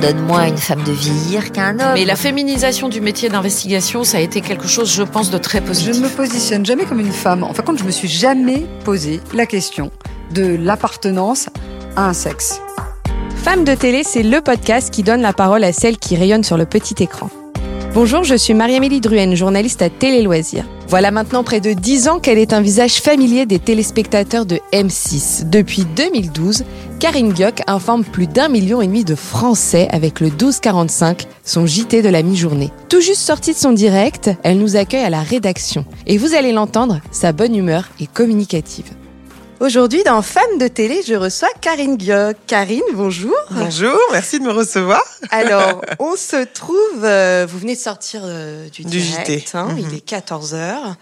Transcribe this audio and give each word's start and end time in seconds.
donne 0.00 0.20
moins 0.20 0.42
à 0.42 0.48
une 0.48 0.56
femme 0.56 0.82
de 0.82 0.92
vieillir 0.92 1.52
qu'à 1.52 1.66
un 1.66 1.78
homme. 1.78 1.94
Mais 1.94 2.04
la 2.04 2.16
féminisation 2.16 2.88
du 2.88 3.00
métier 3.00 3.28
d'investigation, 3.28 4.02
ça 4.02 4.18
a 4.18 4.20
été 4.20 4.40
quelque 4.40 4.66
chose, 4.66 4.92
je 4.92 5.02
pense, 5.02 5.30
de 5.30 5.38
très 5.38 5.60
positif. 5.60 5.94
Je 5.94 6.00
ne 6.00 6.04
me 6.04 6.10
positionne 6.10 6.64
jamais 6.64 6.84
comme 6.84 7.00
une 7.00 7.12
femme. 7.12 7.44
En 7.44 7.52
fin 7.52 7.62
de 7.62 7.66
compte, 7.66 7.78
je 7.78 7.84
me 7.84 7.90
suis 7.90 8.08
jamais 8.08 8.66
posé 8.84 9.20
la 9.34 9.46
question 9.46 9.90
de 10.34 10.56
l'appartenance 10.58 11.48
à 11.96 12.08
un 12.08 12.14
sexe. 12.14 12.60
Femme 13.36 13.64
de 13.64 13.74
télé, 13.74 14.02
c'est 14.04 14.22
le 14.22 14.40
podcast 14.40 14.90
qui 14.90 15.02
donne 15.02 15.20
la 15.20 15.32
parole 15.32 15.64
à 15.64 15.72
celles 15.72 15.98
qui 15.98 16.16
rayonnent 16.16 16.44
sur 16.44 16.56
le 16.56 16.66
petit 16.66 17.02
écran. 17.02 17.30
Bonjour, 17.92 18.22
je 18.22 18.36
suis 18.36 18.54
Marie-Amélie 18.54 19.00
Druenne, 19.00 19.34
journaliste 19.34 19.82
à 19.82 19.90
Télé 19.90 20.22
Loisirs. 20.22 20.64
Voilà 20.86 21.10
maintenant 21.10 21.42
près 21.42 21.60
de 21.60 21.72
10 21.72 22.08
ans 22.08 22.18
qu'elle 22.20 22.38
est 22.38 22.52
un 22.52 22.60
visage 22.60 23.00
familier 23.00 23.46
des 23.46 23.58
téléspectateurs 23.58 24.46
de 24.46 24.60
M6. 24.72 25.48
Depuis 25.48 25.84
2012, 25.84 26.64
Karine 27.00 27.34
Gioc 27.34 27.62
informe 27.66 28.04
plus 28.04 28.26
d'un 28.26 28.48
million 28.48 28.82
et 28.82 28.86
demi 28.86 29.04
de 29.04 29.14
Français 29.14 29.88
avec 29.90 30.20
le 30.20 30.26
1245, 30.28 31.26
son 31.44 31.66
JT 31.66 32.02
de 32.02 32.10
la 32.10 32.22
mi-journée. 32.22 32.70
Tout 32.90 33.00
juste 33.00 33.22
sortie 33.22 33.52
de 33.54 33.58
son 33.58 33.72
direct, 33.72 34.30
elle 34.42 34.58
nous 34.58 34.76
accueille 34.76 35.04
à 35.04 35.10
la 35.10 35.22
rédaction. 35.22 35.86
Et 36.06 36.18
vous 36.18 36.34
allez 36.34 36.52
l'entendre, 36.52 37.00
sa 37.10 37.32
bonne 37.32 37.54
humeur 37.56 37.84
est 38.00 38.12
communicative. 38.12 38.84
Aujourd'hui, 39.60 40.02
dans 40.04 40.22
Femme 40.22 40.58
de 40.58 40.68
télé, 40.68 41.02
je 41.06 41.14
reçois 41.14 41.48
Karine 41.60 41.98
Gioc. 42.00 42.36
Karine, 42.46 42.80
bonjour. 42.94 43.34
Bonjour, 43.50 43.98
merci 44.12 44.38
de 44.38 44.44
me 44.44 44.52
recevoir. 44.52 45.02
Alors, 45.30 45.82
on 45.98 46.16
se 46.16 46.44
trouve, 46.44 47.02
euh, 47.04 47.46
vous 47.48 47.58
venez 47.58 47.74
de 47.76 47.80
sortir 47.80 48.22
euh, 48.24 48.68
du, 48.70 48.84
Du 48.84 48.98
direct, 49.00 49.30
JT. 49.30 49.56
hein, 49.56 49.68
Mhm. 49.72 49.78
il 49.90 49.94
est 49.96 50.00
14 50.00 50.54
heures. 50.54 50.96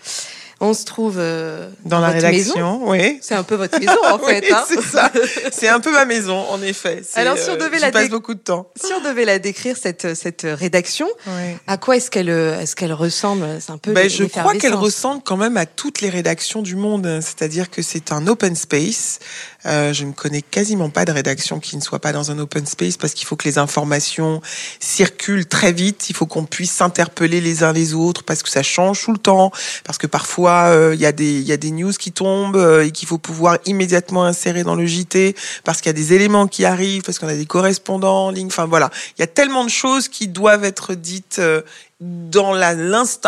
On 0.60 0.74
se 0.74 0.84
trouve 0.84 1.16
euh, 1.18 1.68
Dans 1.84 2.00
la 2.00 2.08
votre 2.12 2.26
rédaction, 2.26 2.80
maison. 2.80 2.90
oui. 2.90 3.18
C'est 3.22 3.34
un 3.36 3.44
peu 3.44 3.54
votre 3.54 3.78
maison 3.78 3.92
en 4.10 4.18
fait. 4.26 4.40
Oui, 4.40 4.52
hein. 4.52 4.64
c'est 4.66 4.82
ça. 4.82 5.12
C'est 5.52 5.68
un 5.68 5.78
peu 5.78 5.92
ma 5.92 6.04
maison, 6.04 6.36
en 6.50 6.60
effet. 6.62 7.02
Alors, 7.14 7.38
si 7.38 7.48
on 7.50 7.52
euh, 7.52 7.56
devait 7.56 7.78
la 7.78 7.92
passe 7.92 8.08
beaucoup 8.08 8.34
de 8.34 8.40
temps. 8.40 8.68
Si 8.74 8.92
on 8.92 9.00
devait 9.08 9.24
la 9.24 9.38
décrire 9.38 9.76
cette 9.80 10.14
cette 10.16 10.44
rédaction, 10.44 11.06
Oui. 11.28 11.56
à 11.68 11.76
quoi 11.76 11.96
est-ce 11.96 12.10
qu'elle 12.10 12.28
euh, 12.30 12.58
est-ce 12.60 12.74
qu'elle 12.74 12.92
ressemble? 12.92 13.46
C'est 13.60 13.70
un 13.70 13.78
peu. 13.78 13.92
Ben, 13.92 14.10
je 14.10 14.24
crois 14.24 14.54
qu'elle 14.56 14.74
ressemble 14.74 15.22
quand 15.24 15.36
même 15.36 15.56
à 15.56 15.64
toutes 15.66 16.00
les 16.00 16.10
rédactions 16.10 16.60
du 16.60 16.74
monde. 16.74 17.06
C'est-à-dire 17.22 17.70
que 17.70 17.80
c'est 17.82 18.10
un 18.10 18.26
open 18.26 18.56
space. 18.56 19.20
Euh, 19.66 19.92
je 19.92 20.04
ne 20.04 20.12
connais 20.12 20.42
quasiment 20.42 20.88
pas 20.90 21.04
de 21.04 21.12
rédaction 21.12 21.60
qui 21.60 21.76
ne 21.76 21.82
soit 21.82 21.98
pas 21.98 22.12
dans 22.12 22.30
un 22.30 22.38
open 22.38 22.64
space 22.66 22.96
parce 22.96 23.12
qu'il 23.14 23.26
faut 23.26 23.36
que 23.36 23.46
les 23.48 23.58
informations 23.58 24.40
circulent 24.80 25.46
très 25.46 25.72
vite. 25.72 26.10
Il 26.10 26.16
faut 26.16 26.26
qu'on 26.26 26.44
puisse 26.44 26.72
s'interpeller 26.72 27.40
les 27.40 27.62
uns 27.62 27.72
les 27.72 27.94
autres 27.94 28.22
parce 28.24 28.42
que 28.42 28.48
ça 28.48 28.62
change 28.62 29.02
tout 29.04 29.12
le 29.12 29.18
temps. 29.18 29.52
Parce 29.84 29.98
que 29.98 30.06
parfois, 30.06 30.47
euh, 30.48 30.94
il 30.94 31.00
y 31.00 31.06
a 31.06 31.12
des 31.12 31.40
y 31.40 31.52
a 31.52 31.56
des 31.56 31.70
news 31.70 31.92
qui 31.92 32.12
tombent 32.12 32.56
euh, 32.56 32.84
et 32.84 32.90
qu'il 32.90 33.08
faut 33.08 33.18
pouvoir 33.18 33.58
immédiatement 33.66 34.24
insérer 34.24 34.62
dans 34.62 34.74
le 34.74 34.86
JT 34.86 35.34
parce 35.64 35.80
qu'il 35.80 35.88
y 35.88 35.94
a 35.94 35.94
des 35.94 36.12
éléments 36.12 36.46
qui 36.46 36.64
arrivent, 36.64 37.02
parce 37.02 37.18
qu'on 37.18 37.28
a 37.28 37.34
des 37.34 37.46
correspondants 37.46 38.26
en 38.26 38.30
ligne. 38.30 38.48
Enfin 38.48 38.66
voilà, 38.66 38.90
il 39.16 39.20
y 39.20 39.24
a 39.24 39.26
tellement 39.26 39.64
de 39.64 39.70
choses 39.70 40.08
qui 40.08 40.28
doivent 40.28 40.64
être 40.64 40.94
dites 40.94 41.36
euh, 41.38 41.62
dans 42.00 42.54
la, 42.54 42.74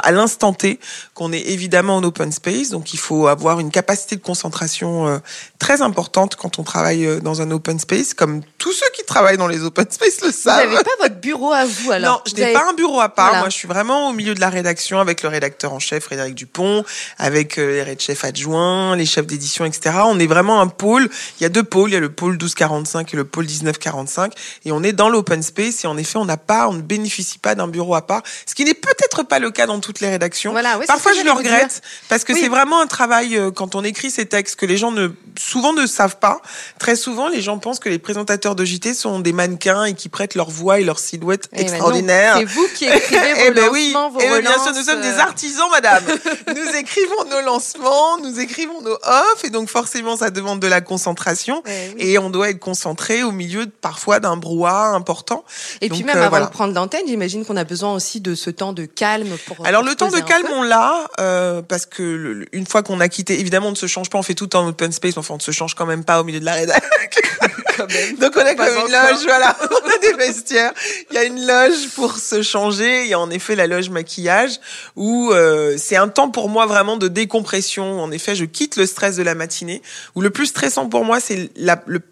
à 0.02 0.12
l'instant 0.12 0.52
T 0.52 0.78
qu'on 1.14 1.32
est 1.32 1.40
évidemment 1.48 1.96
en 1.96 2.04
open 2.04 2.30
space, 2.30 2.68
donc 2.70 2.94
il 2.94 2.98
faut 3.00 3.26
avoir 3.26 3.58
une 3.58 3.70
capacité 3.72 4.14
de 4.14 4.20
concentration 4.22 5.08
euh, 5.08 5.18
très 5.58 5.82
importante 5.82 6.36
quand 6.36 6.60
on 6.60 6.62
travaille 6.62 7.04
euh, 7.04 7.20
dans 7.20 7.42
un 7.42 7.50
open 7.50 7.80
space, 7.80 8.14
comme 8.14 8.42
tous 8.58 8.72
ceux 8.72 8.86
qui 8.94 9.04
travaillent 9.04 9.38
dans 9.38 9.48
les 9.48 9.64
open 9.64 9.86
space 9.90 10.20
le 10.22 10.28
Vous 10.28 10.32
savent. 10.32 10.70
n'avez 10.70 10.84
pas 10.84 10.90
votre 11.00 11.16
bureau 11.16 11.50
à 11.52 11.64
vous 11.64 11.90
alors 11.90 12.18
non, 12.18 12.20
je 12.26 12.30
Vous 12.30 12.36
n'ai 12.36 12.44
avez- 12.44 12.52
pas 12.52 12.68
un 12.70 12.72
bureau 12.74 13.00
à 13.00 13.08
part. 13.08 13.26
Voilà. 13.26 13.40
Moi, 13.40 13.48
je 13.48 13.56
suis 13.56 13.66
vraiment 13.68 14.08
au 14.10 14.12
milieu 14.12 14.34
de 14.34 14.40
la 14.40 14.50
rédaction 14.50 15.00
avec 15.00 15.22
le 15.22 15.28
rédacteur 15.28 15.72
en 15.72 15.80
chef 15.80 16.04
Frédéric 16.04 16.36
Dupont, 16.36 16.84
avec 17.18 17.58
euh, 17.58 17.72
les 17.72 17.82
red 17.82 18.00
chefs 18.00 18.24
adjoints, 18.24 18.94
les 18.94 19.06
chefs 19.06 19.26
d'édition, 19.26 19.64
etc. 19.64 19.96
On 20.04 20.20
est 20.20 20.26
vraiment 20.28 20.60
un 20.60 20.68
pôle. 20.68 21.10
Il 21.40 21.42
y 21.42 21.46
a 21.46 21.48
deux 21.48 21.64
pôles. 21.64 21.90
Il 21.90 21.94
y 21.94 21.96
a 21.96 22.00
le 22.00 22.12
pôle 22.12 22.32
1245 22.32 23.12
et 23.12 23.16
le 23.16 23.24
pôle 23.24 23.46
1945. 23.46 24.32
Et 24.64 24.70
on 24.72 24.82
est 24.84 24.92
dans 24.92 25.08
l'open 25.08 25.42
space. 25.42 25.84
Et 25.84 25.88
en 25.88 25.96
effet, 25.96 26.18
on 26.18 26.24
n'a 26.24 26.36
pas, 26.36 26.68
on 26.68 26.72
ne 26.74 26.82
bénéficie 26.82 27.38
pas 27.38 27.54
d'un 27.56 27.66
bureau 27.68 27.94
à 27.96 28.06
part. 28.06 28.22
Ce 28.46 28.54
qui 28.54 28.59
n'est 28.66 28.74
peut-être 28.74 29.22
pas 29.22 29.38
le 29.38 29.50
cas 29.50 29.66
dans 29.66 29.80
toutes 29.80 30.00
les 30.00 30.08
rédactions. 30.08 30.52
Voilà, 30.52 30.78
Parfois, 30.86 31.12
je 31.12 31.22
le 31.22 31.32
regrette 31.32 31.82
parce 32.08 32.24
que 32.24 32.32
Oui. 32.32 32.40
c'est 32.42 32.48
vraiment 32.48 32.80
un 32.80 32.86
travail 32.86 33.36
euh, 33.36 33.50
quand 33.50 33.74
on 33.74 33.84
écrit 33.84 34.10
ces 34.10 34.26
textes 34.26 34.56
que 34.56 34.66
les 34.66 34.76
gens 34.76 34.90
ne 34.92 35.08
souvent 35.38 35.72
ne 35.72 35.86
savent 35.86 36.18
pas. 36.18 36.40
Très 36.78 36.96
souvent, 36.96 37.28
les 37.28 37.40
gens 37.40 37.58
pensent 37.58 37.78
que 37.80 37.88
les 37.88 37.98
présentateurs 37.98 38.54
de 38.54 38.64
JT 38.64 38.94
sont 38.94 39.20
des 39.20 39.32
mannequins 39.32 39.84
et 39.84 39.94
qui 39.94 40.08
prêtent 40.08 40.34
leur 40.34 40.50
voix 40.50 40.80
et 40.80 40.84
leur 40.84 40.98
silhouette 40.98 41.48
Eh 41.52 41.56
ben 41.56 41.62
extraordinaire. 41.62 42.36
C'est 42.38 42.44
vous 42.44 42.66
qui 42.74 42.84
écrivez 42.86 43.34
vos 43.34 43.40
Eh 43.46 43.50
ben 43.52 43.68
oui, 43.72 43.92
lancements, 43.92 44.10
vos 44.10 44.18
eh 44.20 44.28
ben 44.28 44.40
bien 44.40 44.52
sûr, 44.52 44.60
relances, 44.62 44.76
nous 44.78 44.84
sommes 44.84 45.00
des 45.02 45.08
euh, 45.08 45.18
artisans, 45.20 45.70
madame. 45.70 46.04
nous 46.48 46.76
écrivons 46.76 47.24
nos 47.30 47.40
lancements, 47.42 48.18
nous 48.18 48.38
écrivons 48.40 48.80
nos 48.82 48.94
offs, 48.94 49.44
et 49.44 49.50
donc 49.50 49.68
forcément, 49.68 50.16
ça 50.16 50.30
demande 50.30 50.60
de 50.60 50.66
la 50.66 50.80
concentration. 50.80 51.62
eh 51.66 51.70
oui. 51.94 52.02
Et 52.10 52.18
on 52.18 52.30
doit 52.30 52.50
être 52.50 52.58
concentré 52.60 53.22
au 53.22 53.32
milieu 53.32 53.66
parfois 53.80 54.20
d'un 54.20 54.36
brouhaha 54.36 54.88
important. 54.88 55.44
Et 55.80 55.88
puis 55.88 56.02
même 56.04 56.16
euh, 56.16 56.20
avant 56.22 56.30
voilà. 56.30 56.46
de 56.46 56.50
prendre 56.50 56.74
l'antenne, 56.74 57.02
j'imagine 57.06 57.44
qu'on 57.44 57.56
a 57.56 57.64
besoin 57.64 57.94
aussi 57.94 58.20
de 58.20 58.34
ce 58.50 58.54
temps 58.56 58.72
de 58.72 58.84
calme 58.84 59.36
pour. 59.46 59.64
Alors 59.66 59.82
pour 59.82 59.90
le 59.90 59.94
temps 59.96 60.08
de 60.10 60.18
calme, 60.20 60.46
peu. 60.46 60.52
on 60.54 60.62
l'a 60.62 61.08
euh, 61.20 61.62
parce 61.62 61.86
que 61.86 62.02
le- 62.02 62.32
le- 62.32 62.46
une 62.52 62.66
fois 62.66 62.82
qu'on 62.82 63.00
a 63.00 63.08
quitté, 63.08 63.38
évidemment, 63.38 63.68
on 63.68 63.72
ne 63.72 63.76
se 63.76 63.86
change 63.86 64.10
pas, 64.10 64.18
on 64.18 64.22
fait 64.22 64.34
tout 64.34 64.56
en 64.56 64.66
open 64.68 64.90
space, 64.92 65.16
enfin, 65.16 65.34
on 65.34 65.36
ne 65.36 65.42
se 65.42 65.50
change 65.52 65.74
quand 65.74 65.86
même 65.86 66.04
pas 66.04 66.20
au 66.20 66.24
milieu 66.24 66.40
de 66.40 66.44
la 66.44 66.54
rédac. 66.54 66.82
Même. 67.80 68.16
Donc 68.18 68.32
on 68.36 68.40
a 68.40 68.54
comme 68.54 68.66
une 68.66 68.92
loge, 68.92 69.22
voilà, 69.24 69.56
on 69.70 69.88
a 69.88 69.98
des 70.02 70.12
vestiaires. 70.12 70.72
Il 71.10 71.14
y 71.14 71.18
a 71.18 71.24
une 71.24 71.46
loge 71.46 71.88
pour 71.94 72.18
se 72.18 72.42
changer. 72.42 73.04
Il 73.04 73.08
y 73.08 73.14
a 73.14 73.18
en 73.18 73.30
effet 73.30 73.56
la 73.56 73.66
loge 73.66 73.88
maquillage 73.88 74.60
où 74.96 75.32
euh, 75.32 75.76
c'est 75.78 75.96
un 75.96 76.08
temps 76.08 76.28
pour 76.28 76.50
moi 76.50 76.66
vraiment 76.66 76.98
de 76.98 77.08
décompression. 77.08 78.02
En 78.02 78.10
effet, 78.10 78.34
je 78.34 78.44
quitte 78.44 78.76
le 78.76 78.84
stress 78.84 79.16
de 79.16 79.22
la 79.22 79.34
matinée. 79.34 79.80
Où 80.14 80.20
le 80.20 80.28
plus 80.28 80.46
stressant 80.46 80.90
pour 80.90 81.06
moi, 81.06 81.20
c'est 81.20 81.48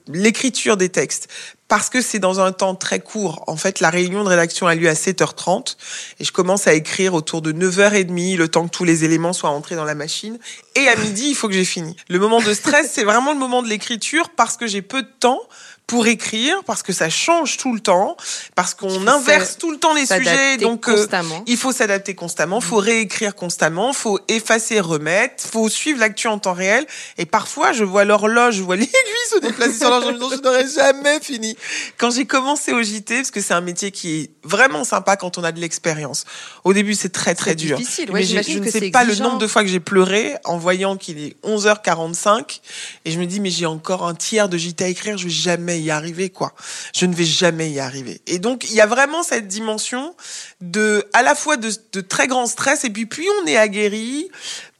l'écriture 0.06 0.78
des 0.78 0.88
textes. 0.88 1.28
Parce 1.68 1.90
que 1.90 2.00
c'est 2.00 2.18
dans 2.18 2.40
un 2.40 2.50
temps 2.52 2.74
très 2.74 2.98
court. 2.98 3.44
En 3.46 3.56
fait, 3.56 3.80
la 3.80 3.90
réunion 3.90 4.24
de 4.24 4.28
rédaction 4.28 4.66
a 4.66 4.74
lieu 4.74 4.88
à 4.88 4.94
7h30 4.94 5.76
et 6.18 6.24
je 6.24 6.32
commence 6.32 6.66
à 6.66 6.72
écrire 6.72 7.12
autour 7.12 7.42
de 7.42 7.52
9h30, 7.52 8.36
le 8.36 8.48
temps 8.48 8.66
que 8.66 8.74
tous 8.74 8.84
les 8.84 9.04
éléments 9.04 9.34
soient 9.34 9.50
entrés 9.50 9.76
dans 9.76 9.84
la 9.84 9.94
machine. 9.94 10.38
Et 10.74 10.88
à 10.88 10.96
midi, 10.96 11.28
il 11.28 11.34
faut 11.34 11.46
que 11.46 11.54
j'ai 11.54 11.66
fini. 11.66 11.94
Le 12.08 12.18
moment 12.18 12.40
de 12.40 12.54
stress, 12.54 12.90
c'est 12.94 13.04
vraiment 13.04 13.32
le 13.32 13.38
moment 13.38 13.62
de 13.62 13.68
l'écriture 13.68 14.30
parce 14.30 14.56
que 14.56 14.66
j'ai 14.66 14.80
peu 14.80 15.02
de 15.02 15.10
temps 15.20 15.42
pour 15.88 16.06
écrire, 16.06 16.62
parce 16.66 16.82
que 16.82 16.93
ça 16.93 17.09
change 17.09 17.56
tout 17.56 17.72
le 17.72 17.81
temps, 17.81 18.19
parce 18.54 18.75
qu'on 18.75 19.06
inverse 19.06 19.56
tout 19.56 19.71
le 19.71 19.78
temps 19.78 19.94
les 19.94 20.04
sujets. 20.04 20.59
Donc, 20.59 20.87
euh, 20.87 21.06
il 21.47 21.56
faut 21.56 21.72
s'adapter 21.72 22.15
constamment, 22.15 22.60
faut 22.60 22.76
réécrire 22.76 23.34
constamment, 23.34 23.94
faut 23.94 24.21
effacer, 24.28 24.81
remettre, 24.81 25.43
faut 25.43 25.71
suivre 25.71 25.98
l'actu 25.98 26.28
en 26.28 26.38
temps 26.38 26.53
réel. 26.53 26.87
Et 27.16 27.25
parfois, 27.25 27.72
je 27.72 27.84
vois 27.84 28.04
l'horloge, 28.04 28.56
je 28.56 28.62
vois 28.62 28.77
l'aiguille 28.77 28.93
se 29.31 29.38
déplacer 29.38 29.78
sur 29.78 29.88
l'horloge, 29.88 30.34
je 30.37 30.43
n'aurais 30.43 30.69
jamais 30.69 31.21
fini. 31.21 31.56
Quand 31.97 32.10
j'ai 32.10 32.27
commencé 32.27 32.75
au 32.75 32.82
JT, 32.82 33.16
parce 33.16 33.31
que 33.31 33.41
c'est 33.41 33.54
un 33.54 33.62
métier 33.62 33.91
qui 33.91 34.21
est 34.21 34.31
vraiment 34.44 34.84
sympa 34.84 35.16
quand 35.16 35.38
on 35.38 35.43
a 35.43 35.53
de 35.53 35.60
l'expérience. 35.60 36.27
Au 36.65 36.75
début, 36.75 36.94
c'est 36.94 37.09
très 37.09 37.34
très 37.34 37.54
dur. 37.54 37.78
difficile, 37.78 38.10
ouais, 38.10 38.21
Mais 38.21 38.43
je 38.43 38.59
ne 38.59 38.71
sais 38.71 38.91
pas 38.91 39.04
le 39.04 39.15
nombre 39.15 39.38
de 39.38 39.47
fois 39.47 39.62
que 39.62 39.69
j'ai 39.69 39.81
pleuré 39.81 40.34
en 40.44 40.59
voyant 40.59 40.98
qu'il 40.98 41.19
est 41.19 41.34
11h45 41.44 42.60
et 43.06 43.10
je 43.10 43.19
me 43.19 43.25
dis 43.25 43.41
mais 43.41 43.48
j'ai 43.48 43.65
encore 43.65 44.06
un 44.06 44.15
tiers 44.15 44.50
de 44.50 44.59
JT 44.59 44.84
à 44.84 44.88
écrire, 44.88 45.16
je 45.16 45.25
vais 45.25 45.31
jamais 45.31 45.78
y 45.81 45.91
arriver 45.91 46.31
quoi. 46.31 46.53
Je 46.94 47.06
ne 47.06 47.15
vais 47.15 47.25
jamais 47.25 47.71
y 47.71 47.81
arriver. 47.81 48.21
Et 48.27 48.39
donc 48.39 48.65
il 48.71 48.75
y 48.75 48.81
a 48.81 48.87
vraiment 48.87 49.22
cette 49.22 49.49
dimension 49.49 50.15
de 50.61 51.05
à 51.12 51.22
la 51.22 51.34
fois 51.34 51.56
de, 51.56 51.71
de 51.93 52.00
très 52.00 52.27
grand 52.27 52.47
stress 52.47 52.84
et 52.84 52.91
puis 52.91 53.06
plus 53.06 53.27
on 53.43 53.47
est 53.47 53.56
aguerri, 53.56 54.31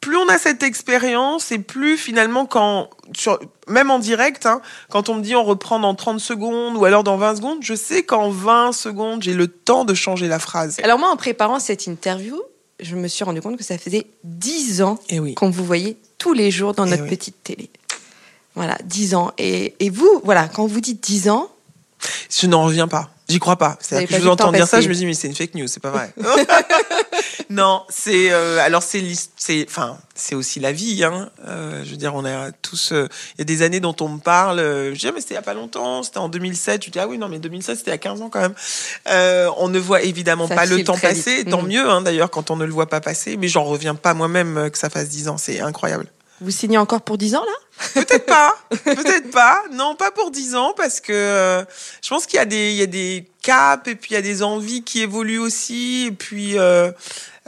plus 0.01 0.17
on 0.17 0.29
a 0.29 0.39
cette 0.39 0.63
expérience 0.63 1.51
et 1.53 1.59
plus 1.59 1.97
finalement 1.97 2.47
quand 2.47 2.91
sur, 3.17 3.39
même 3.67 3.91
en 3.91 3.99
direct 3.99 4.47
hein, 4.47 4.61
quand 4.91 5.09
on 5.09 5.15
me 5.15 5.23
dit 5.23 5.35
on 5.35 5.45
reprend 5.45 5.79
dans 5.81 5.95
30 5.95 6.21
secondes 6.21 6.77
ou 6.77 6.85
alors 6.85 7.05
dans 7.05 7.17
20 7.17 7.37
secondes, 7.37 7.59
je 7.63 7.75
sais 7.75 8.03
qu'en 8.05 8.31
20 8.31 8.73
secondes, 8.73 9.23
j'ai 9.23 9.35
le 9.35 9.49
temps 9.49 9.85
de 9.85 9.95
changer 9.95 10.29
la 10.29 10.39
phrase. 10.39 10.77
Alors 10.83 10.99
moi, 10.99 11.11
en 11.11 11.17
préparant 11.17 11.59
cette 11.59 11.87
interview, 11.87 12.41
je 12.81 12.95
me 12.95 13.09
suis 13.09 13.25
rendu 13.25 13.41
compte 13.41 13.57
que 13.57 13.65
ça 13.65 13.77
faisait 13.77 14.07
10 14.25 14.83
ans 14.83 14.99
oui. 15.11 15.35
qu'on 15.35 15.51
vous 15.51 15.65
voyait 15.65 15.97
tous 16.19 16.33
les 16.33 16.51
jours 16.53 16.75
dans 16.75 16.87
Eh 16.87 16.91
notre 16.91 17.03
oui. 17.05 17.09
petite 17.11 17.43
télé. 17.43 17.71
Voilà, 18.59 18.77
10 18.85 19.15
ans. 19.15 19.33
Et, 19.39 19.75
et 19.81 19.89
vous, 19.91 20.21
voilà, 20.25 20.49
quand 20.49 20.67
vous 20.67 20.81
dites 20.81 21.01
10 21.03 21.31
ans, 21.31 21.49
Je 22.31 22.47
n'en 22.47 22.65
reviens 22.65 22.88
pas. 22.88 23.09
J'y 23.29 23.38
crois 23.41 23.56
pas. 23.56 23.77
C'est-à-dire 23.81 24.09
que 24.09 24.15
je 24.17 24.21
vous 24.23 24.29
entends 24.29 24.53
dire 24.53 24.67
ça, 24.67 24.81
je 24.81 24.88
me 24.88 24.94
dis 24.94 25.05
mais 25.05 25.12
c'est 25.15 25.29
une 25.29 25.35
fake 25.35 25.55
news, 25.55 25.67
c'est 25.67 25.82
pas 25.82 25.91
vrai. 25.91 26.15
non, 27.50 27.82
c'est 27.91 28.31
euh, 28.31 28.59
alors 28.61 28.82
c'est 28.82 29.03
c'est 29.37 29.67
enfin 29.69 29.99
c'est 30.15 30.35
aussi 30.35 30.61
la 30.61 30.73
vie. 30.73 31.05
Hein. 31.05 31.29
Euh, 31.47 31.82
je 31.85 31.91
veux 31.91 31.97
dire, 31.97 32.15
on 32.15 32.25
a 32.25 32.50
tous. 32.53 32.93
euh, 32.93 33.06
Il 33.37 33.41
y 33.41 33.43
a 33.43 33.44
des 33.44 33.61
années 33.62 33.81
dont 33.81 33.94
on 34.00 34.09
me 34.09 34.19
parle. 34.19 34.59
je 34.61 34.99
dis 34.99 35.06
ah, 35.09 35.12
mais 35.15 35.21
c'était 35.21 35.35
il 35.35 35.37
y 35.37 35.38
a 35.38 35.43
pas 35.43 35.53
longtemps, 35.55 36.03
c'était 36.03 36.19
en 36.19 36.29
2007. 36.31 36.85
Je 36.87 36.91
dis 36.91 36.99
ah 36.99 37.06
oui 37.06 37.19
non 37.19 37.29
mais 37.29 37.38
2007 37.38 37.77
c'était 37.79 37.91
il 37.91 37.94
y 37.94 37.97
a 37.97 37.99
15 37.99 38.23
ans 38.23 38.31
quand 38.31 38.41
même. 38.41 38.55
On 39.59 39.69
ne 39.69 39.79
voit 39.79 40.03
évidemment 40.03 40.49
Ça 40.49 40.55
pas 40.55 40.65
le 40.67 40.82
temps 40.85 40.97
passer. 40.97 41.38
vite. 41.38 41.50
Tant 41.50 41.61
Mhm. 41.62 41.69
mieux 41.69 41.88
hein, 41.91 42.00
d'ailleurs 42.00 42.31
quand 42.31 42.50
on 42.50 42.56
ne 42.56 42.65
le 42.65 42.73
voit 42.73 42.88
pas 42.88 43.00
passer. 43.03 43.37
Mais 43.37 43.49
j'en 43.49 43.65
reviens 43.65 43.94
pas 43.94 44.15
moi-même 44.15 44.71
que 44.71 44.79
ça 44.79 44.88
fasse 44.88 45.09
10 45.11 45.29
ans. 45.29 45.37
C'est 45.37 45.61
incroyable. 45.61 46.06
Vous 46.40 46.50
signez 46.50 46.79
encore 46.79 47.02
pour 47.02 47.19
10 47.19 47.35
ans 47.37 47.44
là? 47.44 47.52
Peut-être 47.94 48.26
pas, 48.26 48.55
peut-être 48.70 49.31
pas. 49.31 49.62
Non, 49.73 49.94
pas 49.94 50.11
pour 50.11 50.31
10 50.31 50.56
ans 50.56 50.75
parce 50.76 51.00
que 51.00 51.12
euh, 51.12 51.64
je 52.02 52.08
pense 52.08 52.26
qu'il 52.26 52.38
y 52.38 52.40
a 52.40 52.44
des 52.44 52.70
il 52.70 52.76
y 52.76 52.82
a 52.82 52.87
des 52.87 53.29
caps 53.43 53.88
et 53.88 53.94
puis 53.94 54.11
il 54.12 54.14
y 54.14 54.17
a 54.17 54.23
des 54.23 54.43
envies 54.43 54.82
qui 54.82 55.00
évoluent 55.00 55.38
aussi. 55.38 56.06
Et 56.06 56.12
puis 56.12 56.58
euh, 56.58 56.90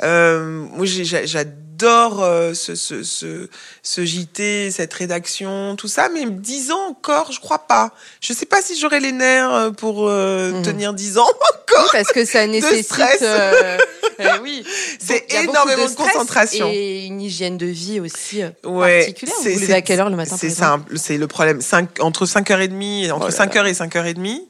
euh, 0.02 0.66
moi 0.72 0.87
j'adore 0.87 1.54
j'adore 1.81 2.23
euh, 2.23 2.55
ce, 2.55 2.75
ce, 2.75 3.03
ce, 3.03 3.49
ce 3.82 4.05
JT, 4.05 4.71
cette 4.71 4.93
rédaction, 4.93 5.77
tout 5.77 5.88
ça, 5.88 6.09
mais 6.12 6.27
10 6.29 6.73
ans 6.73 6.88
encore, 6.91 7.32
je 7.32 7.41
crois 7.41 7.61
pas. 7.67 7.93
Je 8.21 8.32
sais 8.32 8.47
pas 8.47 8.61
si 8.62 8.79
j'aurai 8.79 9.00
les 9.00 9.12
nerfs 9.12 9.53
euh, 9.55 9.71
pour 9.71 10.09
euh, 10.09 10.50
Mhm. 10.53 10.62
tenir 10.62 10.93
10 10.94 11.19
ans 11.19 11.23
encore. 11.29 11.85
Oui, 11.85 11.88
parce 11.93 12.12
que 12.12 12.25
ça 12.25 12.47
nécessite. 12.47 12.93
euh, 13.23 13.79
euh, 14.21 14.29
oui. 14.43 14.65
C'est 14.99 15.32
énormément 15.43 15.85
de, 15.85 15.88
stress 15.91 16.12
concentration. 16.12 16.69
Et 16.73 17.06
une 17.06 17.21
hygiène 17.21 17.56
de 17.56 17.67
vie 17.67 18.00
aussi 18.00 18.43
euh, 18.43 18.50
Ouais, 18.65 19.00
particulière. 19.00 19.37
Vous 19.41 19.49
levez 19.61 19.75
à 19.75 19.82
quelle 19.82 20.00
heure 20.00 20.11
le 20.11 20.17
matin 20.17 20.37
C'est 20.38 20.50
simple, 20.50 20.99
c'est 20.99 21.17
le 21.19 21.27
problème. 21.27 21.61
Cinq- 21.61 22.00
entre 22.00 22.27
5h30 22.27 23.06
et 23.06 23.11
entre 23.12 23.27
Oh 23.27 23.38
là 23.38 23.47
5h 23.47 23.67
et 23.67 23.73
5h30. 23.73 24.41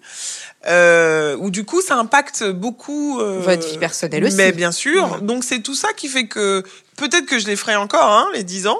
Euh, 0.66 1.36
où 1.38 1.50
du 1.50 1.64
coup 1.64 1.80
ça 1.80 1.96
impacte 1.96 2.44
beaucoup 2.44 3.18
euh, 3.18 3.40
Votre 3.40 3.66
vie 3.66 3.78
personnelle 3.78 4.22
aussi. 4.24 4.36
Mais 4.36 4.52
bien 4.52 4.72
sûr, 4.72 5.10
Ouais. 5.12 5.20
donc 5.22 5.42
c'est 5.42 5.60
tout 5.60 5.74
ça 5.74 5.94
qui 5.94 6.06
fait 6.06 6.26
que 6.26 6.62
peut-être 6.98 7.24
que 7.24 7.38
je 7.38 7.46
les 7.46 7.56
ferai 7.56 7.76
encore 7.76 8.04
hein, 8.04 8.28
les 8.34 8.44
10 8.44 8.66
ans 8.66 8.78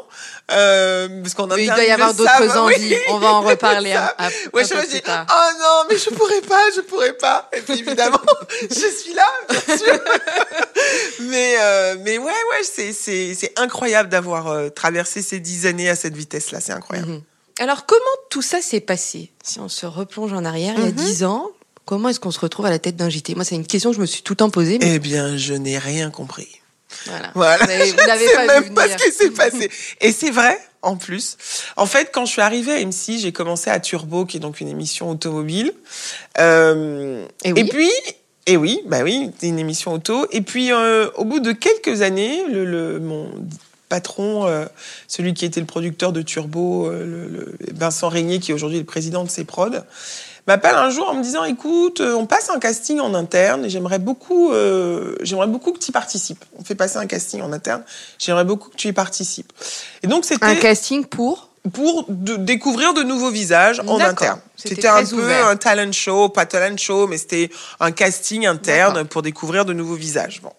euh, 0.53 1.09
parce 1.23 1.33
qu'on 1.33 1.51
a 1.51 1.57
Mais 1.57 1.65
il 1.65 1.71
doit 1.73 1.83
y 1.83 1.91
avoir 1.91 2.13
d'autres 2.13 2.31
oui. 2.43 2.75
envies. 2.75 2.97
On 3.09 3.17
va 3.19 3.29
en 3.33 3.41
reparler 3.53 3.93
un, 3.95 4.13
un- 4.19 4.29
Ouais, 4.53 4.63
je 4.67 4.75
me 4.75 4.87
dis, 4.91 5.01
tard. 5.01 5.25
oh 5.31 5.59
non, 5.59 5.87
mais 5.89 5.97
je 5.97 6.11
pourrais 6.11 6.43
pas, 6.43 6.61
je 6.77 6.83
pourrais 6.83 7.15
pas. 7.15 7.49
Et 7.57 7.63
puis 7.63 7.79
évidemment, 7.79 8.21
je 8.63 8.75
suis 8.75 9.15
là, 9.15 9.27
bien 9.49 9.77
sûr. 9.79 9.99
mais, 11.21 11.55
euh, 11.61 11.97
mais 12.01 12.19
ouais, 12.19 12.25
ouais, 12.27 12.63
c'est, 12.63 12.93
c'est, 12.93 13.35
c'est 13.35 13.59
incroyable 13.59 14.09
d'avoir 14.11 14.49
euh, 14.49 14.69
traversé 14.69 15.23
ces 15.23 15.41
dix 15.41 15.65
années 15.67 15.89
à 15.89 15.97
cette 15.97 16.15
vitesse-là, 16.17 16.61
c'est 16.61 16.73
incroyable. 16.73 17.09
Mhm. 17.09 17.23
Alors, 17.59 17.87
comment 17.87 18.01
tout 18.31 18.43
ça 18.43 18.61
s'est 18.61 18.81
passé? 18.81 19.33
Si 19.43 19.61
on 19.61 19.69
se 19.69 19.87
replonge 19.87 20.33
en 20.33 20.45
arrière, 20.45 20.75
il 20.77 20.83
y 20.83 20.87
a 20.87 20.91
Mhm. 20.91 20.93
10 20.93 21.25
ans, 21.25 21.51
comment 21.91 22.09
est-ce 22.09 22.21
qu'on 22.21 22.31
se 22.31 22.39
retrouve 22.41 22.67
à 22.67 22.71
la 22.71 22.79
tête 22.79 22.95
d'un 22.97 23.11
JT 23.11 23.35
Moi, 23.35 23.45
c'est 23.45 23.57
une 23.57 23.67
question 23.67 23.91
que 23.91 23.97
je 23.97 24.01
me 24.01 24.07
suis 24.07 24.23
tout 24.23 24.33
le 24.35 24.37
temps 24.39 24.49
posée. 24.51 24.79
Mais 24.79 24.95
Eh 24.95 24.99
bien, 25.01 25.37
je 25.37 25.55
n'ai 25.55 25.77
rien 25.77 26.09
compris. 26.11 26.49
voilà. 27.07 27.33
Voilà. 27.35 27.65
Vous 27.67 27.71
avez- 27.73 27.91
vous 27.91 27.97
l'avez 28.07 28.25
Je 28.25 28.31
sais 28.31 28.37
pas 28.47 28.61
vu 28.61 28.65
même 28.67 28.75
pas 28.75 28.85
venir. 28.85 28.99
ce 29.01 29.05
qui 29.05 29.13
s'est 29.13 29.31
passé. 29.31 29.71
Et 30.01 30.13
c'est 30.13 30.31
vrai, 30.31 30.57
en 30.83 30.97
plus. 30.97 31.37
En 31.77 31.87
fait, 31.87 32.11
quand 32.13 32.25
je 32.27 32.31
suis 32.31 32.41
arrivée 32.43 32.73
à 32.75 32.79
M6, 32.81 33.19
j'ai 33.21 33.33
commencé 33.33 33.71
à 33.71 33.81
Turbo, 33.81 34.25
qui 34.25 34.37
est 34.37 34.41
donc 34.41 34.61
une 34.61 34.69
émission 34.69 35.11
automobile. 35.11 35.73
Euh, 36.39 37.27
Et 37.45 37.53
oui. 37.53 37.61
Et 37.61 37.65
puis, 37.65 37.91
et 38.47 38.57
oui, 38.57 38.81
bah 38.87 39.01
oui, 39.03 39.31
une 39.43 39.59
émission 39.59 39.93
auto. 39.93 40.27
Et 40.31 40.41
puis, 40.41 40.73
euh, 40.73 41.11
au 41.17 41.25
bout 41.25 41.41
de 41.41 41.53
quelques 41.53 42.03
années, 42.03 42.43
le, 42.51 42.65
le- 42.65 43.01
mon 43.01 43.31
patron, 43.89 44.47
euh, 44.47 44.65
celui 45.09 45.35
qui 45.35 45.45
était 45.45 45.61
le 45.61 45.67
producteur 45.67 46.13
de 46.13 46.23
Turbo, 46.23 46.89
le, 46.91 47.05
le- 47.27 47.57
Vincent 47.75 48.09
Régnier, 48.09 48.39
qui 48.39 48.53
est 48.53 48.55
aujourd'hui 48.55 48.79
le 48.79 48.85
président 48.85 49.25
de 49.25 49.29
C-Prod, 49.31 49.85
m'appelle 50.47 50.75
un 50.75 50.91
jour 50.91 51.09
en 51.09 51.15
me 51.15 51.23
disant 51.23 51.45
écoute 51.45 52.01
euh, 52.01 52.15
on 52.15 52.27
passe 52.27 52.51
un 52.51 52.59
casting 52.59 53.01
en 53.01 53.15
interne 53.15 53.65
et 53.65 53.71
j'aimerais 53.71 53.99
beaucoup 53.99 54.53
euh, 54.53 55.17
j'aimerais 55.23 55.47
beaucoup 55.47 55.73
que 55.73 55.79
tu 55.79 55.91
y 55.91 55.93
participes 55.93 56.45
on 56.59 56.65
fait 56.65 56.75
passer 56.75 56.97
un 56.99 57.07
casting 57.07 57.43
en 57.43 57.53
interne 57.53 57.83
j'aimerais 58.19 58.45
beaucoup 58.45 58.71
que 58.71 58.77
tu 58.77 58.89
y 58.89 58.93
participes 58.93 59.53
et 60.03 60.07
donc 60.07 60.25
Un 60.25 60.29
c'était 60.29 60.59
casting 60.59 61.05
pour 61.05 61.49
pour 61.75 62.07
de- 62.09 62.37
découvrir 62.37 62.95
de 62.95 63.03
nouveaux 63.03 63.29
visages 63.31 63.83
en 63.87 64.01
interne. 64.01 64.41
C'était 64.57 64.89
un 64.89 65.05
peu 65.05 65.17
ouvert. 65.17 65.47
un 65.47 65.57
talent 65.57 65.93
show, 65.93 66.31
pas 66.31 66.47
talent 66.47 66.75
show, 66.79 67.07
mais 67.07 67.19
c'était 67.19 67.51
un 67.81 67.93
casting 67.93 68.47
interne 68.47 69.05
pour 69.05 69.21
découvrir 69.21 69.67
de 69.67 69.75
nouveaux 69.75 69.95
visages. 69.95 70.41
Bon. 70.41 70.53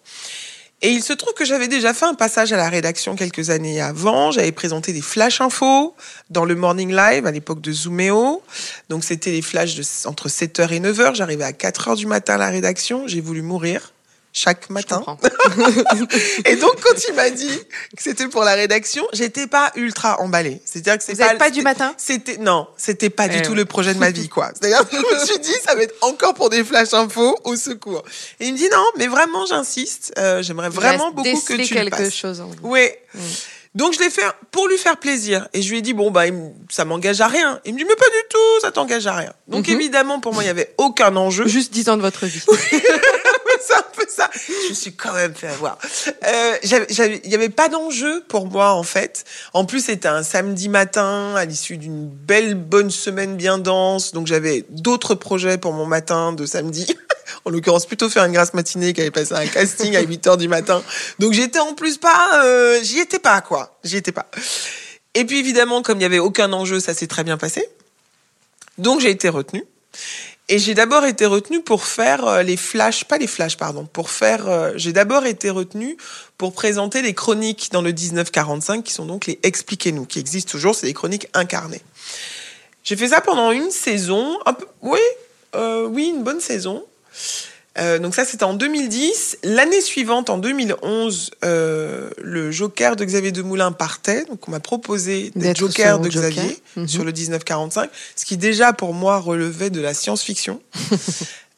Et 0.83 0.89
il 0.89 1.03
se 1.03 1.13
trouve 1.13 1.33
que 1.33 1.45
j'avais 1.45 1.67
déjà 1.67 1.93
fait 1.93 2.05
un 2.05 2.15
passage 2.15 2.51
à 2.53 2.57
la 2.57 2.67
rédaction 2.67 3.15
quelques 3.15 3.51
années 3.51 3.79
avant. 3.79 4.31
J'avais 4.31 4.51
présenté 4.51 4.93
des 4.93 5.01
flash 5.01 5.39
infos 5.39 5.95
dans 6.31 6.43
le 6.43 6.55
Morning 6.55 6.91
Live 6.91 7.27
à 7.27 7.31
l'époque 7.31 7.61
de 7.61 7.71
Zooméo. 7.71 8.41
Donc 8.89 9.03
c'était 9.03 9.31
les 9.31 9.43
flashs 9.43 9.79
entre 10.05 10.27
7h 10.27 10.71
et 10.71 10.79
9h. 10.79 11.13
J'arrivais 11.13 11.43
à 11.43 11.51
4h 11.51 11.97
du 11.97 12.07
matin 12.07 12.33
à 12.33 12.37
la 12.37 12.49
rédaction. 12.49 13.07
J'ai 13.07 13.21
voulu 13.21 13.43
mourir 13.43 13.93
chaque 14.33 14.69
matin. 14.69 15.03
Et 16.45 16.55
donc, 16.55 16.79
quand 16.81 16.95
il 17.09 17.13
m'a 17.15 17.29
dit 17.29 17.49
que 17.95 18.01
c'était 18.03 18.27
pour 18.27 18.43
la 18.43 18.53
rédaction, 18.53 19.05
j'étais 19.13 19.47
pas 19.47 19.71
ultra 19.75 20.19
emballée. 20.21 20.61
C'est-à-dire 20.65 20.97
que 20.97 21.03
c'est 21.03 21.17
pas, 21.17 21.35
pas 21.35 21.49
du 21.49 21.61
matin 21.61 21.93
C'était 21.97 22.37
non, 22.37 22.67
c'était 22.77 23.09
pas 23.09 23.27
du 23.27 23.37
Eh 23.39 23.41
tout 23.41 23.51
ouais. 23.51 23.57
le 23.57 23.65
projet 23.65 23.93
de 23.93 23.99
ma 23.99 24.11
vie, 24.11 24.29
quoi. 24.29 24.51
C'est-à-dire, 24.53 24.87
que 24.87 24.95
je 24.95 25.15
me 25.19 25.25
suis 25.25 25.39
dit, 25.39 25.53
ça 25.65 25.75
va 25.75 25.83
être 25.83 25.95
encore 26.01 26.33
pour 26.33 26.49
des 26.49 26.63
flash 26.63 26.93
infos 26.93 27.37
au 27.43 27.55
secours. 27.55 28.03
Et 28.39 28.47
il 28.47 28.53
me 28.53 28.57
dit 28.57 28.69
non, 28.71 28.85
mais 28.97 29.07
vraiment, 29.07 29.45
j'insiste. 29.45 30.13
Euh, 30.17 30.41
J'aimerais 30.41 30.69
vraiment 30.69 31.11
beaucoup 31.11 31.41
que 31.41 31.53
tu 31.53 31.73
le 31.73 31.79
quelque 31.81 31.97
passes. 31.97 32.15
chose 32.15 32.41
en 32.41 32.47
vous. 32.47 32.55
Oui. 32.63 32.87
Mm. 33.13 33.19
Donc 33.73 33.93
je 33.93 33.99
l'ai 33.99 34.09
fait 34.09 34.25
pour 34.51 34.67
lui 34.67 34.77
faire 34.77 34.97
plaisir 34.97 35.47
et 35.53 35.61
je 35.61 35.69
lui 35.69 35.77
ai 35.77 35.81
dit 35.81 35.93
bon 35.93 36.11
bah 36.11 36.23
ça 36.69 36.83
m'engage 36.83 37.21
à 37.21 37.27
rien. 37.27 37.61
Il 37.63 37.71
me 37.73 37.77
dit 37.77 37.85
mais 37.85 37.95
pas 37.95 38.03
du 38.09 38.27
tout, 38.29 38.59
ça 38.61 38.69
t'engage 38.69 39.07
à 39.07 39.15
rien. 39.15 39.31
Donc 39.47 39.69
Mhm. 39.69 39.75
évidemment 39.75 40.19
pour 40.19 40.33
moi 40.33 40.43
il 40.43 40.47
y 40.47 40.49
avait 40.49 40.73
aucun 40.77 41.15
enjeu. 41.15 41.47
Juste 41.47 41.71
10 41.71 41.87
ans 41.87 41.95
de 41.95 42.01
votre 42.01 42.25
vie. 42.25 42.41
c'est 43.67 43.75
un 43.75 43.85
peu 43.95 44.05
ça. 44.09 44.29
Je 44.33 44.69
me 44.69 44.73
suis 44.73 44.93
quand 44.93 45.13
même 45.13 45.33
fait 45.33 45.47
avoir. 45.47 45.77
Euh, 46.27 46.57
Il 46.63 47.29
n'y 47.29 47.35
avait 47.35 47.49
pas 47.49 47.69
d'enjeu 47.69 48.23
pour 48.27 48.47
moi, 48.47 48.71
en 48.71 48.83
fait. 48.83 49.25
En 49.53 49.65
plus, 49.65 49.85
c'était 49.85 50.07
un 50.07 50.23
samedi 50.23 50.69
matin, 50.69 51.35
à 51.35 51.45
l'issue 51.45 51.77
d'une 51.77 52.07
belle, 52.07 52.55
bonne 52.55 52.91
semaine 52.91 53.35
bien 53.37 53.57
dense. 53.57 54.11
Donc, 54.13 54.27
j'avais 54.27 54.65
d'autres 54.69 55.15
projets 55.15 55.57
pour 55.57 55.73
mon 55.73 55.85
matin 55.85 56.33
de 56.33 56.45
samedi. 56.45 56.87
En 57.45 57.49
l'occurrence, 57.49 57.85
plutôt 57.85 58.09
faire 58.09 58.25
une 58.25 58.33
grasse 58.33 58.53
matinée 58.53 58.93
avait 58.97 59.09
passé 59.09 59.33
un 59.33 59.47
casting 59.47 59.95
à 59.95 60.01
8 60.01 60.27
heures 60.27 60.37
du 60.37 60.49
matin. 60.49 60.83
Donc, 61.17 61.31
j'étais 61.31 61.59
en 61.59 61.73
plus 61.73 61.97
pas... 61.97 62.43
euh, 62.43 62.79
J'y 62.83 62.99
étais 62.99 63.19
pas, 63.19 63.39
quoi. 63.39 63.77
J'y 63.85 63.95
étais 63.97 64.11
pas. 64.11 64.29
Et 65.13 65.23
puis, 65.23 65.39
évidemment, 65.39 65.81
comme 65.81 65.97
il 65.97 65.99
n'y 65.99 66.05
avait 66.05 66.19
aucun 66.19 66.51
enjeu, 66.51 66.81
ça 66.81 66.93
s'est 66.93 67.07
très 67.07 67.23
bien 67.23 67.37
passé. 67.37 67.65
Donc, 68.77 68.99
j'ai 68.99 69.11
été 69.11 69.29
retenue. 69.29 69.63
Et 70.51 70.59
j'ai 70.59 70.73
d'abord 70.73 71.05
été 71.05 71.25
retenue 71.25 71.61
pour 71.61 71.85
faire 71.85 72.27
euh, 72.27 72.43
les 72.43 72.57
flashs, 72.57 73.05
pas 73.05 73.17
les 73.17 73.25
flashs, 73.27 73.55
pardon, 73.55 73.85
pour 73.85 74.09
faire. 74.09 74.49
euh, 74.49 74.73
j'ai 74.75 74.91
d'abord 74.91 75.25
été 75.25 75.49
retenue 75.49 75.95
pour 76.37 76.51
présenter 76.51 77.01
les 77.01 77.13
chroniques 77.13 77.69
dans 77.71 77.81
le 77.81 77.93
1945, 77.93 78.83
qui 78.83 78.91
sont 78.91 79.05
donc 79.05 79.27
les 79.27 79.39
Expliquez-nous, 79.43 80.05
qui 80.05 80.19
existent 80.19 80.51
toujours, 80.51 80.75
c'est 80.75 80.87
des 80.87 80.93
chroniques 80.93 81.29
incarnées. 81.33 81.81
J'ai 82.83 82.97
fait 82.97 83.07
ça 83.07 83.21
pendant 83.21 83.51
une 83.51 83.71
saison, 83.71 84.37
un 84.45 84.51
peu, 84.51 84.65
oui, 84.81 84.99
euh, 85.55 85.87
oui, 85.87 86.11
une 86.13 86.21
bonne 86.21 86.41
saison. 86.41 86.83
Euh, 87.77 87.99
donc 87.99 88.15
ça, 88.15 88.25
c'était 88.25 88.43
en 88.43 88.53
2010. 88.53 89.37
L'année 89.43 89.79
suivante, 89.79 90.29
en 90.29 90.37
2011, 90.37 91.31
euh, 91.45 92.09
le 92.21 92.51
Joker 92.51 92.95
de 92.97 93.05
Xavier 93.05 93.31
Demoulin 93.31 93.71
partait. 93.71 94.25
Donc 94.25 94.47
on 94.47 94.51
m'a 94.51 94.59
proposé 94.59 95.31
d'être 95.35 95.57
Joker 95.57 95.99
de 95.99 96.09
Joker. 96.09 96.31
Xavier 96.31 96.57
Mhm. 96.75 96.87
sur 96.87 97.03
le 97.03 97.11
1945, 97.11 97.89
ce 98.15 98.25
qui 98.25 98.35
déjà 98.37 98.73
pour 98.73 98.93
moi 98.93 99.19
relevait 99.19 99.69
de 99.69 99.79
la 99.81 99.93
science-fiction. 99.93 100.61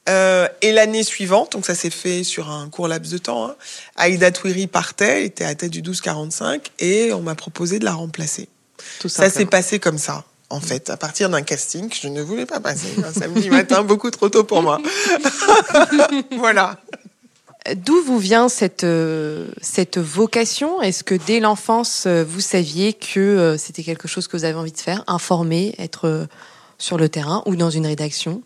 Euh, 0.09 0.49
et 0.61 0.73
l'année 0.73 1.03
suivante, 1.03 1.53
donc 1.53 1.65
ça 1.65 1.75
s'est 1.75 1.89
fait 1.89 2.25
sur 2.25 2.49
un 2.51 2.67
court 2.67 2.89
laps 2.89 3.09
de 3.13 3.17
temps, 3.17 3.47
hein, 3.47 3.55
Aïda 3.95 4.31
Twiri 4.31 4.67
partait, 4.67 5.23
était 5.23 5.45
à 5.45 5.55
tête 5.55 5.71
du 5.71 5.77
1245 5.81 6.71
et 6.79 7.13
on 7.13 7.21
m'a 7.21 7.35
proposé 7.35 7.79
de 7.79 7.85
la 7.85 7.93
remplacer. 7.93 8.49
Tout 8.99 9.07
Ça 9.07 9.29
s'est 9.29 9.45
passé 9.45 9.79
comme 9.79 9.97
ça, 9.97 10.25
en 10.53 10.59
fait, 10.59 10.91
à 10.91 10.97
partir 10.97 11.29
d'un 11.29 11.41
casting 11.41 11.89
que 11.89 11.95
je 11.95 12.07
ne 12.07 12.21
voulais 12.21 12.45
pas 12.45 12.59
passer 12.59 12.87
un 13.03 13.11
samedi 13.11 13.49
matin, 13.49 13.81
beaucoup 13.91 14.11
trop 14.11 14.29
tôt 14.29 14.43
pour 14.43 14.61
moi. 14.61 14.79
voilà. 16.37 16.77
D'où 17.75 18.03
vous 18.03 18.19
vient 18.19 18.49
cette, 18.49 18.83
euh, 18.83 19.47
cette 19.61 19.97
vocation? 19.97 20.79
Est-ce 20.81 21.03
que 21.03 21.15
dès 21.15 21.39
l'enfance, 21.39 22.03
euh, 22.05 22.23
vous 22.27 22.41
saviez 22.41 22.93
que 22.93 23.19
euh, 23.19 23.57
c'était 23.57 23.83
quelque 23.83 24.07
chose 24.07 24.27
que 24.27 24.37
vous 24.37 24.43
avez 24.45 24.53
envie 24.53 24.71
de 24.71 24.77
faire? 24.77 25.03
Informer, 25.07 25.73
être 25.79 26.07
euh, 26.07 26.25
sur 26.77 26.97
le 26.97 27.09
terrain 27.09 27.41
ou 27.47 27.55
dans 27.55 27.71
une 27.71 27.87
rédaction? 27.87 28.43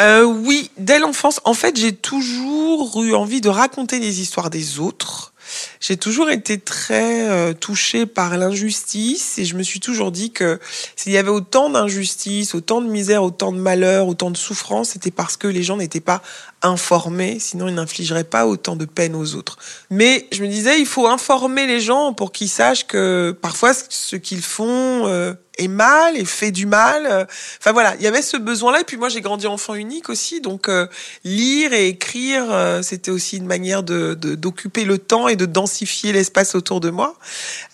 Euh, 0.00 0.24
oui, 0.24 0.70
dès 0.76 0.98
l'enfance, 0.98 1.40
en 1.44 1.54
fait, 1.54 1.78
j'ai 1.78 1.92
toujours 1.92 3.02
eu 3.02 3.14
envie 3.14 3.40
de 3.40 3.48
raconter 3.48 3.98
les 3.98 4.20
histoires 4.20 4.50
des 4.50 4.78
autres. 4.78 5.32
J'ai 5.80 5.96
toujours 5.96 6.30
été 6.30 6.58
très 6.58 7.28
euh, 7.28 7.52
touchée 7.52 8.06
par 8.06 8.36
l'injustice 8.36 9.38
et 9.38 9.44
je 9.44 9.56
me 9.56 9.62
suis 9.62 9.80
toujours 9.80 10.12
dit 10.12 10.30
que 10.30 10.60
s'il 10.96 11.12
y 11.12 11.18
avait 11.18 11.30
autant 11.30 11.70
d'injustice, 11.70 12.54
autant 12.54 12.80
de 12.80 12.88
misère, 12.88 13.22
autant 13.22 13.52
de 13.52 13.58
malheur, 13.58 14.08
autant 14.08 14.30
de 14.30 14.36
souffrance, 14.36 14.90
c'était 14.90 15.10
parce 15.10 15.36
que 15.36 15.48
les 15.48 15.62
gens 15.62 15.76
n'étaient 15.76 16.00
pas 16.00 16.22
informés, 16.64 17.38
sinon 17.38 17.68
ils 17.68 17.74
n'infligeraient 17.74 18.24
pas 18.24 18.46
autant 18.46 18.74
de 18.74 18.86
peine 18.86 19.14
aux 19.14 19.34
autres. 19.34 19.58
Mais 19.90 20.26
je 20.32 20.42
me 20.42 20.48
disais, 20.48 20.80
il 20.80 20.86
faut 20.86 21.06
informer 21.06 21.66
les 21.66 21.80
gens 21.80 22.12
pour 22.12 22.32
qu'ils 22.32 22.48
sachent 22.48 22.86
que 22.86 23.36
parfois 23.40 23.72
ce 23.74 24.16
qu'ils 24.16 24.42
font 24.42 25.06
euh, 25.06 25.34
est 25.58 25.68
mal 25.68 26.16
et 26.16 26.24
fait 26.24 26.50
du 26.50 26.66
mal. 26.66 27.26
Enfin 27.60 27.72
voilà, 27.72 27.94
il 27.96 28.02
y 28.02 28.06
avait 28.06 28.22
ce 28.22 28.36
besoin-là. 28.36 28.80
Et 28.80 28.84
puis 28.84 28.96
moi, 28.96 29.08
j'ai 29.08 29.20
grandi 29.20 29.46
enfant 29.46 29.74
unique 29.74 30.08
aussi, 30.08 30.40
donc 30.40 30.68
euh, 30.68 30.86
lire 31.22 31.72
et 31.72 31.88
écrire, 31.88 32.46
euh, 32.50 32.82
c'était 32.82 33.10
aussi 33.10 33.36
une 33.36 33.46
manière 33.46 33.82
de 33.82 34.14
d'occuper 34.14 34.84
le 34.84 34.98
temps 34.98 35.28
et 35.28 35.36
de 35.36 35.46
densifier 35.46 36.12
l'espace 36.12 36.54
autour 36.54 36.80
de 36.80 36.90
moi. 36.90 37.16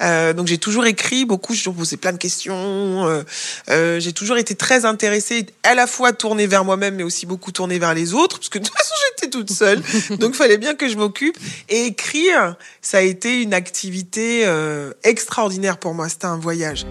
Donc 0.00 0.46
j'ai 0.46 0.58
toujours 0.58 0.86
écrit 0.86 1.24
beaucoup, 1.24 1.54
j'ai 1.54 1.60
toujours 1.60 1.76
posé 1.76 1.96
plein 1.96 2.12
de 2.12 2.18
questions. 2.18 3.24
j'ai 3.68 4.12
toujours 4.12 4.36
été 4.36 4.54
très 4.54 4.84
intéressée, 4.84 5.46
à 5.62 5.74
la 5.74 5.86
fois 5.86 6.12
tournée 6.12 6.46
vers 6.46 6.64
moi-même, 6.64 6.96
mais 6.96 7.02
aussi 7.02 7.26
beaucoup 7.26 7.52
tournée 7.52 7.78
vers 7.78 7.94
les 7.94 8.14
autres, 8.14 8.38
parce 8.38 8.48
que 8.48 8.58
façon 8.80 8.94
j'étais 9.08 9.30
toute 9.30 9.50
seule, 9.50 9.82
donc 10.18 10.30
il 10.30 10.36
fallait 10.36 10.58
bien 10.58 10.74
que 10.74 10.88
je 10.88 10.96
m'occupe. 10.96 11.36
Et 11.68 11.86
écrire, 11.86 12.56
ça 12.82 12.98
a 12.98 13.02
été 13.02 13.42
une 13.42 13.54
activité 13.54 14.42
euh, 14.46 14.92
extraordinaire 15.04 15.78
pour 15.78 15.94
moi. 15.94 16.08
C'était 16.08 16.26
un 16.26 16.38
voyage. 16.38 16.86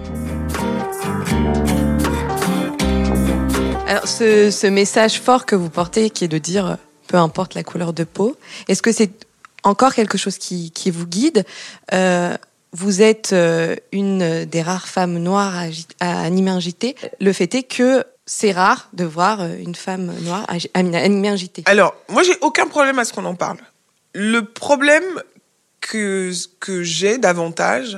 Alors, 3.88 4.08
ce, 4.08 4.67
message 4.67 5.19
fort 5.19 5.46
que 5.46 5.55
vous 5.55 5.69
portez, 5.69 6.10
qui 6.10 6.24
est 6.25 6.27
de 6.27 6.38
dire 6.38 6.77
peu 7.08 7.17
importe 7.17 7.55
la 7.55 7.63
couleur 7.63 7.91
de 7.91 8.03
peau, 8.03 8.38
est-ce 8.67 8.84
que 8.84 8.91
c'est 8.91 9.12
encore 9.63 9.96
quelque 9.96 10.17
chose 10.17 10.38
qui, 10.38 10.72
vous 10.91 11.08
guide? 11.08 11.43
Euh, 11.93 12.38
vous 12.72 13.01
êtes 13.01 13.34
euh, 13.34 13.75
une 13.91 14.46
des 14.46 14.62
rares 14.62 14.88
femmes 14.88 15.17
noires 15.17 15.55
à, 15.55 16.05
à 16.05 16.22
animer 16.22 16.51
un 16.51 16.60
JT. 16.60 16.96
Le 17.19 17.34
fait 17.34 17.55
est 17.55 17.63
que 17.63 18.05
c'est 18.31 18.51
rare 18.51 18.89
de 18.93 19.05
voir 19.05 19.41
euh, 19.41 19.55
une 19.57 19.74
femme 19.74 20.13
noire 20.21 20.45
animer 20.75 21.29
un 21.29 21.36
JT. 21.36 21.63
Alors, 21.65 21.95
moi, 22.09 22.21
j'ai 22.21 22.38
aucun 22.41 22.67
problème 22.67 23.00
à 23.00 23.05
ce 23.05 23.12
qu'on 23.12 23.25
en 23.25 23.33
parle. 23.33 23.57
Le 24.13 24.41
problème 24.45 25.24
que, 25.81 26.31
que 26.59 26.83
j'ai 26.83 27.17
davantage, 27.17 27.98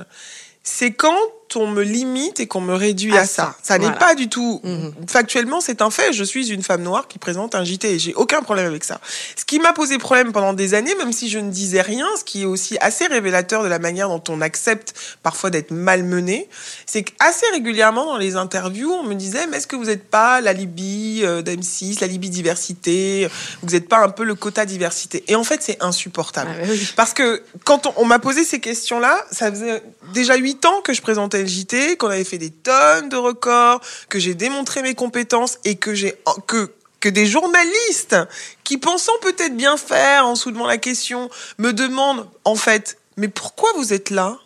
c'est 0.63 0.93
quand 0.93 1.19
on 1.59 1.67
me 1.67 1.83
limite 1.83 2.39
et 2.39 2.47
qu'on 2.47 2.61
me 2.61 2.73
réduit 2.73 3.15
À 3.17 3.21
à, 3.21 3.25
ça, 3.25 3.55
ça. 3.61 3.77
N'est 3.77 3.91
pas 3.91 4.15
du 4.15 4.29
tout. 4.29 4.61
Mhm. 4.63 4.93
Factuellement, 5.07 5.61
c'est 5.61 5.81
un 5.81 5.89
fait. 5.89 6.13
Je 6.13 6.23
suis 6.23 6.49
une 6.49 6.63
femme 6.63 6.83
noire 6.83 7.07
qui 7.07 7.19
présente 7.19 7.55
un 7.55 7.63
JT 7.63 7.93
et 7.93 7.99
j'ai 7.99 8.13
aucun 8.13 8.41
problème 8.41 8.67
avec 8.67 8.83
ça. 8.83 8.99
Ce 9.35 9.45
qui 9.45 9.59
m'a 9.59 9.73
posé 9.73 9.97
problème 9.97 10.31
pendant 10.31 10.53
des 10.53 10.73
années, 10.73 10.95
même 10.95 11.13
si 11.13 11.29
je 11.29 11.39
ne 11.39 11.51
disais 11.51 11.81
rien, 11.81 12.05
ce 12.17 12.23
qui 12.23 12.43
est 12.43 12.45
aussi 12.45 12.77
assez 12.79 13.07
révélateur 13.07 13.63
de 13.63 13.67
la 13.67 13.79
manière 13.79 14.09
dont 14.09 14.23
on 14.29 14.41
accepte 14.41 14.93
parfois 15.23 15.49
d'être 15.49 15.71
malmené, 15.71 16.49
c'est 16.85 17.03
qu'assez 17.03 17.45
régulièrement 17.51 18.05
dans 18.05 18.17
les 18.17 18.35
interviews, 18.35 18.91
on 18.91 19.03
me 19.03 19.15
disait 19.15 19.47
mais 19.47 19.57
est-ce 19.57 19.67
que 19.67 19.75
vous 19.75 19.85
n'êtes 19.85 20.09
pas 20.09 20.41
la 20.41 20.53
Libye 20.53 21.21
euh, 21.23 21.41
d'M6, 21.41 22.01
la 22.01 22.07
Libye 22.07 22.29
diversité, 22.29 23.29
vous 23.61 23.71
n'êtes 23.71 23.89
pas 23.89 23.99
un 23.99 24.09
peu 24.09 24.23
le 24.23 24.35
quota 24.35 24.65
diversité? 24.65 25.23
Et 25.27 25.35
en 25.35 25.43
fait, 25.43 25.61
c'est 25.61 25.81
insupportable. 25.81 26.51
Ah, 26.53 26.65
oui. 26.69 26.87
Parce 26.95 27.13
que 27.13 27.43
quand 27.63 27.87
on, 27.87 27.93
on 27.97 28.05
m'a 28.05 28.19
posé 28.19 28.43
ces 28.43 28.59
questions-là, 28.59 29.25
ça 29.31 29.51
faisait 29.51 29.83
déjà 30.13 30.35
huit 30.35 30.65
ans 30.65 30.81
que 30.83 30.93
je 30.93 31.01
présentais 31.01 31.40
le 31.41 31.47
JT, 31.47 31.97
qu'on 31.97 32.09
avait 32.09 32.23
fait 32.23 32.37
des 32.37 32.51
tonnes 32.51 33.09
de 33.09 33.17
records, 33.17 33.81
que 34.09 34.19
j'ai 34.19 34.35
démontré 34.35 34.81
mes 34.81 34.95
compétences 34.95 35.59
et 35.65 35.75
que 35.75 35.93
j'ai 35.93 36.15
que 36.47 36.71
que 36.99 37.09
des 37.09 37.25
journalistes 37.25 38.15
qui 38.63 38.77
pensant 38.77 39.17
peut-être 39.21 39.57
bien 39.57 39.75
faire 39.75 40.27
en 40.27 40.35
soulevant 40.35 40.67
la 40.67 40.77
question 40.77 41.29
me 41.57 41.73
demandent 41.73 42.27
en 42.45 42.55
fait 42.55 42.97
mais 43.17 43.27
pourquoi 43.27 43.69
vous 43.75 43.93
êtes 43.93 44.09
là? 44.09 44.39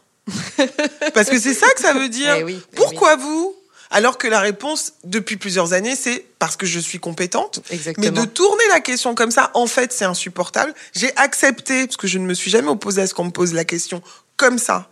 Parce 1.13 1.29
que 1.29 1.39
c'est 1.39 1.53
ça 1.53 1.67
que 1.75 1.81
ça 1.81 1.93
veut 1.93 2.09
dire. 2.09 2.35
Eh 2.35 2.43
oui, 2.43 2.59
eh 2.59 2.75
pourquoi 2.75 3.15
vous? 3.15 3.55
Alors 3.91 4.17
que 4.17 4.27
la 4.27 4.39
réponse 4.39 4.93
depuis 5.03 5.37
plusieurs 5.37 5.73
années 5.73 5.95
c'est 5.95 6.25
parce 6.39 6.55
que 6.55 6.65
je 6.65 6.79
suis 6.79 6.99
compétente. 6.99 7.61
Mais 7.97 8.09
de 8.09 8.25
tourner 8.25 8.63
la 8.69 8.79
question 8.79 9.13
comme 9.15 9.31
ça, 9.31 9.51
en 9.53 9.67
fait, 9.67 9.93
c'est 9.93 10.05
insupportable. 10.05 10.73
J'ai 10.93 11.15
accepté, 11.15 11.85
parce 11.85 11.97
que 11.97 12.07
je 12.07 12.17
ne 12.17 12.25
me 12.25 12.33
suis 12.33 12.51
jamais 12.51 12.67
opposée 12.67 13.03
à 13.03 13.07
ce 13.07 13.13
qu'on 13.13 13.25
me 13.25 13.31
pose 13.31 13.53
la 13.53 13.65
question 13.65 14.01
comme 14.37 14.57
ça, 14.57 14.89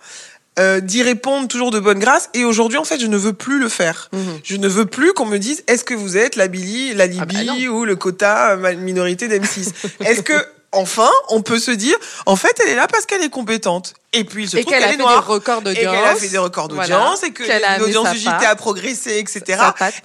euh, 0.59 0.79
d'y 0.79 1.01
répondre 1.01 1.47
toujours 1.47 1.71
de 1.71 1.79
bonne 1.79 1.99
grâce. 1.99 2.29
Et 2.33 2.45
aujourd'hui, 2.45 2.77
en 2.77 2.83
fait, 2.83 2.99
je 2.99 3.07
ne 3.07 3.17
veux 3.17 3.33
plus 3.33 3.59
le 3.59 3.69
faire. 3.69 4.09
Mhm. 4.13 4.39
Je 4.43 4.55
ne 4.57 4.67
veux 4.67 4.85
plus 4.85 5.13
qu'on 5.13 5.25
me 5.25 5.37
dise 5.37 5.63
est-ce 5.67 5.83
que 5.83 5.93
vous 5.93 6.17
êtes 6.17 6.35
la 6.35 6.47
Billy, 6.47 6.93
la 6.93 7.05
Ah 7.05 7.25
bah 7.25 7.33
Libye 7.41 7.67
ou 7.67 7.85
le 7.85 7.95
quota 7.95 8.55
minorité 8.77 9.27
d'M6 9.27 9.71
Est-ce 10.05 10.21
que 10.21 10.33
enfin, 10.73 11.09
on 11.29 11.41
peut 11.41 11.59
se 11.59 11.71
dire 11.71 11.95
en 12.25 12.35
fait, 12.35 12.55
elle 12.63 12.69
est 12.69 12.75
là 12.75 12.87
parce 12.87 13.05
qu'elle 13.05 13.23
est 13.23 13.29
compétente. 13.29 13.93
Et 14.15 14.25
puis 14.25 14.43
il 14.43 14.49
se 14.49 14.57
Et 14.57 14.61
trouve 14.61 14.73
qu'elle 14.73 14.83
fait 14.83 14.89
est 14.93 14.97
des 14.97 15.03
noire. 15.03 15.25
records 15.25 15.61
Et 15.61 15.63
d'audience. 15.63 15.95
qu'elle 15.95 16.03
a 16.05 16.15
fait 16.15 16.27
des 16.29 16.37
records 16.37 16.67
Voilà. 16.71 16.95
d'audience 16.95 17.23
et 17.23 17.31
que 17.31 17.43
l'audience 17.79 18.11
du 18.11 18.17
JT 18.19 18.45
a 18.45 18.55
progressé, 18.55 19.17
etc. 19.17 19.59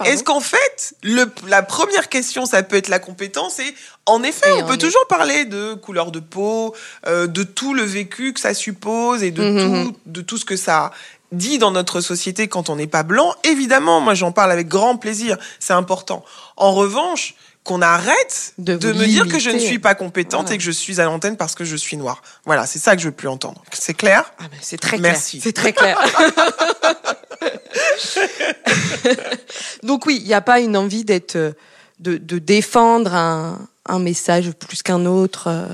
Est-ce 0.05 0.23
qu'en 0.23 0.39
fait, 0.39 0.93
le, 1.03 1.31
la 1.47 1.61
première 1.61 2.09
question, 2.09 2.45
ça 2.47 2.63
peut 2.63 2.75
être 2.77 2.87
la 2.87 2.97
compétence 2.99 3.59
et 3.59 3.75
en 4.07 4.23
effet, 4.23 4.49
Et 4.49 4.63
on 4.63 4.65
peut 4.65 4.73
est- 4.73 4.77
toujours 4.79 5.05
parler 5.07 5.45
de 5.45 5.75
couleur 5.75 6.09
de 6.11 6.19
peau, 6.19 6.73
euh, 7.05 7.27
de 7.27 7.43
tout 7.43 7.75
le 7.75 7.83
vécu 7.83 8.33
que 8.33 8.39
ça 8.39 8.55
suppose 8.55 9.21
et 9.21 9.29
de, 9.29 9.43
Mhm. 9.43 9.85
tout, 9.91 9.95
de 10.07 10.21
tout 10.21 10.37
ce 10.37 10.45
que 10.45 10.55
ça 10.55 10.91
dit 11.31 11.59
dans 11.59 11.69
notre 11.69 12.01
société 12.01 12.47
quand 12.47 12.69
on 12.71 12.75
n'est 12.77 12.87
pas 12.87 13.03
blanc. 13.03 13.35
Évidemment, 13.43 14.01
moi 14.01 14.15
j'en 14.15 14.31
parle 14.31 14.51
avec 14.51 14.67
grand 14.67 14.97
plaisir, 14.97 15.37
c'est 15.59 15.73
important. 15.73 16.25
En 16.57 16.73
revanche, 16.73 17.35
qu'on 17.69 17.83
arrête 17.83 18.53
De 18.57 18.73
me 18.93 19.05
dire 19.05 19.27
que 19.27 19.37
je 19.37 19.51
ne 19.51 19.59
suis 19.59 19.77
pas 19.77 19.93
compétente 19.93 20.41
Voilà. 20.47 20.55
et 20.55 20.57
que 20.57 20.63
je 20.63 20.71
suis 20.71 20.99
à 20.99 21.03
l'antenne 21.05 21.37
parce 21.37 21.53
que 21.53 21.63
je 21.63 21.75
suis 21.75 21.97
noire. 21.97 22.23
Voilà, 22.45 22.65
c'est 22.65 22.79
ça 22.79 22.95
que 22.95 23.01
je 23.01 23.09
veux 23.09 23.13
plus 23.15 23.27
entendre. 23.27 23.63
C'est 23.71 23.93
clair? 23.93 24.23
Ah 24.39 24.45
ben, 24.49 24.57
c'est 24.59 24.79
très 24.79 24.97
clair. 24.97 25.11
Merci. 25.11 25.39
C'est 25.39 25.53
très 25.53 25.71
clair. 25.73 25.99
Donc 29.83 30.05
oui, 30.07 30.17
il 30.21 30.25
n'y 30.27 30.33
a 30.33 30.41
pas 30.41 30.59
une 30.59 30.75
envie 30.75 31.05
d'être, 31.05 31.35
euh, 31.35 31.51
de, 31.99 32.17
de 32.17 32.39
défendre 32.39 33.13
un, 33.13 33.59
un 33.85 33.99
message 33.99 34.49
plus 34.51 34.81
qu'un 34.81 35.05
autre. 35.05 35.43
euh. 35.47 35.67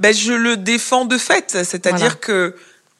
ben, 0.00 0.12
je 0.12 0.32
le 0.32 0.56
défends 0.56 1.04
de 1.04 1.16
fait. 1.18 1.58
C'est-à-dire 1.64 1.98
Voilà. 1.98 2.14
que 2.16 2.56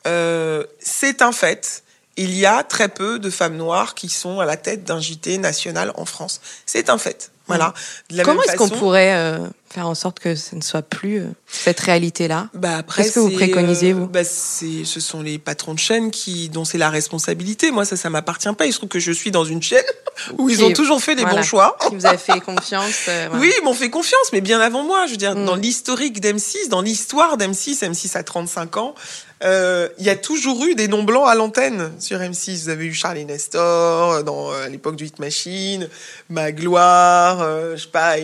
euh, 0.06 0.62
c'est 0.78 1.21
un 1.23 1.33
fait. 1.33 1.83
Il 2.16 2.33
y 2.37 2.47
a 2.47 2.62
très 2.62 2.88
peu 2.88 3.18
de 3.18 3.28
femmes 3.28 3.56
noires 3.56 3.97
qui 3.97 4.09
sont 4.09 4.38
à 4.38 4.44
la 4.47 4.56
tête 4.56 4.85
d'un 4.85 5.00
JT 5.00 5.38
national 5.38 5.92
en 5.97 6.04
France. 6.04 6.40
C'est 6.64 6.88
un 6.90 6.99
fait. 6.99 7.33
Voilà. 7.47 7.75
De 8.11 8.17
la 8.17 8.25
Comment 8.25 8.43
est-ce 8.43 8.57
qu'on 8.57 8.69
pourrait 8.69 9.15
euh, 9.15 9.39
faire 9.75 9.88
en 9.88 9.95
sorte 9.95 10.21
que 10.21 10.37
ce 10.37 10.54
ne 10.54 10.61
soit 10.61 10.83
plus 10.83 11.19
euh, 11.19 11.26
cette 11.49 11.81
réalité-là 11.81 12.49
Bah 12.54 12.78
après, 12.78 13.02
Qu'est-ce 13.02 13.16
que 13.16 13.21
vous 13.21 13.31
préconisez, 13.31 13.90
euh, 13.90 13.95
vous 13.95 14.07
bah, 14.07 14.25
c'est, 14.25 14.85
ce 14.85 15.00
sont 15.00 15.21
les 15.21 15.38
patrons 15.38 15.75
de 15.75 15.78
chaîne 15.78 16.11
qui, 16.11 16.49
dont 16.49 16.64
c'est 16.64 16.78
la 16.78 16.90
responsabilité. 16.90 17.71
Moi, 17.71 17.85
ça, 17.85 17.97
ça 17.97 18.09
m'appartient 18.09 18.52
pas. 18.57 18.66
Il 18.66 18.73
se 18.73 18.78
trouve 18.78 18.88
que 18.88 19.00
je 19.00 19.12
suis 19.12 19.31
dans 19.31 19.45
une 19.45 19.62
chaîne 19.62 19.85
où 20.38 20.49
ils 20.49 20.64
ont 20.64 20.73
toujours 20.73 21.02
fait 21.02 21.14
voilà. 21.16 21.35
bons 21.37 21.43
choix. 21.43 21.76
Qui 21.88 21.95
vous 21.97 22.07
a 22.07 22.16
fait 22.16 22.40
confiance 22.45 23.07
euh, 23.09 23.26
voilà. 23.31 23.43
Oui, 23.43 23.52
ils 23.61 23.64
m'ont 23.64 23.75
fait 23.75 23.90
confiance, 23.90 24.33
mais 24.33 24.40
bien 24.40 24.61
avant 24.61 24.85
moi. 24.85 25.07
Je 25.07 25.12
veux 25.12 25.16
dire, 25.16 25.35
Mm. 25.35 25.47
dans 25.47 25.57
l'historique 25.57 26.21
d'M6, 26.21 26.69
dans 26.69 26.81
l'histoire 26.81 27.37
d'M6, 27.37 27.85
M6 27.85 28.16
a 28.16 28.23
35 28.23 28.76
ans, 28.76 28.95
euh, 29.43 29.88
il 29.99 30.07
y 30.07 30.11
a 30.11 30.16
toujours 30.16 30.64
eu 30.64 30.75
des 30.75 30.88
noms 30.88 31.02
blancs 31.02 31.28
à 31.28 31.35
l'antenne 31.35 31.93
sur 31.99 32.19
M6. 32.19 32.62
Vous 32.62 32.69
avez 32.69 32.87
eu 32.87 32.95
Charlie 32.95 33.25
Nestor, 33.25 34.23
dans, 34.25 34.52
euh, 34.52 34.64
à 34.64 34.69
l'époque 34.69 34.97
du 34.97 35.04
Hit 35.07 35.19
Machine, 35.19 35.88
Magloire, 36.31 37.43
euh, 37.43 37.76
je 37.76 37.83
sais 37.83 37.88
pas, 37.88 38.19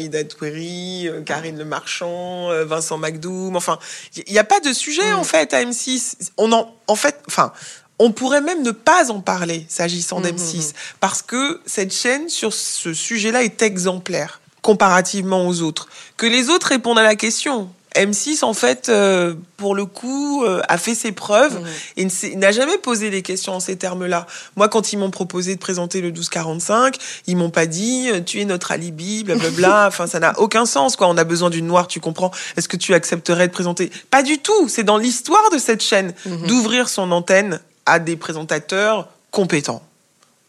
Karine 1.41 1.59
Le 1.59 1.65
Marchand, 1.65 2.51
euh, 2.51 2.65
Vincent 2.65 2.99
McDoom. 2.99 3.57
Enfin, 3.57 3.79
il 4.27 4.33
n'y 4.33 4.39
a 4.39 4.45
pas 4.45 4.61
de 4.61 4.73
sujet, 4.73 5.13
Mm. 5.13 5.17
en 5.19 5.25
fait, 5.25 5.53
à 5.55 5.63
M6. 5.63 6.31
On 6.37 6.53
en, 6.53 6.75
en 6.87 6.95
fait, 6.97 7.21
enfin, 7.29 7.53
on 7.99 8.13
pourrait 8.13 8.41
même 8.41 8.63
ne 8.63 8.71
pas 8.71 9.11
en 9.11 9.21
parler 9.21 9.67
s'agissant 9.69 10.21
Mhm, 10.21 10.27
d'M6, 10.33 10.73
parce 11.01 11.23
que 11.23 11.61
cette 11.67 11.93
chaîne, 11.93 12.29
sur 12.29 12.53
ce 12.55 12.93
sujet-là, 12.95 13.43
est 13.43 13.63
exemplaire 13.63 14.41
comparativement 14.63 15.47
aux 15.49 15.63
autres. 15.63 15.89
Que 16.19 16.27
les 16.27 16.51
autres 16.51 16.69
répondent 16.69 16.99
à 16.99 17.03
la 17.03 17.17
question. 17.17 17.71
M6, 17.97 18.45
en 18.45 18.55
fait, 18.55 18.89
euh, 18.89 19.35
pour 19.57 19.75
le 19.75 19.85
coup, 19.85 20.45
euh, 20.45 20.61
a 20.69 20.79
fait 20.79 20.95
ses 20.95 21.11
preuves 21.13 21.59
Mhm. 21.61 22.09
et 22.31 22.37
n'a 22.37 22.53
jamais 22.53 22.79
posé 22.79 23.11
des 23.11 23.23
questions 23.23 23.55
en 23.55 23.61
ces 23.61 23.77
termes-là. 23.77 24.27
Moi, 24.57 24.69
quand 24.69 24.93
ils 24.93 24.97
m'ont 24.97 25.11
proposé 25.11 25.55
de 25.57 25.61
présenter 25.61 26.01
le 26.01 26.09
1245, 26.13 26.97
ils 27.27 27.37
m'ont 27.37 27.51
pas 27.51 27.67
dit 27.67 28.09
euh, 28.11 28.21
tu 28.21 28.41
es 28.41 28.45
notre 28.45 28.71
alibi, 28.71 29.25
blablabla. 29.25 29.87
enfin, 29.89 30.07
ça 30.07 30.21
n'a 30.21 30.39
aucun 30.39 30.67
sens. 30.67 30.95
Quoi, 30.97 31.09
on 31.09 31.17
a 31.17 31.25
besoin 31.25 31.51
d'une 31.51 31.67
noire, 31.67 31.89
tu 31.89 31.99
comprends 32.01 32.31
Est-ce 32.57 32.69
que 32.69 32.77
tu 32.77 32.95
accepterais 32.95 33.49
de 33.49 33.53
présenter 33.53 33.91
Pas 34.11 34.23
du 34.23 34.39
tout. 34.39 34.69
C'est 34.69 34.85
dans 34.85 34.97
l'histoire 34.99 35.51
de 35.53 35.59
cette 35.59 35.83
chaîne 35.83 36.15
Mhm. 36.27 36.47
d'ouvrir 36.47 36.89
son 36.89 37.11
antenne 37.11 37.61
à 37.87 37.99
des 37.99 38.17
présentateurs 38.17 39.09
compétents. 39.33 39.83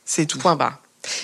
C'est 0.05 0.25
tout. 0.27 0.37
Point 0.37 0.55
barre. 0.55 0.77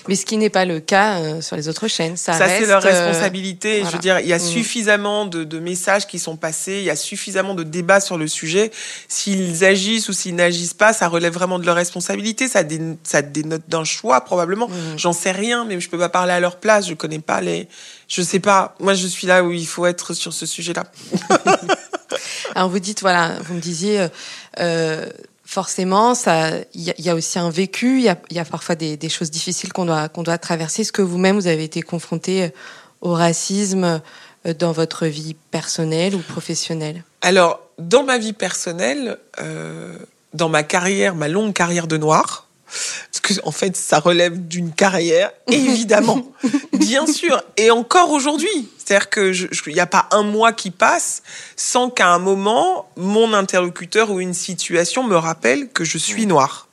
Mais 0.07 0.15
ce 0.15 0.25
qui 0.25 0.37
n'est 0.37 0.49
pas 0.49 0.65
le 0.65 0.79
cas 0.79 1.19
euh, 1.19 1.41
sur 1.41 1.55
les 1.55 1.67
autres 1.69 1.87
chaînes. 1.87 2.17
Ça, 2.17 2.33
Ça, 2.33 2.45
reste, 2.45 2.61
c'est 2.61 2.67
leur 2.67 2.85
euh, 2.85 2.89
responsabilité. 2.89 3.83
Je 3.85 3.91
veux 3.91 3.99
dire, 3.99 4.19
il 4.19 4.27
y 4.27 4.33
a 4.33 4.37
Mhm. 4.37 4.43
suffisamment 4.43 5.25
de, 5.25 5.43
de 5.43 5.59
messages 5.59 6.07
qui 6.07 6.19
sont 6.19 6.35
passés, 6.37 6.77
il 6.79 6.83
y 6.83 6.89
a 6.89 6.95
suffisamment 6.95 7.53
de 7.55 7.63
débats 7.63 7.99
sur 7.99 8.17
le 8.17 8.27
sujet. 8.27 8.71
S'ils 9.07 9.63
agissent 9.65 10.09
ou 10.09 10.13
s'ils 10.13 10.35
n'agissent 10.35 10.73
pas, 10.73 10.93
ça 10.93 11.07
relève 11.07 11.33
vraiment 11.33 11.59
de 11.59 11.65
leur 11.65 11.75
responsabilité. 11.75 12.47
Ça, 12.47 12.63
dé- 12.63 12.79
ça 13.03 13.21
dénote 13.21 13.63
d'un 13.67 13.83
choix, 13.83 14.21
probablement. 14.21 14.67
Mhm. 14.67 14.97
J'en 14.97 15.13
sais 15.13 15.31
rien, 15.31 15.65
mais 15.65 15.79
je 15.79 15.89
peux 15.89 15.97
pas 15.99 16.09
parler 16.09 16.33
à 16.33 16.39
leur 16.39 16.57
place. 16.57 16.87
Je 16.87 16.93
connais 16.93 17.19
pas 17.19 17.41
les. 17.41 17.67
Je 18.07 18.21
sais 18.21 18.39
pas. 18.39 18.75
Moi, 18.79 18.93
je 18.93 19.07
suis 19.07 19.27
là 19.27 19.43
où 19.43 19.51
il 19.51 19.67
faut 19.67 19.85
être 19.85 20.13
sur 20.13 20.31
ce 20.33 20.45
sujet-là. 20.45 20.85
Alors 22.55 22.69
vous 22.69 22.79
dites 22.79 23.01
voilà, 23.01 23.33
vous 23.43 23.53
me 23.55 23.59
disiez 23.59 23.99
euh, 24.01 24.07
euh, 24.59 25.05
forcément 25.47 26.13
il 26.73 26.93
y, 26.97 27.09
a- 27.09 27.15
aussi 27.15 27.39
un 27.39 27.49
vécu, 27.49 27.99
il 27.99 28.35
y 28.35 28.39
a, 28.39 28.45
parfois 28.45 28.75
des, 28.75 28.97
des 28.97 29.09
choses 29.09 29.31
difficiles 29.31 29.71
qu'on 29.71 29.85
doit 29.85 30.09
qu'on 30.09 30.21
doit 30.23 30.37
traverser. 30.37 30.81
Est-ce 30.81 30.91
que 30.91 31.01
vous-même 31.01 31.37
vous 31.37 31.47
avez 31.47 31.63
été 31.63 31.81
confronté 31.81 32.43
euh, 32.43 32.49
au 33.01 33.13
racisme 33.13 34.01
euh, 34.45 34.53
dans 34.53 34.73
votre 34.73 35.07
vie 35.07 35.35
personnelle 35.49 36.15
ou 36.15 36.19
professionnelle? 36.19 37.03
Alors, 37.21 37.61
dans 37.79 38.03
ma 38.03 38.17
vie 38.17 38.33
personnelle, 38.33 39.17
euh, 39.39 39.97
dans 40.33 40.49
ma 40.49 40.63
carrière, 40.63 41.15
ma 41.15 41.29
longue 41.29 41.53
carrière 41.53 41.87
de 41.87 41.97
noir, 41.97 42.46
parce 42.67 43.19
que 43.21 43.33
en 43.45 43.51
fait, 43.51 43.75
ça 43.77 43.99
relève 43.99 44.47
d'une 44.47 44.71
carrière, 44.73 45.31
évidemment, 45.51 46.31
bien 46.73 47.05
sûr, 47.07 47.41
et 47.55 47.71
encore 47.71 48.11
aujourd'hui. 48.11 48.69
C'est-à-dire 48.77 49.09
que 49.09 49.33
je- 49.33 49.47
je- 49.51 49.61
il 49.67 49.73
n'y 49.73 49.79
a 49.79 49.85
pas 49.87 50.07
un 50.11 50.23
mois 50.23 50.53
qui 50.53 50.71
passe 50.71 51.23
sans 51.55 51.89
qu'à 51.89 52.09
un 52.09 52.19
moment, 52.19 52.89
mon 52.97 53.33
interlocuteur 53.33 54.11
ou 54.11 54.19
une 54.19 54.33
situation 54.33 55.03
me 55.03 55.15
rappelle 55.15 55.69
que 55.69 55.83
je 55.83 55.97
suis 55.97 56.25
noire. 56.25 56.67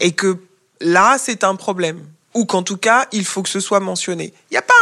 Et 0.00 0.12
que 0.12 0.38
là, 0.80 1.16
c'est 1.18 1.44
un 1.44 1.54
problème. 1.56 2.04
Ou 2.34 2.46
qu'en 2.46 2.64
tout 2.64 2.76
cas, 2.76 3.06
il 3.12 3.24
faut 3.24 3.42
que 3.44 3.48
ce 3.48 3.60
soit 3.60 3.78
mentionné. 3.78 4.34
Il 4.50 4.54
n'y 4.54 4.58
a, 4.58 4.62
pas 4.62 4.73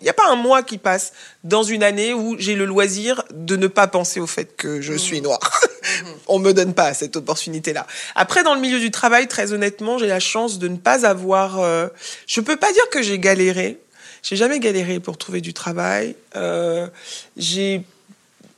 il 0.00 0.06
y 0.06 0.08
a 0.08 0.12
pas 0.12 0.28
un 0.28 0.36
mois 0.36 0.62
qui 0.62 0.78
passe 0.78 1.12
dans 1.44 1.62
une 1.62 1.82
année 1.82 2.12
où 2.12 2.36
j'ai 2.38 2.54
le 2.54 2.64
loisir 2.64 3.24
de 3.32 3.56
ne 3.56 3.66
pas 3.66 3.86
penser 3.86 4.20
au 4.20 4.26
fait 4.26 4.56
que 4.56 4.80
je 4.80 4.94
suis 4.94 5.20
noire. 5.20 5.60
On 6.28 6.38
me 6.38 6.52
donne 6.52 6.74
pas 6.74 6.94
cette 6.94 7.16
opportunité-là. 7.16 7.86
Après, 8.14 8.42
dans 8.42 8.54
le 8.54 8.60
milieu 8.60 8.78
du 8.78 8.90
travail, 8.90 9.28
très 9.28 9.52
honnêtement, 9.52 9.98
j'ai 9.98 10.06
la 10.06 10.20
chance 10.20 10.58
de 10.58 10.68
ne 10.68 10.76
pas 10.76 11.06
avoir. 11.06 11.60
euh, 11.60 11.88
je 12.26 12.40
peux 12.40 12.56
pas 12.56 12.72
dire 12.72 12.88
que 12.90 13.02
j'ai 13.02 13.18
galéré. 13.18 13.78
J'ai 14.22 14.36
jamais 14.36 14.60
galéré 14.60 15.00
pour 15.00 15.16
trouver 15.16 15.40
du 15.40 15.54
travail. 15.54 16.14
Euh, 16.36 16.88
j'ai 17.36 17.82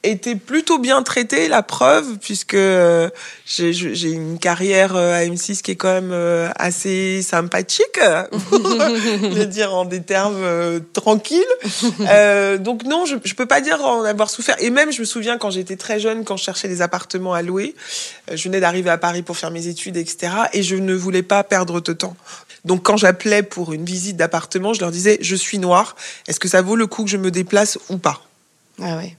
été 0.03 0.35
plutôt 0.35 0.79
bien 0.79 1.03
traité, 1.03 1.49
la 1.49 1.63
preuve, 1.63 2.19
puisque 2.19 2.55
euh, 2.55 3.09
j'ai 3.47 4.11
une 4.11 4.39
carrière 4.39 4.97
euh, 4.97 5.15
à 5.15 5.25
M6 5.25 5.63
qui 5.63 5.73
est 5.73 5.77
quand 5.77 5.93
même 5.93 6.11
euh, 6.13 6.49
assez 6.57 7.23
sympathique, 7.23 8.01
pour 8.49 8.59
le 8.59 9.45
dire 9.45 9.75
en 9.75 9.85
des 9.85 10.03
termes 10.03 10.81
tranquilles. 10.93 11.43
Euh, 12.01 12.59
donc 12.59 12.85
non, 12.85 13.07
je, 13.07 13.17
je 13.25 13.35
peux 13.35 13.47
pas 13.47 13.61
dire 13.61 13.85
en 13.85 14.03
avoir 14.03 14.29
souffert. 14.29 14.57
Et 14.61 14.71
même, 14.71 14.93
je 14.93 15.01
me 15.01 15.05
souviens 15.05 15.39
quand 15.39 15.51
j'étais 15.51 15.77
très 15.77 16.01
jeune, 16.01 16.25
quand 16.25 16.37
je 16.37 16.43
cherchais 16.43 16.69
des 16.69 16.83
appartements 16.83 17.33
à 17.33 17.43
louer, 17.43 17.75
je 18.33 18.43
venais 18.45 18.61
d'arriver 18.61 18.91
à 18.91 18.99
Paris 18.99 19.23
pour 19.23 19.37
faire 19.37 19.51
mes 19.51 19.69
études, 19.69 19.97
etc. 19.97 20.33
Et 20.53 20.63
je 20.63 20.77
ne 20.77 20.95
voulais 20.95 21.23
pas 21.23 21.45
perdre 21.45 21.81
de 21.81 21.93
temps. 21.93 22.17
Donc 22.65 22.83
quand 22.83 22.97
j'appelais 22.97 23.43
pour 23.43 23.73
une 23.73 23.85
visite 23.85 24.17
d'appartement, 24.17 24.73
je 24.73 24.81
leur 24.81 24.91
disais, 24.91 25.19
je 25.21 25.37
suis 25.37 25.59
noire, 25.59 25.97
est-ce 26.29 26.41
que 26.41 26.49
ça 26.49 26.63
vaut 26.63 26.77
le 26.77 26.87
coup 26.87 27.05
que 27.05 27.11
je 27.11 27.17
me 27.17 27.31
déplace 27.31 27.79
ou 27.89 27.99
pas? 27.99 28.23
Ah 28.81 28.97
ouais. 28.97 29.17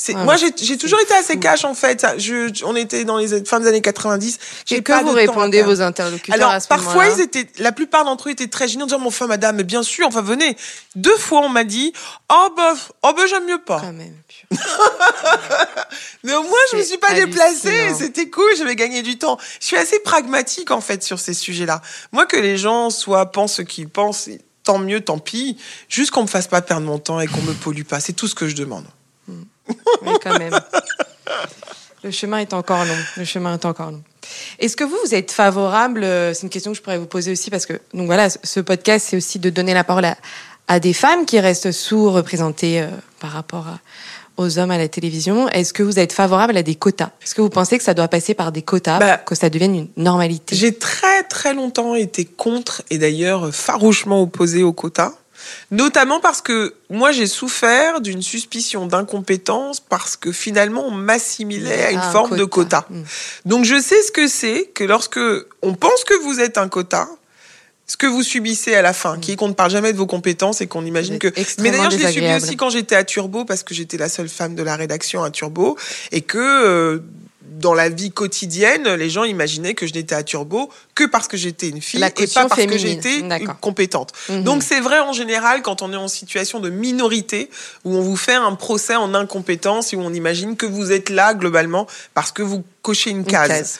C'est, 0.00 0.14
moi, 0.14 0.36
j'ai, 0.36 0.52
j'ai 0.56 0.78
toujours 0.78 1.00
été 1.00 1.12
assez 1.14 1.40
cash 1.40 1.64
en 1.64 1.74
fait. 1.74 2.06
Je, 2.18 2.64
on 2.64 2.76
était 2.76 3.04
dans 3.04 3.18
les 3.18 3.44
fin 3.44 3.58
des 3.58 3.66
années 3.66 3.80
90. 3.80 4.38
J'ai 4.64 4.76
Et 4.76 4.82
que 4.82 4.92
pas 4.92 5.02
vous 5.02 5.10
de 5.10 5.16
répondez 5.16 5.60
vos 5.62 5.80
interlocuteurs 5.80 6.36
Alors 6.36 6.52
à 6.52 6.60
ce 6.60 6.68
parfois 6.68 7.08
ils 7.08 7.20
étaient, 7.20 7.48
la 7.58 7.72
plupart 7.72 8.04
d'entre 8.04 8.28
eux 8.28 8.30
étaient 8.30 8.46
très 8.46 8.68
gênants, 8.68 8.84
en 8.84 8.86
disant 8.86 9.00
mon 9.00 9.10
femme, 9.10 9.30
madame, 9.30 9.56
mais 9.56 9.64
bien 9.64 9.82
sûr, 9.82 10.06
enfin 10.06 10.22
venez. 10.22 10.56
Deux 10.94 11.16
fois 11.16 11.40
on 11.40 11.48
m'a 11.48 11.64
dit, 11.64 11.92
oh 12.30 12.48
bah, 12.56 12.74
oh 13.02 13.12
bah 13.12 13.22
j'aime 13.28 13.46
mieux 13.46 13.60
pas. 13.60 13.80
Quand 13.80 13.92
même. 13.92 14.14
Mais 16.22 16.34
au 16.34 16.42
moins 16.42 16.58
je 16.70 16.76
me 16.76 16.82
suis 16.82 16.98
pas 16.98 17.14
déplacée, 17.14 17.92
c'était 17.98 18.30
cool, 18.30 18.48
j'avais 18.56 18.76
gagné 18.76 19.02
du 19.02 19.18
temps. 19.18 19.36
Je 19.58 19.66
suis 19.66 19.76
assez 19.76 19.98
pragmatique 19.98 20.70
en 20.70 20.80
fait 20.80 21.02
sur 21.02 21.18
ces 21.18 21.34
sujets-là. 21.34 21.82
Moi 22.12 22.24
que 22.24 22.36
les 22.36 22.56
gens 22.56 22.90
soient 22.90 23.32
pensent 23.32 23.54
ce 23.54 23.62
qu'ils 23.62 23.88
pensent, 23.88 24.28
tant 24.62 24.78
mieux, 24.78 25.00
tant 25.00 25.18
pis. 25.18 25.56
Juste 25.88 26.12
qu'on 26.12 26.22
me 26.22 26.28
fasse 26.28 26.46
pas 26.46 26.62
perdre 26.62 26.86
mon 26.86 27.00
temps 27.00 27.18
et 27.18 27.26
qu'on 27.26 27.42
me 27.42 27.52
pollue 27.52 27.82
pas, 27.82 27.98
c'est 27.98 28.12
tout 28.12 28.28
ce 28.28 28.36
que 28.36 28.46
je 28.46 28.54
demande. 28.54 28.84
Oui, 30.02 30.12
quand 30.22 30.38
même. 30.38 30.58
Le 32.04 32.10
chemin 32.10 32.38
est 32.38 32.52
encore 32.52 32.84
long. 32.84 32.96
Le 33.16 33.24
chemin 33.24 33.54
est 33.54 33.64
encore 33.64 33.90
long. 33.90 34.02
Est-ce 34.58 34.76
que 34.76 34.84
vous, 34.84 34.96
vous 35.04 35.14
êtes 35.14 35.30
favorable 35.32 36.04
euh, 36.04 36.32
C'est 36.32 36.42
une 36.42 36.48
question 36.50 36.70
que 36.72 36.76
je 36.78 36.82
pourrais 36.82 36.98
vous 36.98 37.06
poser 37.06 37.32
aussi 37.32 37.50
parce 37.50 37.66
que 37.66 37.74
donc 37.94 38.06
voilà, 38.06 38.28
ce- 38.30 38.60
podcast, 38.60 39.06
c'est 39.10 39.16
aussi 39.16 39.38
de 39.38 39.50
donner 39.50 39.74
la 39.74 39.84
parole 39.84 40.04
à, 40.04 40.16
à 40.68 40.80
des 40.80 40.92
femmes 40.92 41.26
qui 41.26 41.40
restent 41.40 41.72
sous-représentées 41.72 42.82
euh, 42.82 42.88
par 43.20 43.30
rapport 43.32 43.66
à- 43.66 43.78
aux 44.36 44.58
hommes 44.60 44.70
à 44.70 44.78
la 44.78 44.86
télévision. 44.86 45.48
Est-ce 45.48 45.72
que 45.72 45.82
vous 45.82 45.98
êtes 45.98 46.12
favorable 46.12 46.56
à 46.56 46.62
des 46.62 46.76
quotas? 46.76 47.10
Est-ce 47.22 47.34
que 47.34 47.40
vous 47.40 47.48
pensez 47.50 47.76
que 47.78 47.82
ça 47.84 47.94
doit 47.94 48.06
passer 48.06 48.34
par 48.34 48.52
des 48.52 48.62
quotas 48.62 49.00
Bah, 49.00 49.18
pour 49.18 49.24
que 49.30 49.34
ça 49.34 49.50
devienne 49.50 49.74
une 49.74 49.88
normalité? 49.96 50.54
J'ai 50.54 50.74
très 50.74 51.24
très 51.24 51.52
longtemps 51.54 51.96
été 51.96 52.24
contre 52.24 52.82
et 52.90 52.98
d'ailleurs 52.98 53.52
farouchement 53.52 54.22
opposé 54.22 54.62
aux 54.62 54.72
quotas. 54.72 55.14
Notamment 55.70 56.20
parce 56.20 56.40
que 56.40 56.74
moi 56.90 57.12
j'ai 57.12 57.26
souffert 57.26 58.00
d'une 58.00 58.22
suspicion 58.22 58.86
d'incompétence 58.86 59.80
parce 59.80 60.16
que 60.16 60.32
finalement 60.32 60.86
on 60.86 60.90
m'assimilait 60.90 61.84
à 61.86 61.90
une 61.90 61.98
Ah, 61.98 62.08
un 62.08 62.12
forme 62.12 62.36
de 62.36 62.44
quota. 62.44 62.82
quota. 62.82 62.94
Mm. 62.94 63.02
Donc 63.46 63.64
je 63.64 63.80
sais 63.80 64.02
ce 64.02 64.12
que 64.12 64.28
c'est 64.28 64.70
que 64.74 64.84
lorsque 64.84 65.20
on 65.62 65.74
pense 65.74 66.04
que 66.04 66.14
vous 66.22 66.40
êtes 66.40 66.58
un 66.58 66.68
quota, 66.68 67.08
ce 67.88 67.96
que 67.96 68.06
vous 68.06 68.22
subissez 68.22 68.74
à 68.74 68.82
la 68.82 68.92
fin, 68.92 69.18
qui 69.18 69.32
est 69.32 69.36
qu'on 69.36 69.48
ne 69.48 69.54
parle 69.54 69.70
jamais 69.70 69.92
de 69.94 69.98
vos 69.98 70.06
compétences 70.06 70.60
et 70.60 70.66
qu'on 70.66 70.84
imagine 70.84 71.18
que. 71.18 71.28
Mais 71.58 71.70
d'ailleurs, 71.70 71.90
je 71.90 71.96
l'ai 71.96 72.12
subi 72.12 72.34
aussi 72.34 72.56
quand 72.56 72.68
j'étais 72.68 72.94
à 72.94 73.02
Turbo 73.02 73.46
parce 73.46 73.62
que 73.62 73.72
j'étais 73.74 73.96
la 73.96 74.10
seule 74.10 74.28
femme 74.28 74.54
de 74.54 74.62
la 74.62 74.76
rédaction 74.76 75.22
à 75.22 75.30
Turbo 75.30 75.78
et 76.12 76.20
que 76.20 76.38
euh, 76.38 76.98
dans 77.50 77.74
la 77.74 77.88
vie 77.88 78.10
quotidienne, 78.10 78.88
les 78.94 79.10
gens 79.10 79.24
imaginaient 79.24 79.74
que 79.74 79.86
je 79.86 79.94
n'étais 79.94 80.14
à 80.14 80.22
Turbo 80.22 80.70
que 80.94 81.04
parce 81.04 81.28
que 81.28 81.36
j'étais 81.36 81.68
une 81.68 81.80
fille 81.80 82.00
et 82.00 82.26
pas 82.26 82.46
parce 82.48 82.64
que 82.64 82.78
j'étais 82.78 83.22
compétente. 83.60 84.12
Mhm. 84.28 84.44
Donc 84.44 84.62
c'est 84.62 84.80
vrai 84.80 85.00
en 85.00 85.12
général 85.12 85.62
quand 85.62 85.82
on 85.82 85.92
est 85.92 85.96
en 85.96 86.08
situation 86.08 86.60
de 86.60 86.70
minorité 86.70 87.50
où 87.84 87.94
on 87.94 88.02
vous 88.02 88.16
fait 88.16 88.34
un 88.34 88.54
procès 88.54 88.96
en 88.96 89.14
incompétence 89.14 89.92
et 89.92 89.96
où 89.96 90.00
on 90.00 90.12
imagine 90.12 90.56
que 90.56 90.66
vous 90.66 90.92
êtes 90.92 91.10
là 91.10 91.34
globalement 91.34 91.86
parce 92.14 92.32
que 92.32 92.42
vous 92.42 92.64
cochez 92.82 93.10
une 93.10 93.18
Une 93.18 93.24
case. 93.24 93.78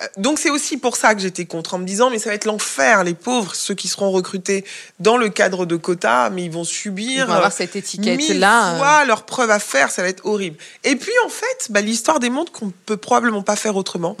Euh, 0.00 0.06
Donc 0.16 0.38
c'est 0.38 0.50
aussi 0.50 0.76
pour 0.76 0.96
ça 0.96 1.14
que 1.14 1.20
j'étais 1.20 1.44
contre 1.44 1.74
en 1.74 1.78
me 1.78 1.84
disant 1.84 2.10
mais 2.10 2.18
ça 2.18 2.30
va 2.30 2.34
être 2.34 2.44
l'enfer 2.44 3.04
les 3.04 3.14
pauvres 3.14 3.54
ceux 3.54 3.74
qui 3.74 3.88
seront 3.88 4.10
recrutés 4.10 4.64
dans 5.00 5.16
le 5.16 5.28
cadre 5.28 5.66
de 5.66 5.76
quotas 5.76 6.30
mais 6.30 6.44
ils 6.44 6.50
vont 6.50 6.62
Ils 6.62 6.66
subir 6.66 7.26
vont 7.26 7.34
avoir 7.34 7.50
euh, 7.50 7.54
cette 7.54 7.74
mille 7.74 7.84
étiquette-là. 7.84 8.74
euh, 8.74 8.78
fois 8.78 9.04
leur 9.04 9.24
preuve 9.24 9.50
à 9.50 9.58
faire 9.58 9.90
ça 9.90 10.02
va 10.02 10.08
être 10.08 10.24
horrible. 10.26 10.56
Et 10.84 10.96
puis 10.96 11.12
en 11.24 11.28
fait 11.28 11.68
bah, 11.70 11.80
l'histoire 11.80 12.20
démontre 12.20 12.52
qu'on 12.52 12.72
peut 12.86 12.96
probablement 12.96 13.42
pas 13.42 13.56
faire 13.56 13.76
autrement. 13.76 14.16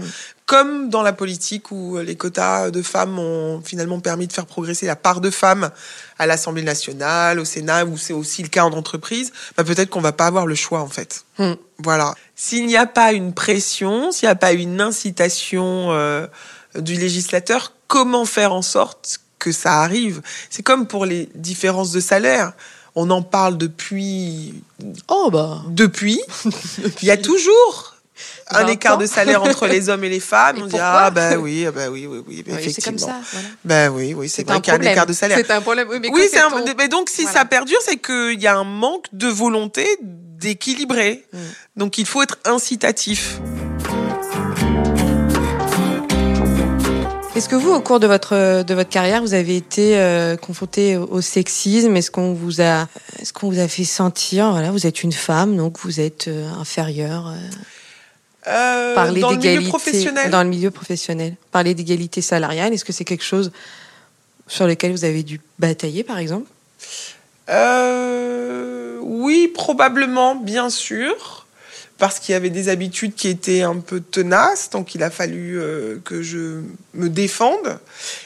Comme 0.48 0.88
dans 0.88 1.02
la 1.02 1.12
politique 1.12 1.70
où 1.70 1.98
euh, 1.98 2.02
les 2.02 2.16
quotas 2.16 2.70
de 2.70 2.80
femmes 2.80 3.18
ont 3.18 3.60
finalement 3.62 4.00
permis 4.00 4.26
de 4.26 4.32
faire 4.32 4.46
progresser 4.46 4.86
la 4.86 4.96
part 4.96 5.20
de 5.20 5.28
femmes 5.28 5.70
à 6.18 6.26
l'Assemblée 6.26 6.62
nationale, 6.62 7.38
au 7.38 7.44
Sénat, 7.44 7.84
où 7.84 7.98
c'est 7.98 8.14
aussi 8.14 8.42
le 8.42 8.48
cas 8.48 8.64
en 8.64 8.72
entreprise, 8.72 9.30
bah 9.58 9.62
peut-être 9.62 9.90
qu'on 9.90 10.00
va 10.00 10.12
pas 10.12 10.24
avoir 10.24 10.46
le 10.46 10.54
choix 10.54 10.80
en 10.80 10.88
fait. 10.88 11.26
Hmm. 11.36 11.52
Voilà. 11.84 12.14
S'il 12.34 12.66
n'y 12.66 12.78
a 12.78 12.86
pas 12.86 13.12
une 13.12 13.34
pression, 13.34 14.10
s'il 14.10 14.26
n'y 14.26 14.32
a 14.32 14.36
pas 14.36 14.52
une 14.52 14.80
incitation 14.80 15.92
euh, 15.92 16.26
du 16.76 16.94
législateur, 16.94 17.74
comment 17.86 18.24
faire 18.24 18.54
en 18.54 18.62
sorte 18.62 19.20
que 19.38 19.52
ça 19.52 19.82
arrive? 19.82 20.22
C'est 20.48 20.62
comme 20.62 20.86
pour 20.86 21.04
les 21.04 21.28
différences 21.34 21.92
de 21.92 22.00
salaire. 22.00 22.54
On 22.94 23.10
en 23.10 23.20
parle 23.20 23.58
depuis 23.58 24.54
Oh 25.08 25.28
bah. 25.30 25.60
depuis. 25.68 26.22
Il 27.02 27.06
y 27.06 27.10
a 27.10 27.18
toujours 27.18 27.97
un 28.50 28.64
20 28.64 28.68
écart 28.68 28.98
de 28.98 29.06
salaire 29.06 29.42
entre 29.42 29.66
les 29.66 29.88
hommes 29.88 30.04
et 30.04 30.08
les 30.08 30.20
femmes. 30.20 30.56
Et 30.58 30.62
on 30.62 30.66
dit 30.66 30.76
ah 30.80 31.10
bah 31.10 31.36
oui, 31.36 31.64
ah 31.66 31.72
bah 31.72 31.88
oui, 31.90 32.06
oui, 32.06 32.22
oui, 32.26 32.44
Oui, 32.46 32.54
c'est 32.54 32.66
effectivement. 32.66 33.06
comme 33.06 33.08
ça. 33.08 33.20
Voilà. 33.32 33.48
Bah 33.64 33.88
oui, 33.90 34.14
oui, 34.14 34.28
c'est 34.28 34.46
vrai 34.46 34.56
un 34.56 34.60
qu'il 34.60 34.68
y 34.68 34.70
a 34.70 34.74
un 34.74 34.78
problème. 34.78 34.92
écart 34.92 35.06
de 35.06 35.12
salaire. 35.12 35.38
C'est 35.38 35.50
un 35.52 35.60
problème. 35.60 35.88
Oui, 35.90 35.98
mais 36.00 36.08
Oui, 36.10 36.22
que 36.22 36.28
c'est 36.30 36.38
un. 36.40 36.50
fait-on 36.50 36.74
Mais 36.76 36.88
donc 36.88 37.08
si 37.10 37.22
Voilà. 37.22 37.38
ça 37.40 37.44
perdure, 37.44 37.78
c'est 37.84 37.96
qu'il 37.98 38.40
y 38.40 38.46
a 38.46 38.56
un 38.56 38.64
manque 38.64 39.06
de 39.12 39.26
volonté 39.28 39.86
d'équilibrer. 40.02 41.24
Mm. 41.32 41.38
Donc 41.76 41.98
il 41.98 42.06
faut 42.06 42.22
être 42.22 42.38
incitatif. 42.44 43.40
Est-ce 47.36 47.48
que 47.48 47.54
vous, 47.54 47.70
au 47.70 47.80
cours 47.80 48.00
de 48.00 48.08
votre 48.08 48.64
de 48.64 48.74
votre 48.74 48.90
carrière, 48.90 49.22
vous 49.22 49.32
avez 49.34 49.56
été 49.56 49.96
euh, 49.96 50.36
confronté 50.36 50.96
au, 50.96 51.04
au 51.04 51.20
sexisme? 51.20 51.94
Est-ce 51.96 52.10
qu'on 52.10 52.32
vous 52.34 52.60
a 52.60 52.88
est-ce 53.20 53.32
qu'on 53.32 53.48
vous 53.48 53.60
a 53.60 53.68
fait 53.68 53.84
sentir 53.84 54.50
voilà, 54.50 54.72
vous 54.72 54.88
êtes 54.88 55.04
une 55.04 55.12
femme, 55.12 55.56
donc 55.56 55.78
vous 55.78 56.00
êtes 56.00 56.26
euh, 56.26 56.50
inférieure 56.58 57.28
euh, 57.28 57.36
Euh, 58.48 58.94
Parler 58.94 59.20
dans 59.20 59.30
le 59.30 59.36
milieu 59.36 59.68
professionnel. 59.68 60.30
dans 60.30 60.42
le 60.42 60.48
milieu 60.48 60.70
professionnel. 60.70 61.36
Parler 61.52 61.74
d'égalité 61.74 62.22
salariale, 62.22 62.72
est-ce 62.72 62.84
que 62.84 62.92
c'est 62.92 63.04
quelque 63.04 63.24
chose 63.24 63.52
sur 64.46 64.66
lequel 64.66 64.92
vous 64.92 65.04
avez 65.04 65.22
dû 65.22 65.40
batailler, 65.58 66.02
par 66.02 66.18
exemple? 66.18 66.50
Euh, 67.50 68.98
oui, 69.02 69.48
probablement, 69.48 70.34
bien 70.34 70.70
sûr, 70.70 71.46
parce 71.98 72.18
qu'il 72.18 72.32
y 72.32 72.36
avait 72.36 72.50
des 72.50 72.68
habitudes 72.68 73.14
qui 73.14 73.28
étaient 73.28 73.62
un 73.62 73.76
peu 73.76 74.00
tenaces, 74.00 74.70
donc 74.70 74.94
il 74.94 75.02
a 75.02 75.10
fallu 75.10 75.60
euh, 75.60 75.98
que 76.04 76.22
je 76.22 76.62
me 76.94 77.08
défende. 77.08 77.78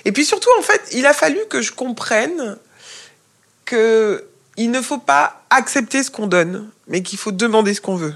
Et 0.04 0.12
puis 0.12 0.24
surtout, 0.24 0.50
en 0.58 0.62
fait, 0.62 0.82
il 0.92 1.06
a 1.06 1.12
fallu 1.12 1.38
que 1.48 1.60
je 1.60 1.72
comprenne 1.72 2.56
que 3.64 4.24
il 4.56 4.70
ne 4.70 4.82
faut 4.82 4.98
pas 4.98 5.42
accepter 5.50 6.02
ce 6.02 6.10
qu'on 6.10 6.26
donne, 6.26 6.68
mais 6.86 7.02
qu'il 7.02 7.18
faut 7.18 7.32
demander 7.32 7.74
ce 7.74 7.80
qu'on 7.80 7.96
veut. 7.96 8.14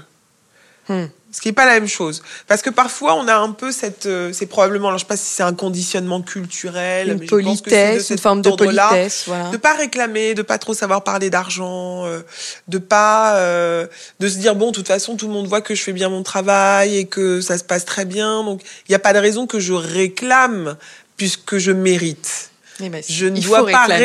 Hmm. 0.87 1.07
Ce 1.29 1.41
qui 1.41 1.49
n'est 1.49 1.53
pas 1.53 1.65
la 1.65 1.73
même 1.73 1.89
chose. 1.89 2.23
Parce 2.47 2.61
que 2.61 2.69
parfois, 2.69 3.15
on 3.15 3.27
a 3.27 3.35
un 3.35 3.51
peu 3.51 3.71
cette. 3.73 4.05
euh, 4.05 4.31
c'est 4.33 4.45
probablement, 4.45 4.87
alors 4.87 4.97
je 4.97 5.03
ne 5.03 5.07
sais 5.07 5.13
pas 5.13 5.17
si 5.17 5.25
c'est 5.25 5.43
un 5.43 5.53
conditionnement 5.53 6.21
culturel, 6.21 7.09
Une 7.09 7.19
mais 7.19 7.27
je 7.27 7.35
pense 7.35 7.61
que 7.61 7.69
c'est 7.69 7.75
de 7.75 7.85
politesse, 7.91 8.09
une 8.11 8.17
forme 8.17 8.41
de 8.41 8.49
politesse, 8.51 9.23
voilà. 9.27 9.49
de 9.49 9.57
pas 9.57 9.73
réclamer, 9.73 10.33
de 10.35 10.41
pas 10.41 10.57
trop 10.57 10.73
savoir 10.73 11.03
parler 11.03 11.29
d'argent, 11.29 12.05
euh, 12.05 12.21
de 12.69 12.77
pas 12.77 13.35
euh, 13.37 13.87
de 14.21 14.27
se 14.29 14.37
dire 14.37 14.55
bon, 14.55 14.67
de 14.71 14.75
toute 14.75 14.87
façon 14.87 15.17
tout 15.17 15.27
le 15.27 15.33
monde 15.33 15.47
voit 15.47 15.61
que 15.61 15.75
je 15.75 15.83
fais 15.83 15.93
bien 15.93 16.07
mon 16.09 16.23
travail 16.23 16.97
et 16.97 17.05
que 17.05 17.41
ça 17.41 17.57
se 17.57 17.63
passe 17.65 17.83
très 17.83 18.05
bien, 18.05 18.43
donc 18.43 18.61
il 18.87 18.91
n'y 18.91 18.95
a 18.95 18.99
pas 18.99 19.13
de 19.13 19.19
raison 19.19 19.47
que 19.47 19.59
je 19.59 19.73
réclame 19.73 20.77
puisque 21.17 21.57
je 21.57 21.71
mérite. 21.71 22.51
Eh 22.79 22.89
ben. 22.89 23.01
Je 23.09 23.25
ne 23.25 23.39
dois 23.41 23.65
pas 23.65 23.85
réclamer. 23.85 23.97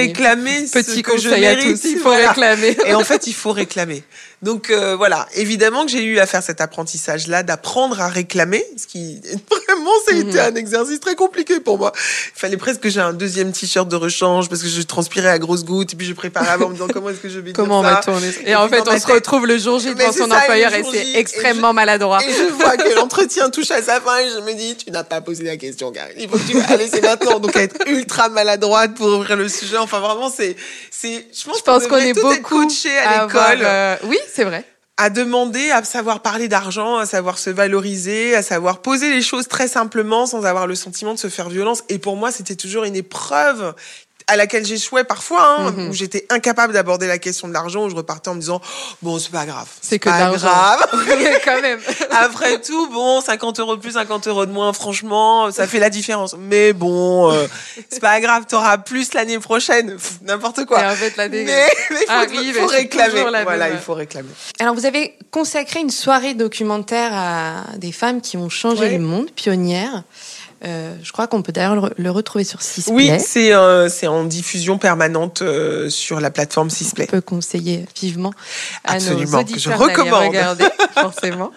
réclamer 0.57 0.67
ce 0.67 0.79
Petit 0.79 1.03
que 1.03 1.17
je 1.19 1.29
conseil 1.29 1.47
à 1.47 1.55
mérite. 1.55 1.81
tous, 1.81 1.89
il 1.89 1.97
faut 1.99 2.09
Voilà. 2.09 2.29
réclamer. 2.33 2.77
Et 2.87 2.95
en 2.95 3.05
fait, 3.05 3.27
il 3.27 3.35
faut 3.35 3.53
réclamer. 3.53 4.03
Donc 4.43 4.71
euh, 4.71 4.97
voilà, 4.97 5.29
évidemment 5.35 5.85
que 5.85 5.91
j'ai 5.93 6.03
eu 6.03 6.19
à 6.19 6.27
faire 6.27 6.43
cet 6.43 6.61
apprentissage-là, 6.61 7.43
d'apprendre 7.45 8.01
à 8.01 8.09
réclamer, 8.09 8.65
ce 8.77 8.87
qui 8.87 9.21
vraiment, 9.51 9.91
ça 10.07 10.15
a 10.15 10.19
été 10.19 10.33
Mhm. 10.33 10.39
un 10.39 10.55
exercice 10.57 10.99
très 11.01 11.15
compliqué 11.15 11.61
pour 11.61 11.79
moi. 11.79 11.93
Il 12.35 12.39
fallait 12.41 12.57
presque 12.57 12.81
que 12.81 12.89
j'ai 12.89 13.01
un 13.01 13.13
deuxième 13.13 13.53
t-shirt 13.53 13.89
de 13.89 13.97
rechange 13.97 14.49
parce 14.49 14.63
que 14.63 14.69
je 14.69 14.83
transpirais 14.83 15.29
à 15.29 15.39
grosses 15.39 15.65
gouttes 15.65 15.93
et 15.93 15.97
puis 15.97 16.07
je 16.07 16.13
préparais 16.13 16.49
avant 16.49 16.67
en 16.67 16.69
me 16.71 16.75
disant 16.75 16.89
comment 16.93 17.11
est-ce 17.11 17.19
que 17.21 17.29
je 17.29 17.39
vais 17.39 17.53
Comment 17.53 17.81
on 17.81 17.83
dire 17.83 17.91
va 17.91 17.97
ça. 17.97 18.03
tourner 18.03 18.29
Et, 18.45 18.51
Et 18.51 18.55
en 18.57 18.69
fait, 18.69 18.83
on 18.89 18.99
se 18.99 19.07
retrouve 19.07 19.47
le 19.47 19.59
jour 19.59 19.79
J 19.79 19.95
devant 19.95 20.11
son 20.13 20.29
ça, 20.29 20.39
employeur 20.39 20.75
et 20.75 20.83
c'est 20.91 21.07
et 21.07 21.19
extrêmement 21.19 21.73
maladroit. 21.73 22.21
Et 22.25 22.33
je 22.33 22.53
vois 22.53 22.77
que 22.77 22.95
l'entretien 22.97 23.49
touche 23.51 23.71
à 23.71 23.81
sa 23.83 24.01
fin 24.01 24.19
et 24.19 24.29
je 24.31 24.41
me 24.41 24.55
dis, 24.55 24.77
tu 24.77 24.91
n'as 24.91 25.05
pas 25.05 25.21
posé 25.21 25.45
la 25.45 25.57
question, 25.57 25.93
Karine. 25.93 26.17
Il 26.19 26.29
faut 26.29 26.37
que 26.39 26.51
tu 26.51 26.59
allez, 26.69 26.89
c'est 26.89 27.01
maintenant. 27.03 27.39
Donc, 27.39 27.55
être 27.57 27.77
ultra 27.87 28.29
maladroite 28.29 28.95
pour 28.95 29.07
ouvrir 29.07 29.37
le 29.37 29.49
sujet. 29.49 29.77
Enfin, 29.79 30.01
vraiment, 30.01 30.31
c'est, 30.31 30.57
c'est, 30.91 31.27
je 31.33 31.45
pense, 31.45 31.59
Je 31.59 31.63
pense 31.63 31.87
qu'on 31.87 31.97
est 31.97 32.13
beaucoup 32.15 32.63
coachés 32.63 32.97
à 32.99 33.25
l'école 33.27 33.61
euh, 33.63 33.97
Oui, 34.05 34.19
c'est 34.33 34.45
vrai. 34.45 34.65
à 34.97 35.11
demander 35.11 35.71
à 35.71 35.83
savoir 35.85 36.21
parler 36.21 36.49
d'argent, 36.49 36.99
à 36.99 37.07
savoir 37.07 37.39
se 37.39 37.51
valoriser, 37.51 38.35
à 38.35 38.43
savoir 38.43 38.83
poser 38.83 39.11
les 39.11 39.23
choses 39.23 39.49
très 39.49 39.69
simplement 39.69 40.27
sans 40.27 40.45
avoir 40.45 40.67
le 40.67 40.75
sentiment 40.75 41.15
de 41.15 41.19
se 41.19 41.29
faire 41.29 41.49
violence. 41.49 41.83
Et 41.89 41.99
pour 41.99 42.17
moi, 42.17 42.31
c'était 42.31 42.57
toujours 42.57 42.85
une 42.85 42.97
épreuve 42.97 43.75
à 44.27 44.37
laquelle 44.37 44.65
j'échouais 44.65 45.05
parfois, 45.05 45.45
hein, 45.59 45.71
Mhm. 45.73 45.89
où 45.89 45.93
j'étais 45.93 46.27
incapable 46.31 46.73
d'aborder 46.73 47.07
la 47.07 47.19
question 47.19 47.49
de 47.49 47.53
l'argent, 47.53 47.85
où 47.85 47.91
je 47.91 47.95
repartais 47.97 48.29
en 48.31 48.35
me 48.35 48.41
disant 48.41 48.61
bon 49.03 49.19
c'est 49.19 49.31
pas 49.33 49.47
grave, 49.47 49.67
C'est 49.81 49.99
que 49.99 50.09
pas 50.09 50.31
grave. 50.33 50.87
Quand 51.45 51.61
même. 51.61 51.81
Après 52.11 52.61
tout, 52.61 52.89
bon 52.89 53.21
50 53.21 53.59
euros 53.61 53.77
de 53.77 53.81
plus, 53.81 53.93
50 53.93 54.27
euros 54.29 54.47
de 54.47 54.53
moins, 54.53 54.73
franchement, 54.73 55.51
ça 55.51 55.67
fait 55.67 55.79
la 55.81 55.91
différence. 55.91 56.35
Mais 56.39 56.73
bon, 56.73 57.31
euh, 57.33 57.47
c'est 57.91 58.01
pas 58.01 58.21
grave, 58.21 58.45
t'auras 58.49 58.79
plus 58.79 59.13
l'année 59.15 59.39
prochaine, 59.39 59.97
n'importe 60.23 60.65
quoi. 60.67 60.83
Et 60.83 60.87
en 60.87 60.95
fait, 60.95 61.17
la 61.17 61.29
dé- 61.29 61.45
Mais 61.45 61.67
mais 61.91 61.97
il 62.03 62.07
faut, 62.07 62.13
arrive, 62.13 62.55
faut 62.57 62.65
et 62.67 62.69
c'est 62.69 62.77
réclamer. 62.77 63.31
la 63.31 63.43
Voilà, 63.45 63.67
même. 63.69 63.75
il 63.77 63.81
faut 63.83 63.95
réclamer. 63.95 64.29
Alors, 64.61 64.75
vous 64.75 64.87
avez 64.87 65.17
consacré 65.31 65.81
une 65.81 65.91
soirée 65.91 66.35
documentaire 66.35 67.11
à 67.13 67.65
des 67.77 67.93
femmes 67.93 68.21
qui 68.21 68.37
ont 68.37 68.49
changé 68.49 68.81
Ouais. 68.83 68.91
le 68.93 68.99
monde, 68.99 69.31
pionnières. 69.33 70.03
Euh, 70.65 70.95
je 71.03 71.11
crois 71.13 71.27
qu'on 71.27 71.43
peut 71.43 71.53
d'ailleurs 71.53 71.75
le, 71.75 71.91
le 71.97 72.11
retrouver 72.11 72.45
sur 72.45 72.63
Sisplay. 72.63 72.95
Oui, 72.95 73.11
c'est 73.21 73.53
euh, 73.53 73.89
c'est 73.89 74.07
en 74.07 74.25
diffusion 74.25 74.79
permanente 74.79 75.43
euh, 75.43 75.89
sur 75.91 76.21
la 76.21 76.31
plateforme 76.31 76.69
On 76.69 76.71
Sisplay. 76.71 77.07
peut 77.07 77.21
conseiller 77.21 77.85
vivement 78.01 78.33
à 78.85 78.93
Absolument, 78.95 79.39
nos 79.39 79.45
que 79.45 79.59
je 79.59 79.71
auditeurs 79.71 79.79
recommande. 79.79 80.29
regarder, 80.29 80.65
forcément. 80.95 81.51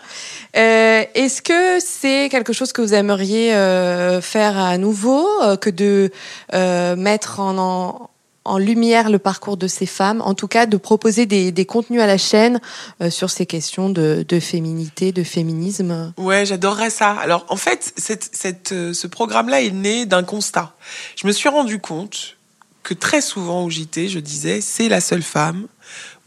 Euh, 0.57 1.03
Est-ce 1.13 1.41
que 1.41 1.79
c'est 1.79 2.29
quelque 2.31 2.53
chose 2.53 2.71
que 2.73 2.81
vous 2.81 2.93
aimeriez 2.93 3.53
euh, 3.53 4.21
faire 4.21 4.57
à 4.57 4.77
nouveau, 4.77 5.27
que 5.61 5.69
de 5.69 6.11
euh, 6.53 6.95
mettre 6.95 7.39
en, 7.41 7.57
en, 7.57 8.09
en 8.45 8.57
lumière 8.59 9.09
le 9.09 9.19
parcours 9.19 9.57
de 9.57 9.67
ces 9.67 9.85
femmes, 9.87 10.21
en 10.21 10.33
tout 10.35 10.47
cas 10.47 10.65
de 10.67 10.77
proposer 10.77 11.25
des, 11.25 11.51
des 11.51 11.65
contenus 11.65 11.99
à 12.01 12.07
la 12.07 12.17
chaîne 12.17 12.61
euh, 13.01 13.09
sur 13.09 13.29
ces 13.29 13.45
questions 13.45 13.89
de, 13.89 14.23
de 14.27 14.39
féminité, 14.39 15.11
de 15.11 15.23
féminisme 15.23 16.13
Ouais, 16.17 16.45
j'adorerais 16.45 16.91
ça. 16.91 17.11
Alors, 17.11 17.45
en 17.49 17.57
fait, 17.57 17.93
cette, 17.97 18.29
cette, 18.33 18.71
euh, 18.71 18.93
ce 18.93 19.07
programme-là 19.07 19.61
est 19.61 19.71
né 19.71 20.05
d'un 20.05 20.23
constat. 20.23 20.75
Je 21.15 21.25
me 21.27 21.31
suis 21.31 21.49
rendu 21.49 21.79
compte 21.79 22.37
que 22.83 22.93
très 22.93 23.21
souvent 23.21 23.63
au 23.63 23.69
JT, 23.69 24.09
je 24.09 24.19
disais, 24.19 24.61
c'est 24.61 24.89
la 24.89 25.01
seule 25.01 25.23
femme 25.23 25.67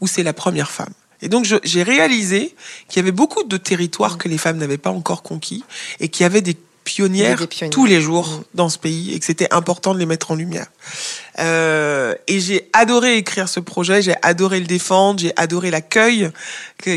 ou 0.01 0.07
c'est 0.07 0.23
la 0.23 0.33
première 0.33 0.71
femme. 0.71 0.93
Et 1.21 1.27
donc, 1.29 1.45
j'ai 1.63 1.83
réalisé 1.83 2.55
qu'il 2.87 2.97
y 2.97 2.99
avait 3.03 3.11
beaucoup 3.11 3.43
de 3.43 3.57
territoires 3.57 4.17
que 4.17 4.29
les 4.29 4.37
femmes 4.37 4.57
n'avaient 4.57 4.77
pas 4.77 4.89
encore 4.91 5.21
conquis 5.23 5.63
et 5.99 6.07
qu'il 6.09 6.23
y 6.23 6.25
avait 6.25 6.41
des 6.41 6.55
pionnières, 6.85 7.39
Des 7.39 7.47
pionnières. 7.47 7.71
tous 7.71 7.85
les 7.85 7.99
jours 8.01 8.27
Mm. 8.29 8.43
dans 8.55 8.69
ce 8.69 8.77
pays 8.77 9.13
et 9.13 9.19
que 9.19 9.25
c'était 9.25 9.53
important 9.53 9.93
de 9.93 9.99
les 9.99 10.05
mettre 10.05 10.31
en 10.31 10.35
lumière. 10.35 10.67
Euh, 11.39 12.15
et 12.27 12.39
j'ai 12.39 12.69
adoré 12.73 13.17
écrire 13.17 13.47
ce 13.47 13.59
projet, 13.59 14.01
j'ai 14.01 14.15
adoré 14.21 14.59
le 14.59 14.65
défendre, 14.65 15.19
j'ai 15.19 15.33
adoré 15.35 15.71
l'accueil 15.71 16.29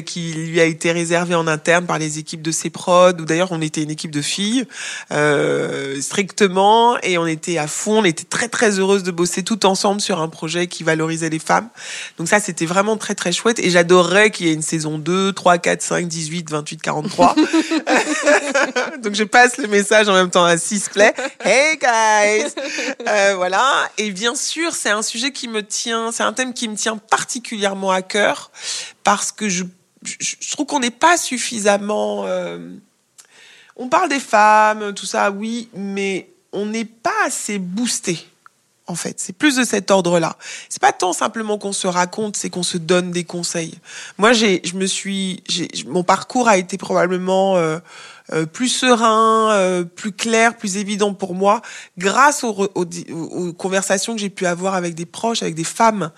qui 0.07 0.33
lui 0.33 0.61
a 0.61 0.65
été 0.65 0.93
réservé 0.93 1.35
en 1.35 1.47
interne 1.47 1.87
par 1.87 1.99
les 1.99 2.19
équipes 2.19 2.43
de 2.43 2.53
CEPROD, 2.53 3.21
où 3.21 3.25
d'ailleurs 3.25 3.51
on 3.51 3.61
était 3.61 3.83
une 3.83 3.91
équipe 3.91 4.13
de 4.13 4.23
filles, 4.23 4.65
euh, 5.11 6.01
strictement, 6.01 6.99
et 7.03 7.19
on 7.19 7.27
était 7.27 7.59
à 7.59 7.67
fond, 7.67 7.99
on 7.99 8.05
était 8.05 8.25
très 8.25 8.49
très 8.49 8.79
heureuse 8.79 9.03
de 9.03 9.11
bosser 9.11 9.43
tout 9.43 9.67
ensemble 9.67 10.01
sur 10.01 10.21
un 10.21 10.29
projet 10.29 10.69
qui 10.69 10.85
valorisait 10.85 11.31
les 11.31 11.41
femmes. 11.41 11.69
Donc 12.19 12.29
ça 12.29 12.39
c'était 12.39 12.67
vraiment 12.67 12.97
très 12.97 13.15
très 13.15 13.33
chouette, 13.33 13.59
et 13.59 13.71
j'adorerais 13.71 14.31
qu'il 14.31 14.47
y 14.47 14.51
ait 14.51 14.55
une 14.55 14.63
saison 14.63 14.99
2, 14.99 15.33
3, 15.33 15.59
4, 15.59 15.83
5, 15.83 16.07
18, 16.07 16.51
28, 16.51 16.83
43. 16.83 17.35
Donc 19.03 19.15
je 19.15 19.25
passe 19.25 19.59
le 19.59 19.67
message 19.67 20.09
en 20.09 20.15
même 20.15 20.31
temps 20.31 20.45
à 20.45 20.57
Sisplay. 20.57 21.13
Hey 21.45 21.77
guys, 21.77 22.53
Euh, 23.09 23.35
voilà. 23.37 23.89
Et 23.99 24.11
bien 24.11 24.32
sûr, 24.35 24.75
c'est 24.75 24.91
un 24.91 25.03
sujet 25.03 25.33
qui 25.33 25.49
me 25.49 25.63
tient, 25.63 26.13
c'est 26.13 26.23
un 26.23 26.33
thème 26.33 26.55
qui 26.55 26.69
me 26.69 26.77
tient 26.77 26.97
particulièrement 26.97 27.91
à 27.91 28.03
cœur 28.03 28.51
parce 29.05 29.33
que 29.33 29.49
je, 29.49 29.65
trouve 30.51 30.67
qu'on 30.67 30.81
n'est 30.81 30.91
pas 30.91 31.17
suffisamment. 31.17 32.25
euh, 32.27 32.71
on 33.77 33.89
parle 33.89 34.09
des 34.09 34.21
femmes, 34.21 34.93
tout 34.95 35.07
ça, 35.07 35.31
oui, 35.31 35.69
mais 35.75 36.29
on 36.53 36.67
n'est 36.67 36.85
pas 36.85 37.11
assez 37.25 37.59
boosté. 37.59 38.27
En 38.89 38.95
fait, 38.95 39.21
c'est 39.21 39.33
plus 39.33 39.57
de 39.57 39.65
cet 39.65 39.91
ordre-là. 39.91 40.37
C'est 40.69 40.83
pas 40.83 40.93
tant 40.93 41.13
simplement 41.13 41.57
qu'on 41.57 41.73
se 41.73 41.87
raconte, 41.87 42.37
c'est 42.37 42.51
qu'on 42.51 42.65
se 42.65 42.79
donne 42.79 43.13
des 43.13 43.25
conseils. 43.25 43.79
Moi, 44.19 44.33
j'ai, 44.33 44.61
je 44.65 44.75
me 44.75 44.87
suis, 44.87 45.43
mon 45.87 46.03
parcours 46.03 46.49
a 46.49 46.57
été 46.57 46.77
probablement 46.79 47.57
euh, 47.57 47.79
euh, 48.33 48.47
plus 48.47 48.69
serein, 48.69 49.51
euh, 49.53 49.85
plus 49.85 50.13
clair, 50.13 50.57
plus 50.57 50.77
évident 50.77 51.15
pour 51.15 51.35
moi, 51.35 51.63
grâce 51.99 52.45
aux, 52.45 52.69
aux- 52.75 52.85
aux 53.11 53.53
conversations 53.53 54.15
que 54.15 54.21
j'ai 54.21 54.31
pu 54.31 54.47
avoir 54.47 54.75
avec 54.75 54.95
des 54.95 55.07
proches, 55.07 55.43
avec 55.43 55.55
des 55.55 55.65
femmes. 55.65 56.11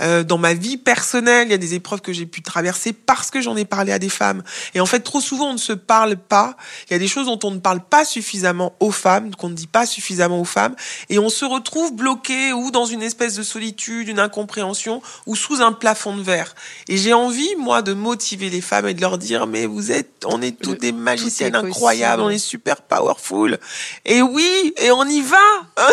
Euh, 0.00 0.22
dans 0.22 0.38
ma 0.38 0.54
vie 0.54 0.76
personnelle, 0.76 1.48
il 1.48 1.50
y 1.50 1.54
a 1.54 1.58
des 1.58 1.74
épreuves 1.74 2.00
que 2.00 2.12
j'ai 2.12 2.26
pu 2.26 2.42
traverser 2.42 2.92
parce 2.92 3.30
que 3.30 3.40
j'en 3.40 3.56
ai 3.56 3.64
parlé 3.64 3.92
à 3.92 3.98
des 3.98 4.08
femmes. 4.08 4.42
Et 4.74 4.80
en 4.80 4.86
fait, 4.86 5.00
trop 5.00 5.20
souvent, 5.20 5.50
on 5.50 5.54
ne 5.54 5.58
se 5.58 5.72
parle 5.72 6.16
pas. 6.16 6.56
Il 6.88 6.92
y 6.92 6.96
a 6.96 6.98
des 6.98 7.08
choses 7.08 7.26
dont 7.26 7.38
on 7.42 7.50
ne 7.50 7.58
parle 7.58 7.80
pas 7.80 8.04
suffisamment 8.04 8.74
aux 8.80 8.90
femmes, 8.90 9.34
qu'on 9.34 9.48
ne 9.48 9.54
dit 9.54 9.66
pas 9.66 9.86
suffisamment 9.86 10.40
aux 10.40 10.44
femmes, 10.44 10.74
et 11.08 11.18
on 11.18 11.28
se 11.28 11.44
retrouve 11.44 11.94
bloqué 11.94 12.52
ou 12.52 12.70
dans 12.70 12.86
une 12.86 13.02
espèce 13.02 13.34
de 13.34 13.42
solitude, 13.42 14.08
une 14.08 14.20
incompréhension, 14.20 15.02
ou 15.26 15.36
sous 15.36 15.60
un 15.60 15.72
plafond 15.72 16.16
de 16.16 16.22
verre. 16.22 16.54
Et 16.88 16.96
j'ai 16.96 17.12
envie, 17.12 17.54
moi, 17.58 17.82
de 17.82 17.92
motiver 17.94 18.50
les 18.50 18.60
femmes 18.60 18.86
et 18.88 18.94
de 18.94 19.00
leur 19.00 19.18
dire, 19.18 19.46
mais 19.46 19.66
vous 19.66 19.90
êtes, 19.92 20.24
on 20.26 20.40
est 20.42 20.52
toutes 20.58 20.80
des 20.80 20.92
magiciennes 20.92 21.47
possible. 21.52 21.68
incroyables, 21.70 22.22
on 22.22 22.30
est 22.30 22.38
super 22.38 22.82
powerful. 22.82 23.58
Et 24.04 24.22
oui, 24.22 24.74
et 24.78 24.90
on 24.90 25.04
y 25.04 25.20
va. 25.20 25.36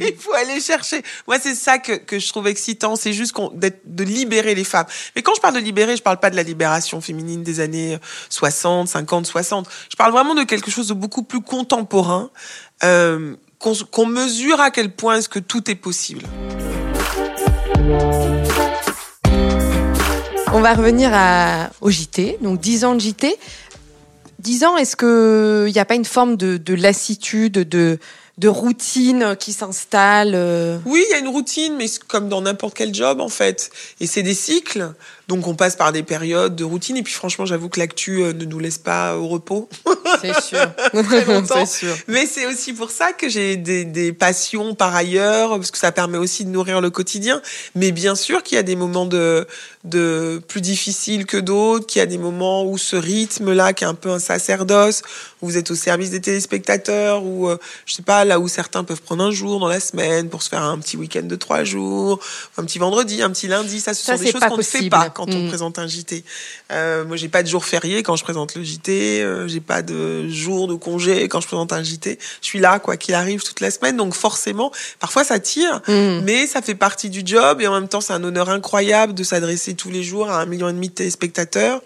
Il 0.00 0.14
faut 0.18 0.32
aller 0.34 0.60
chercher. 0.60 1.02
Moi, 1.26 1.36
c'est 1.40 1.54
ça 1.54 1.78
que, 1.78 1.92
que 1.92 2.18
je 2.18 2.28
trouve 2.28 2.46
excitant, 2.48 2.96
c'est 2.96 3.12
juste 3.12 3.32
qu'on, 3.32 3.50
d'être- 3.50 3.82
de 3.84 4.04
libérer 4.04 4.54
les 4.54 4.64
femmes. 4.64 4.86
Mais 5.14 5.22
quand 5.22 5.34
je 5.34 5.40
parle 5.40 5.54
de 5.54 5.60
libérer, 5.60 5.96
je 5.96 6.02
parle 6.02 6.18
pas 6.18 6.30
de 6.30 6.36
la 6.36 6.42
libération 6.42 7.00
féminine 7.00 7.42
des 7.42 7.60
années 7.60 7.98
60, 8.30 8.88
50, 8.88 9.26
60. 9.26 9.68
Je 9.90 9.96
parle 9.96 10.12
vraiment 10.12 10.34
de 10.34 10.42
quelque 10.44 10.70
chose 10.70 10.88
de 10.88 10.94
beaucoup 10.94 11.22
plus 11.22 11.40
contemporain, 11.40 12.30
euh, 12.84 13.34
qu'on 13.90 14.06
mesure 14.06 14.60
à 14.60 14.70
quel 14.70 14.92
point 14.92 15.16
est-ce 15.16 15.28
que 15.28 15.38
tout 15.38 15.70
est 15.70 15.74
possible. 15.76 16.22
On 20.52 20.60
va 20.60 20.74
revenir 20.74 21.10
à, 21.12 21.70
au 21.80 21.90
JT, 21.90 22.38
donc 22.40 22.60
10 22.60 22.84
ans 22.84 22.94
de 22.94 23.00
JT. 23.00 23.36
10 24.38 24.64
ans, 24.64 24.76
est-ce 24.76 24.96
qu'il 24.96 25.72
n'y 25.72 25.78
a 25.78 25.84
pas 25.84 25.94
une 25.94 26.04
forme 26.04 26.36
de, 26.36 26.56
de 26.56 26.74
lassitude, 26.74 27.52
de, 27.52 27.98
de 28.38 28.48
routine 28.48 29.36
qui 29.38 29.52
s'installe 29.52 30.32
euh? 30.34 30.78
Oui, 30.84 31.02
il 31.08 31.12
y 31.12 31.14
a 31.14 31.18
une 31.18 31.28
routine, 31.28 31.74
mais 31.76 31.86
comme 32.06 32.28
dans 32.28 32.42
n'importe 32.42 32.74
quel 32.74 32.94
job, 32.94 33.20
en 33.20 33.28
fait. 33.28 33.70
Et 34.00 34.06
c'est 34.06 34.22
des 34.22 34.34
cycles. 34.34 34.92
Donc, 35.28 35.46
on 35.48 35.54
passe 35.54 35.76
par 35.76 35.92
des 35.92 36.02
périodes 36.02 36.54
de 36.54 36.64
routine. 36.64 36.96
Et 36.96 37.02
puis, 37.02 37.12
franchement, 37.12 37.46
j'avoue 37.46 37.68
que 37.68 37.80
l'actu 37.80 38.22
euh, 38.22 38.32
ne 38.32 38.44
nous 38.44 38.58
laisse 38.58 38.78
pas 38.78 39.16
au 39.16 39.26
repos. 39.26 39.68
C'est 40.20 40.40
sûr. 40.40 40.72
longtemps. 41.26 41.66
C'est 41.66 41.86
sûr. 41.86 41.96
Mais 42.08 42.26
c'est 42.26 42.46
aussi 42.46 42.72
pour 42.72 42.90
ça 42.90 43.12
que 43.12 43.28
j'ai 43.28 43.56
des, 43.56 43.84
des 43.84 44.12
passions 44.12 44.74
par 44.74 44.94
ailleurs, 44.94 45.50
parce 45.50 45.70
que 45.70 45.78
ça 45.78 45.92
permet 45.92 46.18
aussi 46.18 46.44
de 46.44 46.50
nourrir 46.50 46.80
le 46.80 46.90
quotidien. 46.90 47.42
Mais 47.74 47.92
bien 47.92 48.14
sûr 48.14 48.42
qu'il 48.42 48.56
y 48.56 48.58
a 48.58 48.62
des 48.62 48.76
moments 48.76 49.06
de, 49.06 49.46
de 49.84 50.40
plus 50.48 50.60
difficiles 50.60 51.26
que 51.26 51.36
d'autres, 51.36 51.86
qu'il 51.86 52.00
y 52.00 52.02
a 52.02 52.06
des 52.06 52.18
moments 52.18 52.64
où 52.64 52.78
ce 52.78 52.96
rythme-là, 52.96 53.72
qui 53.72 53.84
est 53.84 53.86
un 53.86 53.94
peu 53.94 54.10
un 54.10 54.18
sacerdoce, 54.18 55.02
où 55.42 55.46
vous 55.46 55.56
êtes 55.56 55.70
au 55.70 55.74
service 55.74 56.10
des 56.10 56.20
téléspectateurs, 56.20 57.24
ou 57.24 57.48
euh, 57.48 57.58
je 57.84 57.94
sais 57.94 58.02
pas, 58.02 58.24
là 58.24 58.40
où 58.40 58.48
certains 58.48 58.84
peuvent 58.84 59.02
prendre 59.02 59.24
un 59.24 59.30
jour 59.30 59.60
dans 59.60 59.68
la 59.68 59.80
semaine 59.80 60.28
pour 60.28 60.42
se 60.42 60.48
faire 60.48 60.62
un 60.62 60.78
petit 60.78 60.96
week-end 60.96 61.22
de 61.22 61.36
trois 61.36 61.64
jours, 61.64 62.20
un 62.58 62.64
petit 62.64 62.78
vendredi, 62.78 63.22
un 63.22 63.30
petit 63.30 63.48
lundi, 63.48 63.80
ça, 63.80 63.94
ce 63.94 64.04
Ça, 64.04 64.16
sont 64.16 64.22
des 64.22 64.32
choses 64.32 64.40
qu'on 64.40 64.56
ne 64.56 64.62
fait 64.62 64.88
pas 64.88 65.10
quand 65.16 65.28
on 65.34 65.44
Mm. 65.44 65.48
présente 65.48 65.78
un 65.78 65.86
JT. 65.86 66.22
Euh, 66.72 67.04
moi, 67.06 67.16
j'ai 67.16 67.28
pas 67.28 67.42
de 67.42 67.48
jour 67.48 67.64
férié 67.64 68.02
quand 68.02 68.16
je 68.16 68.22
présente 68.24 68.54
le 68.54 68.62
JT, 68.62 69.22
euh, 69.22 69.48
j'ai 69.48 69.60
pas 69.60 69.80
de 69.82 70.28
jour 70.28 70.68
de 70.68 70.74
congé 70.74 71.26
quand 71.28 71.40
je 71.40 71.46
présente 71.46 71.72
un 71.72 71.82
JT. 71.82 72.18
Je 72.42 72.46
suis 72.46 72.58
là, 72.58 72.78
quoi 72.78 72.96
qu'il 72.96 73.14
arrive, 73.14 73.42
toute 73.42 73.60
la 73.60 73.70
semaine. 73.70 73.96
Donc 73.96 74.14
forcément, 74.14 74.70
parfois 75.00 75.24
ça 75.24 75.38
tire, 75.40 75.80
Mm. 75.88 76.20
mais 76.24 76.46
ça 76.46 76.60
fait 76.62 76.74
partie 76.74 77.08
du 77.10 77.22
job 77.24 77.60
et 77.62 77.66
en 77.66 77.72
même 77.74 77.88
temps, 77.88 78.00
c'est 78.02 78.12
un 78.12 78.22
honneur 78.22 78.50
incroyable 78.50 79.14
de 79.14 79.24
s'adresser 79.24 79.74
tous 79.74 79.90
les 79.90 80.02
jours 80.02 80.28
à 80.30 80.40
un 80.42 80.46
million 80.46 80.68
et 80.68 80.72
demi 80.72 80.88
de 80.88 80.94
téléspectateurs 80.94 81.80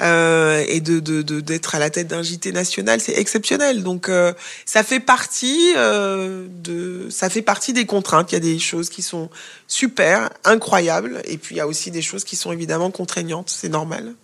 euh, 0.00 0.64
et 0.68 0.80
de 0.80 1.00
de- 1.00 1.22
de- 1.22 1.40
d'être 1.40 1.74
à 1.74 1.78
la 1.78 1.90
tête 1.90 2.06
d'un 2.08 2.22
JT 2.22 2.52
national, 2.52 3.00
c'est 3.00 3.14
exceptionnel. 3.18 3.82
Donc 3.82 4.08
euh, 4.08 4.32
ça 4.64 4.82
fait 4.82 5.00
partie 5.00 5.72
euh, 5.76 6.46
de 6.62 7.08
ça 7.10 7.28
fait 7.30 7.42
partie 7.42 7.72
des 7.72 7.86
contraintes. 7.86 8.30
Il 8.32 8.34
y 8.34 8.38
a 8.38 8.40
des 8.40 8.58
choses 8.58 8.88
qui 8.90 9.02
sont 9.02 9.28
super, 9.66 10.30
incroyables, 10.44 11.22
et 11.24 11.36
puis 11.38 11.54
il 11.56 11.58
y 11.58 11.60
a 11.60 11.66
aussi 11.66 11.90
des 11.90 12.02
choses 12.02 12.24
qui 12.24 12.36
sont 12.36 12.52
évidemment 12.52 12.90
contraignantes. 12.90 13.50
C'est 13.50 13.68
normal. 13.68 14.14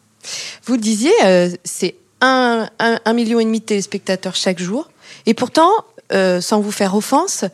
Vous 0.64 0.74
le 0.74 0.80
disiez, 0.80 1.12
euh, 1.24 1.50
c'est 1.64 1.96
un, 2.20 2.68
un, 2.78 3.00
un 3.04 3.12
million 3.12 3.40
et 3.40 3.44
demi 3.44 3.60
de 3.60 3.64
téléspectateurs 3.66 4.34
chaque 4.36 4.58
jour. 4.58 4.90
Et 5.26 5.34
pourtant, 5.34 5.70
euh, 6.12 6.40
sans 6.40 6.60
vous 6.60 6.72
faire 6.72 6.94
offense, 6.96 7.44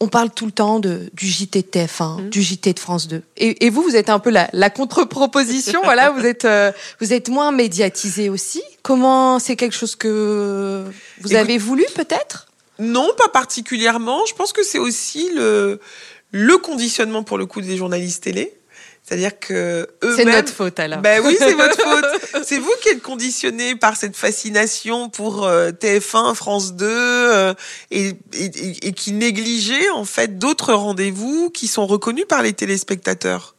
on 0.00 0.08
parle 0.08 0.30
tout 0.30 0.44
le 0.46 0.52
temps 0.52 0.78
de, 0.78 1.08
du 1.14 1.26
JT 1.26 1.62
de 1.62 1.66
TF1, 1.66 2.20
Mhm. 2.22 2.30
du 2.30 2.42
JT 2.42 2.72
de 2.74 2.78
France 2.78 3.08
2. 3.08 3.22
Et, 3.38 3.64
et 3.66 3.70
vous, 3.70 3.82
vous 3.82 3.96
êtes 3.96 4.10
un 4.10 4.18
peu 4.18 4.30
la, 4.30 4.48
la 4.52 4.68
contre-proposition. 4.70 5.80
voilà, 5.84 6.10
vous 6.10 6.24
êtes, 6.26 6.44
euh, 6.44 6.70
vous 7.00 7.12
êtes 7.14 7.28
moins 7.30 7.50
médiatisé 7.52 8.28
aussi. 8.28 8.62
Comment 8.82 9.38
c'est 9.38 9.56
quelque 9.56 9.74
chose 9.74 9.96
que 9.96 10.84
vous 11.20 11.28
Écoute- 11.32 11.36
avez 11.40 11.58
voulu 11.58 11.84
peut-être? 11.94 12.48
Non, 12.78 13.08
pas 13.16 13.28
particulièrement. 13.28 14.20
Je 14.28 14.34
pense 14.34 14.52
que 14.52 14.62
c'est 14.62 14.78
aussi 14.78 15.30
le, 15.34 15.80
le 16.30 16.58
conditionnement 16.58 17.22
pour 17.22 17.38
le 17.38 17.46
coup 17.46 17.62
des 17.62 17.76
journalistes 17.78 18.24
télé. 18.24 18.52
C'est-à-dire 19.08 19.38
que 19.38 19.88
C'est 20.02 20.08
eux-mêmes. 20.08 20.30
notre 20.34 20.52
faute 20.52 20.80
alors. 20.80 20.98
Ben 21.00 21.22
oui, 21.24 21.36
c'est 21.38 21.52
votre 21.54 21.80
faute. 21.80 22.44
C'est 22.44 22.58
vous 22.58 22.72
qui 22.82 22.88
êtes 22.88 23.02
conditionné 23.02 23.76
par 23.76 23.96
cette 23.96 24.16
fascination 24.16 25.08
pour 25.08 25.44
euh, 25.46 25.70
TF1, 25.70 26.34
France 26.34 26.74
2 26.74 26.86
euh, 26.88 27.54
et, 27.92 28.14
et, 28.34 28.88
et 28.88 28.92
qui 28.92 29.12
négligez 29.12 29.90
en 29.90 30.04
fait 30.04 30.38
d'autres 30.38 30.72
rendez-vous 30.74 31.50
qui 31.50 31.68
sont 31.68 31.86
reconnus 31.86 32.24
par 32.28 32.42
les 32.42 32.52
téléspectateurs. 32.52 33.54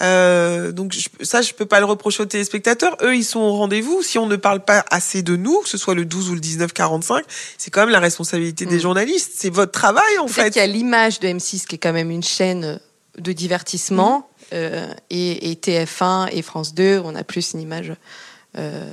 Euh, 0.00 0.72
donc 0.72 0.92
je- 0.94 1.08
ça, 1.24 1.42
je 1.42 1.52
peux 1.52 1.66
pas 1.66 1.78
le 1.78 1.86
reprocher 1.86 2.22
aux 2.22 2.26
téléspectateurs. 2.26 2.96
Eux, 3.02 3.14
ils 3.14 3.24
sont 3.24 3.40
au 3.40 3.52
rendez-vous. 3.52 4.02
Si 4.02 4.18
on 4.18 4.26
ne 4.26 4.36
parle 4.36 4.64
pas 4.64 4.84
assez 4.90 5.22
de 5.22 5.36
nous, 5.36 5.60
que 5.60 5.68
ce 5.68 5.76
soit 5.78 5.94
le 5.94 6.04
12 6.06 6.30
ou 6.30 6.34
le 6.34 6.40
19-45, 6.40 7.22
c'est 7.58 7.70
quand 7.70 7.82
même 7.82 7.90
la 7.90 8.00
responsabilité 8.00 8.64
des 8.66 8.76
Mm. 8.76 8.80
journalistes. 8.80 9.32
C'est 9.36 9.50
votre 9.50 9.72
travail 9.72 10.18
en 10.18 10.26
fait. 10.26 10.50
qu'il 10.50 10.60
y 10.60 10.64
a 10.64 10.66
l'image 10.66 11.20
de 11.20 11.28
M6 11.28 11.66
qui 11.66 11.76
est 11.76 11.78
quand 11.78 11.92
même 11.92 12.10
une 12.10 12.22
chaîne 12.24 12.80
de 13.18 13.32
divertissement 13.32 14.28
et, 14.52 15.50
et 15.50 15.54
TF1 15.54 16.28
et 16.32 16.42
France 16.42 16.74
2, 16.74 17.00
on 17.04 17.14
a 17.14 17.24
plus 17.24 17.52
une 17.54 17.60
image 17.60 17.92
euh, 18.58 18.84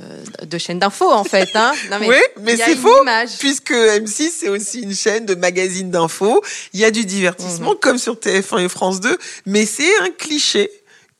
de 0.42 0.56
chaîne 0.56 0.78
d'info 0.78 1.10
en 1.12 1.22
fait. 1.22 1.50
Hein 1.54 1.72
non, 1.90 1.98
Oui, 2.00 2.16
mais 2.40 2.56
c'est 2.56 2.76
faux, 2.76 3.02
image. 3.02 3.36
puisque 3.38 3.72
M6 3.72 4.30
c'est 4.34 4.48
aussi 4.48 4.80
une 4.80 4.94
chaîne 4.94 5.26
de 5.26 5.34
magazines 5.34 5.90
d'infos. 5.90 6.42
Il 6.72 6.80
y 6.80 6.84
a 6.86 6.90
du 6.90 7.04
divertissement 7.04 7.74
comme 7.74 7.98
sur 7.98 8.14
TF1 8.14 8.64
et 8.64 8.68
France 8.70 9.00
2, 9.00 9.18
mais 9.44 9.66
c'est 9.66 9.98
un 10.00 10.10
cliché 10.10 10.70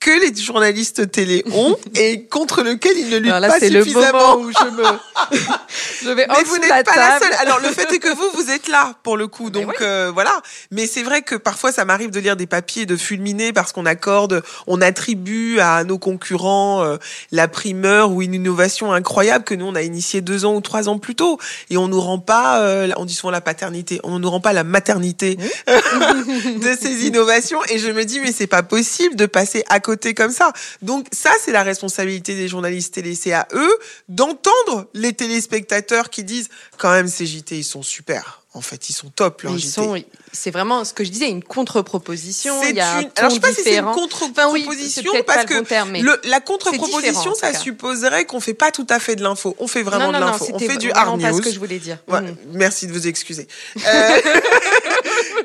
que 0.00 0.10
les 0.10 0.34
journalistes 0.34 1.10
télé 1.10 1.44
ont 1.52 1.76
et 1.94 2.24
contre 2.24 2.62
lequel 2.62 2.96
ils 2.96 3.10
ne 3.10 3.18
luttent 3.18 3.32
Alors 3.32 3.40
là, 3.40 3.48
pas 3.48 3.68
le 3.68 3.84
suffisamment. 3.84 4.36
moment 4.36 4.36
où 4.36 4.50
je 4.50 4.70
me, 4.70 4.82
je 6.02 6.08
vais 6.08 6.26
Mais 6.26 6.42
vous 6.44 6.56
n'êtes 6.56 6.86
pas 6.86 6.96
la 6.96 7.18
seule. 7.20 7.32
Alors 7.40 7.60
le 7.60 7.68
fait 7.68 7.92
est 7.92 7.98
que 7.98 8.08
vous, 8.08 8.30
vous 8.34 8.50
êtes 8.50 8.68
là 8.68 8.94
pour 9.02 9.18
le 9.18 9.28
coup. 9.28 9.44
Mais 9.44 9.50
Donc 9.50 9.74
euh, 9.82 10.10
voilà. 10.12 10.40
Mais 10.70 10.86
c'est 10.86 11.02
vrai 11.02 11.20
que 11.20 11.34
parfois 11.34 11.70
ça 11.70 11.84
m'arrive 11.84 12.10
de 12.10 12.18
lire 12.18 12.36
des 12.36 12.46
papiers 12.46 12.86
de 12.86 12.96
fulminer 12.96 13.52
parce 13.52 13.72
qu'on 13.72 13.84
accorde, 13.84 14.42
on 14.66 14.80
attribue 14.80 15.60
à 15.60 15.84
nos 15.84 15.98
concurrents 15.98 16.82
euh, 16.82 16.96
la 17.30 17.46
primeur 17.46 18.10
ou 18.10 18.22
une 18.22 18.32
innovation 18.32 18.92
incroyable 18.92 19.44
que 19.44 19.54
nous 19.54 19.66
on 19.66 19.74
a 19.74 19.82
initiée 19.82 20.22
deux 20.22 20.46
ans 20.46 20.54
ou 20.54 20.62
trois 20.62 20.88
ans 20.88 20.98
plus 20.98 21.14
tôt. 21.14 21.38
Et 21.68 21.76
on 21.76 21.88
nous 21.88 22.00
rend 22.00 22.18
pas, 22.18 22.60
euh, 22.60 22.88
on 22.96 23.04
dit 23.04 23.14
souvent 23.14 23.30
la 23.30 23.42
paternité, 23.42 24.00
on 24.02 24.18
nous 24.18 24.30
rend 24.30 24.40
pas 24.40 24.54
la 24.54 24.64
maternité 24.64 25.36
de 25.66 26.76
ces 26.80 27.06
innovations. 27.06 27.60
Et 27.68 27.78
je 27.78 27.90
me 27.90 28.04
dis 28.06 28.20
mais 28.20 28.32
c'est 28.32 28.46
pas 28.46 28.62
possible 28.62 29.14
de 29.14 29.26
passer 29.26 29.62
à 29.68 29.78
côté 29.78 29.89
comme 30.14 30.30
ça. 30.32 30.52
Donc 30.82 31.06
ça 31.12 31.30
c'est 31.44 31.52
la 31.52 31.62
responsabilité 31.62 32.34
des 32.34 32.48
journalistes 32.48 32.94
télé. 32.94 33.14
C'est 33.14 33.32
à 33.32 33.46
eux 33.52 33.78
d'entendre 34.08 34.88
les 34.94 35.12
téléspectateurs 35.12 36.10
qui 36.10 36.24
disent 36.24 36.48
quand 36.78 36.90
même 36.90 37.08
ces 37.08 37.26
JT 37.26 37.58
ils 37.58 37.64
sont 37.64 37.82
super. 37.82 38.36
En 38.52 38.62
fait 38.62 38.88
ils 38.90 38.92
sont 38.92 39.10
top 39.10 39.42
leurs 39.42 39.52
Ils 39.54 39.60
JT. 39.60 39.70
sont, 39.70 40.02
c'est 40.32 40.50
vraiment 40.50 40.84
ce 40.84 40.92
que 40.92 41.04
je 41.04 41.10
disais, 41.10 41.28
une 41.28 41.42
contre-proposition. 41.44 42.60
C'est 42.62 42.70
une- 42.70 42.78
Alors 42.80 43.30
je 43.30 43.34
sais 43.36 43.40
pas 43.40 43.52
si 43.52 43.62
c'est 43.62 43.76
une 43.76 43.84
contre-proposition 43.84 45.02
Enfin, 45.12 45.18
oui, 45.18 45.24
parce 45.24 45.42
le 45.44 45.48
que 45.48 45.58
bon 45.60 45.64
terme, 45.64 45.92
le- 45.96 46.20
la 46.24 46.40
contre-proposition 46.40 47.34
ça 47.34 47.54
supposerait 47.54 48.24
qu'on 48.24 48.40
fait 48.40 48.54
pas 48.54 48.72
tout 48.72 48.86
à 48.90 48.98
fait 48.98 49.14
de 49.14 49.22
l'info. 49.22 49.54
On 49.60 49.68
fait 49.68 49.82
vraiment 49.84 50.06
non, 50.06 50.18
non, 50.18 50.26
de 50.26 50.30
l'info. 50.32 50.48
On 50.52 50.58
fait 50.58 50.76
du 50.78 50.90
hard 50.92 51.20
pas 51.20 51.30
news. 51.30 51.38
ce 51.38 51.42
que 51.42 51.52
je 51.52 51.58
voulais 51.60 51.78
dire. 51.78 51.98
Ouais, 52.08 52.20
Mhm. 52.22 52.36
Merci 52.54 52.86
de 52.88 52.92
vous 52.92 53.06
excuser. 53.06 53.46
Euh, 53.76 53.80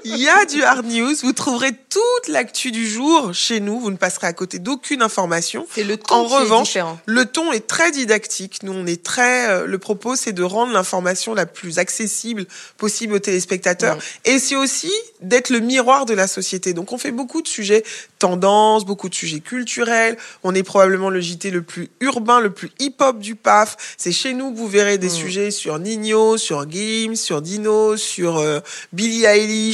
Il 0.04 0.18
y 0.18 0.28
a 0.30 0.46
du 0.46 0.64
hard 0.64 0.86
news. 0.86 1.14
Vous 1.24 1.34
trouverez 1.34 1.72
toute 1.90 2.28
l'actu 2.28 2.72
du 2.72 2.88
jour 2.88 3.34
chez 3.34 3.60
nous. 3.60 3.80
Vous 3.80 3.92
ne 3.92 3.98
passerez 3.98 4.28
à 4.28 4.34
côté 4.34 4.60
d'aucune 4.60 5.02
information. 5.02 5.66
C'est 5.74 5.84
le 5.84 5.98
ton 5.98 6.16
En 6.16 6.26
qui 6.28 6.34
est 6.34 6.38
revanche, 6.38 6.68
différent. 6.68 7.00
Le 7.06 7.26
ton 7.26 7.52
est 7.52 7.66
très 7.68 7.92
didactique. 7.92 8.60
Nous, 8.64 8.74
on 8.74 8.86
est 8.86 9.04
très. 9.04 9.50
euh, 9.50 9.66
le 9.66 9.78
propos, 9.80 10.16
c'est 10.16 10.34
de 10.34 10.44
rendre 10.44 10.74
l'information 10.74 11.34
la 11.34 11.46
plus 11.46 11.80
accessible 11.80 12.46
possible 12.78 13.14
aux 13.14 13.20
téléspectateurs. 13.20 13.98
Ouais. 13.98 14.34
Et 14.34 14.40
c'est 14.40 14.56
aussi 14.56 14.92
d'être 15.22 15.50
le 15.50 15.60
miroir 15.60 16.06
de 16.06 16.14
la 16.14 16.28
société. 16.28 16.74
Donc, 16.74 16.92
on 16.92 16.98
fait 16.98 17.12
beaucoup 17.12 17.42
de 17.42 17.48
sujets 17.48 17.84
tendances, 18.20 18.86
beaucoup 18.86 19.10
de 19.10 19.16
sujets 19.16 19.40
culturels. 19.40 20.18
On 20.44 20.54
est 20.56 20.64
probablement 20.64 21.10
le 21.10 21.20
JT 21.22 21.52
le 21.52 21.62
plus 21.62 21.90
urbain, 22.00 22.40
le 22.40 22.52
plus 22.52 22.72
hip-hop 22.80 23.20
du 23.20 23.36
PAF. 23.36 23.96
C'est 23.98 24.12
chez 24.12 24.34
nous 24.34 24.52
que 24.52 24.58
vous 24.58 24.68
verrez 24.68 24.98
des 24.98 25.08
Mm. 25.08 25.10
sujets 25.12 25.52
sur 25.52 25.80
Nino, 25.80 26.38
sur 26.38 26.70
Gims, 26.70 27.16
sur 27.16 27.42
Dino, 27.42 27.98
sur 27.98 28.38
euh, 28.38 28.60
Billie 28.94 29.26
Eilish. 29.26 29.65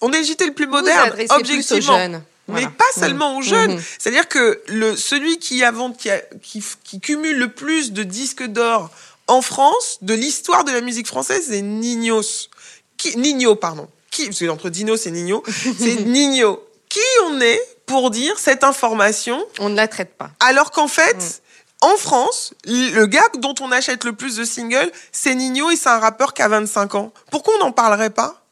On 0.00 0.12
est 0.12 0.18
le 0.18 0.24
JT 0.24 0.46
le 0.46 0.54
plus 0.54 0.66
moderne, 0.66 0.98
vous 1.00 1.06
adressez 1.12 1.26
plus 1.28 1.34
aux 1.34 1.40
objectivement. 1.40 2.20
Mais 2.48 2.66
pas 2.66 2.84
seulement 2.94 3.38
aux 3.38 3.42
jeunes. 3.42 3.74
Mhm. 3.76 3.82
C'est-à-dire 3.98 4.28
que 4.28 4.60
le 4.68 4.96
celui 4.96 5.38
qui 5.38 5.64
invente, 5.64 5.96
qui, 5.96 6.10
a- 6.10 6.20
qui, 6.42 6.62
qui 6.84 7.00
cumule 7.00 7.38
le 7.38 7.48
plus 7.48 7.92
de 7.92 8.02
disques 8.02 8.44
d'or 8.44 8.90
en 9.28 9.40
France, 9.40 9.98
de 10.02 10.12
l'histoire 10.12 10.64
de 10.64 10.70
la 10.72 10.82
musique 10.82 11.06
française, 11.06 11.44
c'est 11.48 11.62
Nignos. 11.62 12.50
Qui, 12.98 13.16
Nino, 13.16 13.54
pardon. 13.56 13.88
Qui, 14.10 14.26
parce 14.26 14.38
que 14.38 14.48
entre 14.48 14.68
Dinos 14.68 15.06
et 15.06 15.10
Nino, 15.10 15.42
c'est 15.78 16.04
Nino. 16.04 16.62
Qui 16.90 17.00
on 17.26 17.40
est 17.40 17.60
pour 17.86 18.10
dire 18.10 18.38
cette 18.38 18.62
information 18.62 19.42
On 19.58 19.70
ne 19.70 19.76
la 19.76 19.88
traite 19.88 20.14
pas. 20.16 20.30
alors 20.40 20.70
qu'en 20.70 20.86
fait, 20.88 21.16
Mm. 21.16 21.86
en 21.86 21.96
France, 21.96 22.52
le 22.66 23.06
gars 23.06 23.24
dont 23.38 23.54
on 23.60 23.72
achète 23.72 24.04
le 24.04 24.12
plus 24.12 24.36
de 24.36 24.44
singles, 24.44 24.92
c'est 25.12 25.34
Nino 25.34 25.70
et 25.70 25.76
c'est 25.76 25.88
un 25.88 25.98
rappeur 25.98 26.34
qui 26.34 26.42
a 26.42 26.48
25 26.48 26.94
ans. 26.94 27.12
Pourquoi 27.30 27.54
on 27.56 27.64
n'en 27.64 27.72
parlerait 27.72 28.10
pas? 28.10 28.43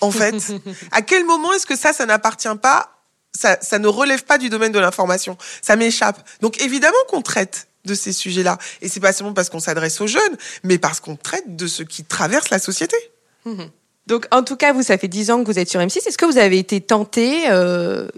En 0.00 0.10
fait, 0.10 0.34
à 0.92 1.02
quel 1.02 1.24
moment 1.24 1.52
est-ce 1.52 1.66
que 1.66 1.76
ça, 1.76 1.92
ça 1.92 2.06
n'appartient 2.06 2.48
pas 2.60 2.96
ça, 3.32 3.58
ça 3.60 3.78
ne 3.78 3.86
relève 3.86 4.24
pas 4.24 4.38
du 4.38 4.48
domaine 4.48 4.72
de 4.72 4.78
l'information? 4.80 5.36
Ça 5.62 5.76
m'échappe. 5.76 6.28
Donc 6.40 6.60
évidemment 6.62 6.96
qu'on 7.08 7.22
traite 7.22 7.68
de 7.84 7.94
ces 7.94 8.12
sujets-là. 8.12 8.58
Et 8.82 8.88
c'est 8.88 9.00
pas 9.00 9.12
seulement 9.12 9.32
parce 9.32 9.50
qu'on 9.50 9.60
s'adresse 9.60 10.00
aux 10.00 10.06
jeunes, 10.06 10.36
mais 10.64 10.78
parce 10.78 11.00
qu'on 11.00 11.16
traite 11.16 11.56
de 11.56 11.66
ce 11.66 11.82
qui 11.82 12.04
traverse 12.04 12.50
la 12.50 12.58
société. 12.58 12.96
Donc, 14.06 14.26
en 14.32 14.42
tout 14.42 14.56
cas, 14.56 14.72
vous, 14.72 14.82
ça 14.82 14.98
fait 14.98 15.08
10 15.08 15.30
ans 15.30 15.42
que 15.42 15.50
vous 15.50 15.58
êtes 15.58 15.70
sur 15.70 15.80
M6. 15.80 16.06
Est-ce 16.06 16.18
que 16.18 16.26
vous 16.26 16.38
avez 16.38 16.58
été 16.58 16.80
tenté 16.80 17.48
euh, 17.48 18.08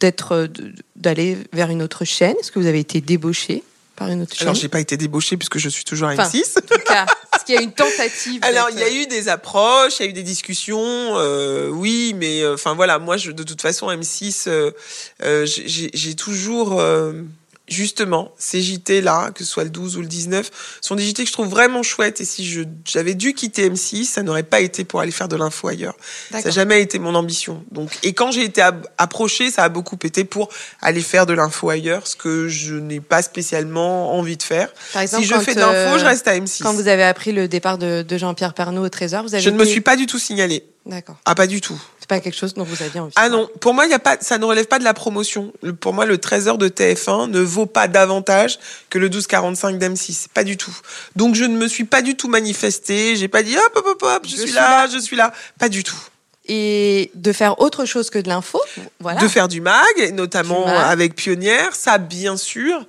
d'être, 0.00 0.48
d'aller 0.96 1.38
vers 1.52 1.70
une 1.70 1.82
autre 1.82 2.04
chaîne? 2.04 2.36
Est-ce 2.38 2.52
que 2.52 2.58
vous 2.58 2.66
avez 2.66 2.80
été 2.80 3.00
débauché 3.00 3.64
par 3.96 4.08
une 4.08 4.22
autre 4.22 4.34
chaîne? 4.34 4.48
Alors 4.48 4.54
j'ai 4.54 4.68
pas 4.68 4.80
été 4.80 4.96
débauchée 4.96 5.36
puisque 5.36 5.58
je 5.58 5.68
suis 5.68 5.84
toujours 5.84 6.08
à 6.08 6.12
Enfin, 6.12 6.28
M6. 6.28 6.58
En 6.58 6.60
tout 6.60 6.82
cas, 6.84 7.06
est-ce 7.42 7.46
qu'il 7.46 7.54
y 7.54 7.58
a 7.58 7.62
une 7.62 7.72
tentative 7.72 8.40
Alors, 8.44 8.70
il 8.70 8.78
y 8.78 8.82
a 8.82 8.90
eu 8.90 9.06
des 9.06 9.28
approches, 9.28 9.98
il 9.98 10.04
y 10.04 10.06
a 10.06 10.10
eu 10.10 10.12
des 10.12 10.22
discussions, 10.22 10.78
euh, 10.78 11.68
oui, 11.68 12.14
mais 12.16 12.42
euh, 12.42 12.54
enfin 12.54 12.74
voilà, 12.74 12.98
moi, 12.98 13.16
je, 13.16 13.30
de 13.30 13.42
toute 13.42 13.60
façon, 13.60 13.88
M6, 13.88 14.48
euh, 14.48 14.70
euh, 15.22 15.46
j'ai 15.46 16.14
toujours, 16.14 16.80
euh, 16.80 17.12
justement, 17.72 18.32
ces 18.38 18.60
JT-là, 18.60 19.30
que 19.34 19.44
ce 19.44 19.50
soit 19.50 19.64
le 19.64 19.70
12 19.70 19.96
ou 19.96 20.00
le 20.00 20.06
19, 20.06 20.50
sont 20.80 20.94
des 20.94 21.02
JT 21.02 21.24
que 21.24 21.28
je 21.28 21.32
trouve 21.32 21.48
vraiment 21.48 21.82
chouettes. 21.82 22.20
Et 22.20 22.24
si 22.24 22.64
j'avais 22.84 23.14
dû 23.14 23.34
quitter 23.34 23.68
M6, 23.68 24.04
ça 24.04 24.22
n'aurait 24.22 24.42
pas 24.42 24.60
été 24.60 24.84
pour 24.84 25.00
aller 25.00 25.10
faire 25.10 25.28
de 25.28 25.36
l'info 25.36 25.68
ailleurs. 25.68 25.96
Ça 26.30 26.42
n'a 26.42 26.50
jamais 26.50 26.80
été 26.82 26.98
mon 26.98 27.14
ambition. 27.14 27.64
Donc, 27.70 27.90
et 28.02 28.12
quand 28.12 28.30
j'ai 28.30 28.44
été 28.44 28.62
approchée, 28.98 29.50
ça 29.50 29.64
a 29.64 29.68
beaucoup 29.68 29.98
été 30.04 30.24
pour 30.24 30.48
aller 30.80 31.02
faire 31.02 31.26
de 31.26 31.32
l'info 31.32 31.70
ailleurs, 31.70 32.06
ce 32.06 32.16
que 32.16 32.48
je 32.48 32.74
n'ai 32.74 33.00
pas 33.00 33.22
spécialement 33.22 34.14
envie 34.14 34.36
de 34.36 34.42
faire. 34.42 34.72
Par 34.92 35.02
exemple, 35.02 35.24
si 35.24 35.28
je 35.28 35.38
fais 35.38 35.54
de 35.54 35.60
l'info, 35.60 35.72
euh, 35.72 35.98
je 35.98 36.04
reste 36.04 36.28
à 36.28 36.38
M6. 36.38 36.62
Quand 36.62 36.72
vous 36.74 36.88
avez 36.88 37.04
appris 37.04 37.32
le 37.32 37.48
départ 37.48 37.78
de, 37.78 38.02
de 38.02 38.18
Jean-Pierre 38.18 38.54
Pernaut 38.54 38.84
au 38.84 38.88
Trésor, 38.88 39.22
vous 39.22 39.34
avez 39.34 39.42
Je 39.42 39.50
ne 39.50 39.58
me 39.58 39.64
suis 39.64 39.80
pas 39.80 39.96
du 39.96 40.06
tout 40.06 40.18
signalée. 40.18 40.64
D'accord. 40.86 41.16
Ah, 41.24 41.34
pas 41.34 41.46
du 41.46 41.60
tout. 41.60 41.80
C'est 42.02 42.08
pas 42.08 42.18
quelque 42.18 42.34
chose 42.36 42.52
dont 42.54 42.64
vous 42.64 42.82
aviez 42.82 42.98
envie. 42.98 43.12
Ah 43.14 43.28
non, 43.28 43.48
pour 43.60 43.74
moi, 43.74 43.86
y 43.86 43.92
a 43.92 44.00
pas, 44.00 44.16
ça 44.20 44.36
ne 44.36 44.44
relève 44.44 44.66
pas 44.66 44.80
de 44.80 44.84
la 44.84 44.92
promotion. 44.92 45.52
Le- 45.62 45.72
Pour 45.72 45.94
moi, 45.94 46.04
le 46.04 46.18
trésor 46.18 46.58
de 46.58 46.66
TF1 46.68 47.28
ne 47.30 47.38
vaut 47.38 47.66
pas 47.66 47.86
davantage 47.86 48.58
que 48.90 48.98
le 48.98 49.06
1245 49.06 49.78
d'M6. 49.78 50.26
Pas 50.34 50.42
du 50.42 50.56
tout. 50.56 50.76
Donc, 51.14 51.36
je 51.36 51.44
ne 51.44 51.56
me 51.56 51.68
suis 51.68 51.84
pas 51.84 52.02
du 52.02 52.16
tout 52.16 52.26
manifestée. 52.26 53.14
J'ai 53.14 53.28
pas 53.28 53.44
dit 53.44 53.56
hop, 53.56 53.72
hop, 53.76 53.86
hop, 53.88 54.02
hop, 54.02 54.26
je, 54.26 54.34
suis, 54.36 54.50
là, 54.50 54.88
je 54.88 54.98
suis 54.98 55.14
là. 55.14 55.32
Pas 55.60 55.68
du 55.68 55.84
tout. 55.84 55.94
Et 56.48 57.12
de 57.14 57.32
faire 57.32 57.60
autre 57.60 57.84
chose 57.84 58.10
que 58.10 58.18
de 58.18 58.28
l'info, 58.28 58.60
voilà. 58.98 59.20
De 59.20 59.28
faire 59.28 59.46
du 59.46 59.60
mag, 59.60 59.84
notamment 60.12 60.64
Du 60.66 60.72
mag. 60.72 60.86
avec 60.90 61.14
Pionnière, 61.14 61.72
ça, 61.72 61.98
bien 61.98 62.36
sûr. 62.36 62.84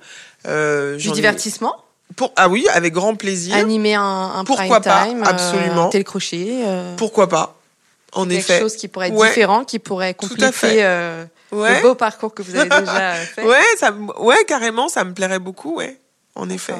Euh, 0.48 0.96
du 0.96 1.08
ai- 1.08 1.12
divertissement, 1.12 1.76
Pour, 2.16 2.32
ah 2.34 2.48
oui, 2.48 2.66
avec 2.74 2.92
grand 2.92 3.14
plaisir. 3.14 3.54
animer 3.54 3.94
un, 3.94 4.02
un 4.34 4.44
Pourquoi 4.44 4.80
prime 4.80 4.92
pas, 4.92 5.06
time, 5.06 5.22
absolument. 5.24 5.86
un 5.86 5.90
télécrochet, 5.90 6.62
euh, 6.66 6.96
Pourquoi 6.96 7.28
pas 7.28 7.56
En 8.14 8.24
quelque 8.26 8.38
effet. 8.38 8.60
chose 8.60 8.76
qui 8.76 8.88
pourrait 8.88 9.08
être 9.08 9.14
Ouais. 9.14 9.28
différent, 9.28 9.64
qui 9.64 9.78
pourrait 9.78 10.14
compléter 10.14 10.84
euh, 10.84 11.24
Ouais. 11.52 11.76
le 11.76 11.82
beau 11.82 11.94
parcours 11.94 12.32
que 12.34 12.42
vous 12.42 12.54
avez 12.56 12.68
déjà 12.80 13.12
euh, 13.12 13.24
fait. 13.24 13.44
Ouais, 13.44 13.62
ça, 13.78 13.92
ouais, 14.18 14.44
carrément, 14.46 14.88
ça 14.88 15.04
me 15.04 15.12
plairait 15.14 15.38
beaucoup, 15.38 15.76
ouais. 15.76 15.98
En 16.34 16.48
effet. 16.50 16.74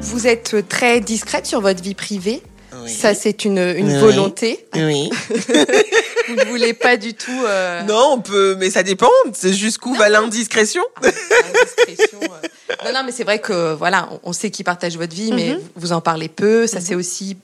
Vous 0.00 0.26
êtes 0.26 0.68
très 0.68 1.00
discrète 1.00 1.46
sur 1.46 1.60
votre 1.60 1.82
vie 1.82 1.94
privée. 1.94 2.42
Oui. 2.82 2.92
Ça, 2.92 3.14
c'est 3.14 3.44
une, 3.44 3.58
une 3.58 3.92
Oui. 3.92 3.98
volonté. 4.00 4.66
Oui. 4.74 5.10
Vous 6.28 6.34
ne 6.36 6.44
voulez 6.46 6.72
pas 6.74 6.96
du 6.96 7.14
tout. 7.14 7.30
euh, 7.46 7.82
Non, 7.82 8.12
on 8.14 8.20
peut, 8.20 8.54
mais 8.58 8.70
ça 8.70 8.82
dépend. 8.82 9.10
C'est 9.32 9.52
jusqu'où 9.52 9.94
va 9.94 10.08
l'indiscrétion? 10.08 10.82
Ah, 11.02 11.06
euh. 11.06 12.84
Non, 12.84 12.92
non, 12.94 13.02
mais 13.04 13.12
c'est 13.12 13.24
vrai 13.24 13.40
que 13.40 13.74
voilà, 13.74 14.08
on- 14.22 14.32
sait 14.32 14.50
qui 14.50 14.62
partage 14.64 14.96
votre 14.96 15.14
vie, 15.14 15.32
mais 15.32 15.54
Mhm. 15.54 15.60
vous 15.76 15.92
en 15.92 16.00
parlez 16.00 16.28
peu. 16.28 16.66
Ça, 16.66 16.80
c'est 16.80 16.94
aussi 16.94 17.36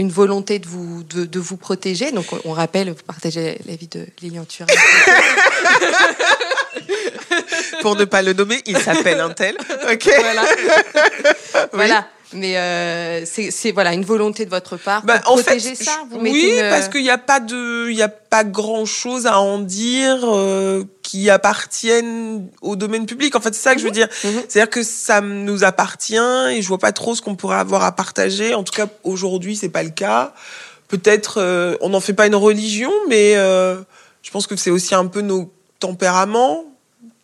une 0.00 0.10
volonté 0.10 0.58
de 0.58 0.66
vous 0.66 1.02
de, 1.04 1.24
de 1.24 1.38
vous 1.40 1.56
protéger. 1.56 2.10
Donc, 2.12 2.26
on, 2.44 2.52
rappelle, 2.52 2.88
vous 2.90 3.02
partagez 3.06 3.58
la 3.66 3.76
vie 3.76 3.88
de 3.88 4.06
Lilian 4.22 4.44
Thuram. 4.44 4.68
Pour 7.82 7.96
ne 7.96 8.04
pas 8.04 8.22
le 8.22 8.32
nommer, 8.32 8.60
il 8.66 8.76
s'appelle 8.78 9.20
un 9.20 9.30
tel. 9.30 9.56
Ok. 9.92 10.10
voilà. 10.20 10.44
Voilà. 11.72 12.06
Mais 12.34 12.58
euh, 12.58 13.24
c'est 13.24 13.72
voilà 13.72 13.94
une 13.94 14.04
volonté 14.04 14.44
de 14.44 14.50
votre 14.50 14.76
part 14.76 15.02
Bah, 15.02 15.18
pour 15.20 15.32
en 15.32 15.36
fait, 15.38 15.44
protéger 15.56 15.74
ça. 15.74 15.92
Vous 16.10 16.20
mettez 16.20 16.36
oui, 16.36 16.52
une- 16.58 16.68
parce 16.68 16.88
qu'il 16.88 17.02
n'y 17.02 17.08
a 17.10 17.16
pas 17.18 17.40
de, 17.40 17.88
il 17.90 17.96
y 17.96 18.02
a 18.02 18.08
pas 18.08 18.44
grand 18.44 18.84
chose 18.84 19.26
à 19.26 19.40
en 19.40 19.58
dire 19.60 20.18
euh, 20.24 20.84
qui 21.02 21.30
appartiennent 21.30 22.48
au 22.60 22.76
domaine 22.76 23.06
public. 23.06 23.34
En 23.34 23.40
fait, 23.40 23.54
c'est 23.54 23.62
ça 23.62 23.74
que 23.74 23.80
je 23.80 23.86
veux 23.86 23.90
dire. 23.92 24.08
Mhm. 24.24 24.42
C'est-à-dire 24.46 24.68
que 24.70 24.82
ça 24.82 25.22
nous 25.22 25.64
appartient 25.64 26.16
et 26.50 26.60
je 26.60 26.68
vois 26.68 26.78
pas 26.78 26.92
trop 26.92 27.14
ce 27.14 27.22
qu'on 27.22 27.34
pourrait 27.34 27.56
avoir 27.56 27.82
à 27.82 27.92
partager. 27.92 28.52
En 28.54 28.62
tout 28.62 28.74
cas, 28.74 28.88
aujourd'hui, 29.04 29.56
c'est 29.56 29.70
pas 29.70 29.82
le 29.82 29.90
cas. 29.90 30.34
Peut-être, 30.88 31.38
euh, 31.40 31.76
on 31.80 31.88
n'en 31.90 32.00
fait 32.00 32.12
pas 32.14 32.26
une 32.26 32.34
religion, 32.34 32.92
mais 33.08 33.36
euh, 33.36 33.76
je 34.22 34.30
pense 34.30 34.46
que 34.46 34.56
c'est 34.56 34.70
aussi 34.70 34.94
un 34.94 35.06
peu 35.06 35.22
nos 35.22 35.50
tempéraments. 35.80 36.64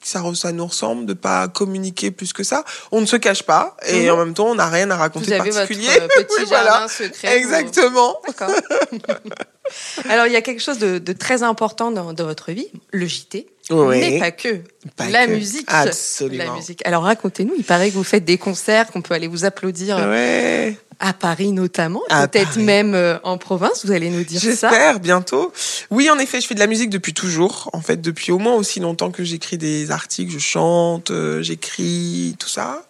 Ça, 0.04 0.52
nous 0.52 0.66
ressemble 0.66 1.06
de 1.06 1.14
pas 1.14 1.48
communiquer 1.48 2.10
plus 2.10 2.32
que 2.32 2.42
ça. 2.44 2.64
On 2.92 3.00
ne 3.00 3.06
se 3.06 3.16
cache 3.16 3.42
pas 3.42 3.76
et 3.86 4.04
Mhm. 4.04 4.10
en 4.12 4.16
même 4.18 4.34
temps, 4.34 4.46
on 4.48 4.54
n'a 4.54 4.68
rien 4.68 4.90
à 4.90 4.96
raconter 4.96 5.26
vous 5.26 5.32
avez 5.32 5.50
de 5.50 5.54
votre 5.54 5.66
particulier. 5.66 5.88
euh, 6.00 6.08
petit 6.16 6.34
Oui, 6.40 6.44
voilà. 6.48 6.86
secret. 6.88 7.36
Exactement. 7.38 8.20
Alors, 10.08 10.26
il 10.26 10.32
y 10.32 10.36
a 10.36 10.42
quelque 10.42 10.60
chose 10.60 10.78
de, 10.78 10.98
de 10.98 11.12
très 11.14 11.42
important 11.42 11.90
dans, 11.90 12.12
dans 12.12 12.24
votre 12.26 12.52
vie, 12.52 12.68
le 12.92 13.06
JT, 13.06 13.46
Oui. 13.70 13.98
mais 14.00 14.18
pas 14.20 14.30
que. 14.30 14.60
Pas 14.96 15.08
la 15.08 15.26
que. 15.26 15.32
musique. 15.32 15.66
Absolument. 15.68 16.44
La 16.44 16.50
musique. 16.52 16.86
Alors, 16.86 17.04
racontez-nous, 17.04 17.54
il 17.56 17.64
paraît 17.64 17.88
que 17.88 17.94
vous 17.94 18.04
faites 18.04 18.24
des 18.26 18.36
concerts, 18.36 18.88
qu'on 18.92 19.00
peut 19.00 19.14
aller 19.14 19.26
vous 19.26 19.44
applaudir 19.46 19.96
Ouais. 19.96 20.76
À 21.00 21.12
Paris 21.12 21.52
notamment, 21.52 22.02
peut-être 22.08 22.56
même 22.58 22.94
euh, 22.94 23.18
en 23.22 23.38
province, 23.38 23.84
vous 23.84 23.92
allez 23.92 24.10
nous 24.10 24.24
dire 24.24 24.40
ça. 24.40 24.46
J'espère 24.48 25.00
bientôt. 25.00 25.52
Oui, 25.90 26.08
en 26.10 26.18
effet, 26.18 26.40
je 26.40 26.46
fais 26.46 26.54
de 26.54 26.60
la 26.60 26.66
musique 26.66 26.90
depuis 26.90 27.14
toujours. 27.14 27.70
En 27.72 27.80
fait, 27.80 28.00
depuis 28.00 28.32
au 28.32 28.38
moins 28.38 28.54
aussi 28.54 28.80
longtemps 28.80 29.10
que 29.10 29.24
j'écris 29.24 29.58
des 29.58 29.90
articles, 29.90 30.32
je 30.32 30.38
chante, 30.38 31.10
euh, 31.10 31.42
j'écris, 31.42 32.36
tout 32.38 32.48
ça. 32.48 32.84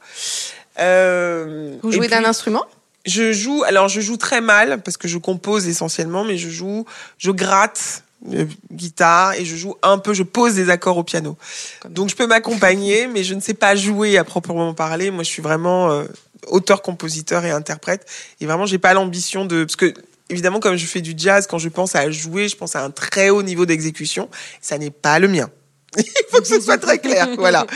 Euh, 0.79 1.77
Vous 1.83 1.93
jouez 1.93 2.09
d'un 2.09 2.25
instrument? 2.25 2.64
Je 3.07 3.33
joue. 3.33 3.62
Alors, 3.64 3.88
je 3.88 4.01
joue 4.01 4.17
très 4.17 4.40
mal 4.40 4.81
parce 4.83 4.97
que 4.97 5.09
je 5.09 5.19
compose 5.19 5.67
essentiellement, 5.69 6.25
mais 6.25 6.38
je 6.38 6.49
joue, 6.49 6.85
je 7.19 7.31
gratte. 7.31 8.03
guitare 8.73 9.35
et 9.35 9.45
je 9.45 9.55
joue 9.55 9.75
un 9.83 9.99
peu, 9.99 10.14
je 10.14 10.23
pose 10.23 10.55
des 10.55 10.71
accords 10.71 10.97
au 10.97 11.03
piano. 11.05 11.37
Comme- 11.83 11.93
Donc 11.93 12.09
je 12.09 12.17
peux 12.17 12.27
m'accompagner, 12.27 13.07
mais 13.07 13.23
je 13.23 13.35
ne 13.35 13.40
sais 13.40 13.53
pas 13.53 13.77
jouer 13.77 14.17
à 14.17 14.25
proprement 14.25 14.73
parler. 14.73 15.11
Moi, 15.11 15.25
je 15.25 15.29
suis 15.29 15.43
vraiment 15.43 15.90
auteur, 16.48 16.83
compositeur 16.83 17.44
et 17.44 17.50
interprète. 17.50 18.07
Et 18.40 18.46
vraiment, 18.46 18.66
j'ai 18.66 18.78
pas 18.78 18.94
l'ambition 18.94 19.44
de 19.44 19.64
parce 19.64 19.76
que 19.76 19.94
évidemment, 20.30 20.61
comme 20.61 20.76
je 20.76 20.87
fais 20.87 21.00
du 21.00 21.14
jazz, 21.16 21.46
quand 21.46 21.59
je 21.59 21.68
pense 21.68 21.94
à 21.94 22.11
jouer, 22.11 22.48
je 22.48 22.57
pense 22.57 22.76
à 22.76 22.83
un 22.83 22.90
très 22.90 23.30
haut 23.30 23.42
niveau 23.42 23.66
d'exécution. 23.66 24.28
Ça 24.61 24.78
n'est 24.78 24.90
pas 24.90 25.18
le 25.18 25.28
mien. 25.28 25.50
Il 25.96 26.04
faut 26.30 26.40
que 26.40 26.46
ce 26.46 26.61
soit 26.61 26.78
très 26.78 26.98
clair, 26.98 27.28
voilà. 27.38 27.66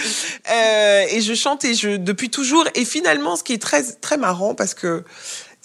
Euh, 0.50 1.04
et 1.10 1.20
je 1.20 1.34
chante 1.34 1.64
et 1.64 1.74
je 1.74 1.96
depuis 1.96 2.30
toujours. 2.30 2.64
Et 2.74 2.84
finalement, 2.84 3.36
ce 3.36 3.44
qui 3.44 3.52
est 3.52 3.62
très 3.62 3.82
très 3.82 4.16
marrant 4.16 4.54
parce 4.54 4.74
que 4.74 5.04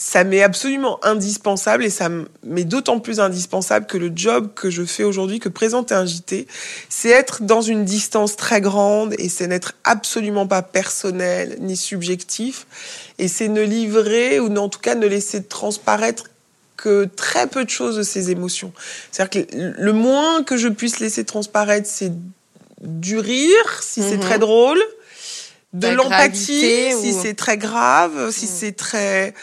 ça 0.05 0.25
m'est 0.25 0.43
absolument 0.43 0.99
indispensable 1.05 1.85
et 1.85 1.89
ça 1.89 2.09
m'est 2.43 2.65
d'autant 2.65 2.99
plus 2.99 3.21
indispensable 3.21 3.85
que 3.85 3.97
le 3.97 4.11
job 4.13 4.49
que 4.53 4.69
je 4.69 4.83
fais 4.83 5.05
aujourd'hui, 5.05 5.39
que 5.39 5.47
présenter 5.47 5.95
un 5.95 6.05
JT, 6.05 6.45
c'est 6.89 7.07
être 7.07 7.43
dans 7.43 7.61
une 7.61 7.85
distance 7.85 8.35
très 8.35 8.59
grande 8.59 9.15
et 9.17 9.29
c'est 9.29 9.47
n'être 9.47 9.75
absolument 9.85 10.45
pas 10.45 10.61
personnel 10.61 11.55
ni 11.61 11.77
subjectif 11.77 12.67
et 13.17 13.29
c'est 13.29 13.47
ne 13.47 13.61
livrer 13.61 14.41
ou 14.41 14.53
en 14.57 14.67
tout 14.67 14.81
cas 14.81 14.95
ne 14.95 15.07
laisser 15.07 15.41
transparaître 15.41 16.25
que 16.75 17.05
très 17.05 17.47
peu 17.47 17.63
de 17.63 17.69
choses 17.69 17.95
de 17.95 18.03
ses 18.03 18.29
émotions. 18.29 18.73
C'est-à-dire 19.09 19.47
que 19.47 19.55
le 19.55 19.93
moins 19.93 20.43
que 20.43 20.57
je 20.57 20.67
puisse 20.67 20.99
laisser 20.99 21.23
transparaître, 21.23 21.87
c'est 21.89 22.11
du 22.81 23.19
rire, 23.19 23.81
si 23.81 24.01
c'est 24.01 24.17
Mhm. 24.17 24.19
très 24.19 24.37
drôle, 24.37 24.81
de 25.73 25.87
l'empathie, 25.87 26.91
si 26.91 27.11
ou- 27.11 27.19
c'est 27.23 27.33
très 27.33 27.57
grave, 27.57 28.31
si 28.31 28.45
Mhm. 28.45 28.51
c'est 28.59 28.71
très, 28.73 29.33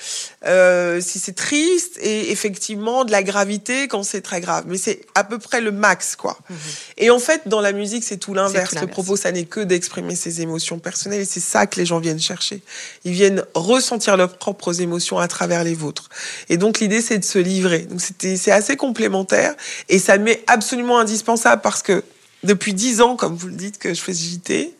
euh, 0.46 1.00
si 1.00 1.18
c'est 1.18 1.32
triste, 1.34 1.98
et 2.00 2.30
effectivement 2.30 3.04
de 3.04 3.10
la 3.10 3.24
gravité 3.24 3.88
quand 3.88 4.04
c'est 4.04 4.20
très 4.20 4.40
grave. 4.40 4.64
Mais 4.68 4.78
c'est 4.78 5.00
à 5.16 5.24
peu 5.24 5.38
près 5.40 5.60
le 5.60 5.72
max, 5.72 6.14
quoi. 6.14 6.38
Mhm. 6.48 6.56
Et 6.98 7.10
en 7.10 7.18
fait, 7.18 7.42
dans 7.46 7.60
la 7.60 7.72
musique, 7.72 8.04
c'est 8.04 8.16
tout 8.16 8.32
l'inverse. 8.32 8.74
Le 8.80 8.86
propos, 8.86 9.16
ça 9.16 9.32
n'est 9.32 9.44
que 9.44 9.58
d'exprimer 9.60 10.14
ses 10.14 10.40
émotions 10.40 10.78
personnelles, 10.78 11.22
et 11.22 11.24
c'est 11.24 11.40
ça 11.40 11.66
que 11.66 11.80
les 11.80 11.86
gens 11.86 11.98
viennent 11.98 12.20
chercher. 12.20 12.62
Ils 13.04 13.12
viennent 13.12 13.44
ressentir 13.54 14.16
leurs 14.16 14.36
propres 14.38 14.80
émotions 14.80 15.18
à 15.18 15.26
travers 15.26 15.64
les 15.64 15.74
vôtres. 15.74 16.08
Et 16.48 16.56
donc 16.58 16.78
l'idée, 16.78 17.00
c'est 17.00 17.18
de 17.18 17.24
se 17.24 17.38
livrer. 17.40 17.80
Donc 17.80 18.00
c'était, 18.00 18.36
c'est 18.36 18.52
assez 18.52 18.76
complémentaire, 18.76 19.54
et 19.88 19.98
ça 19.98 20.16
m'est 20.16 20.44
absolument 20.46 21.00
indispensable 21.00 21.60
parce 21.62 21.82
que 21.82 22.04
depuis 22.42 22.72
dix 22.74 23.00
ans, 23.00 23.16
comme 23.16 23.34
vous 23.36 23.48
le 23.48 23.54
dites, 23.54 23.78
que 23.78 23.92
je 23.94 24.00
fais 24.00 24.14
ce 24.14 24.22
JT, 24.22 24.74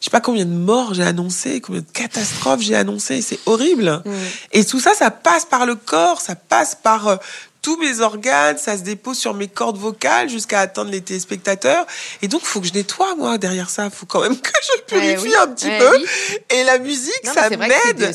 je 0.00 0.04
sais 0.04 0.10
pas 0.10 0.20
combien 0.20 0.44
de 0.44 0.50
morts 0.50 0.94
j'ai 0.94 1.02
annoncé, 1.02 1.60
combien 1.60 1.80
de 1.80 1.86
catastrophes 1.92 2.60
j'ai 2.60 2.76
annoncé, 2.76 3.22
c'est 3.22 3.38
horrible. 3.46 4.02
Mhm. 4.04 4.14
Et 4.52 4.64
tout 4.64 4.80
ça, 4.80 4.94
ça 4.94 5.10
passe 5.10 5.44
par 5.46 5.64
le 5.66 5.74
corps, 5.74 6.20
ça 6.20 6.34
passe 6.34 6.74
par 6.74 7.08
euh, 7.08 7.16
tous 7.62 7.76
mes 7.78 7.98
organes, 8.00 8.58
ça 8.58 8.76
se 8.76 8.82
dépose 8.82 9.18
sur 9.18 9.34
mes 9.34 9.48
cordes 9.48 9.76
vocales 9.78 10.28
jusqu'à 10.28 10.60
atteindre 10.60 10.90
les 10.92 11.00
téléspectateurs. 11.00 11.84
Et 12.22 12.28
donc, 12.28 12.42
faut 12.42 12.60
que 12.60 12.66
je 12.68 12.72
nettoie, 12.74 13.16
moi, 13.16 13.38
derrière 13.38 13.70
ça. 13.70 13.90
Faut 13.90 14.06
quand 14.06 14.20
même 14.20 14.38
que 14.40 14.50
je 14.62 14.82
purifie 14.82 15.24
oui. 15.28 15.34
un 15.40 15.48
petit 15.48 15.70
peu. 15.76 15.96
oui. 15.96 16.04
Et 16.50 16.62
la 16.62 16.78
musique, 16.78 17.12
Non, 17.24 17.32
ça 17.32 17.48
m'aide. 17.50 18.14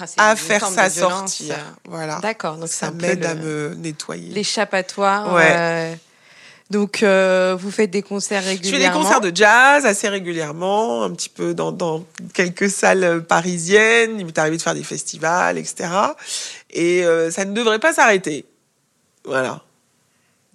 Enfin, 0.00 0.06
à 0.16 0.34
faire 0.36 0.66
ça 0.66 0.88
sortir. 0.88 1.56
euh, 1.56 1.90
Voilà. 1.90 2.20
D'accord, 2.22 2.56
donc 2.56 2.68
Ça 2.68 2.90
m'aide 2.90 3.20
le- 3.20 3.26
à 3.28 3.34
me 3.34 3.74
nettoyer. 3.74 4.32
l'échappatoire. 4.32 5.30
Ouais. 5.34 5.52
euh, 5.54 5.94
donc, 6.70 7.02
euh, 7.02 7.56
vous 7.58 7.70
faites 7.70 7.90
des 7.90 8.02
concerts 8.02 8.42
Je 8.42 8.46
fais 8.48 8.54
régulièrement. 8.54 8.98
des 8.98 9.04
concerts 9.04 9.20
de 9.20 9.32
jazz 9.34 9.86
assez 9.86 10.08
régulièrement, 10.08 11.04
un 11.04 11.10
petit 11.10 11.28
peu 11.28 11.54
dans, 11.54 11.70
dans 11.70 12.04
quelques 12.34 12.68
salles 12.68 13.24
parisiennes. 13.24 14.18
Il 14.18 14.26
m'est 14.26 14.38
arrivé 14.38 14.56
de 14.56 14.62
faire 14.62 14.74
des 14.74 14.82
festivals, 14.82 15.58
etc. 15.58 15.88
Et 16.70 17.04
euh, 17.04 17.30
ça 17.30 17.44
ne 17.44 17.52
devrait 17.54 17.78
pas 17.78 17.92
s'arrêter. 17.92 18.46
Voilà. 19.24 19.62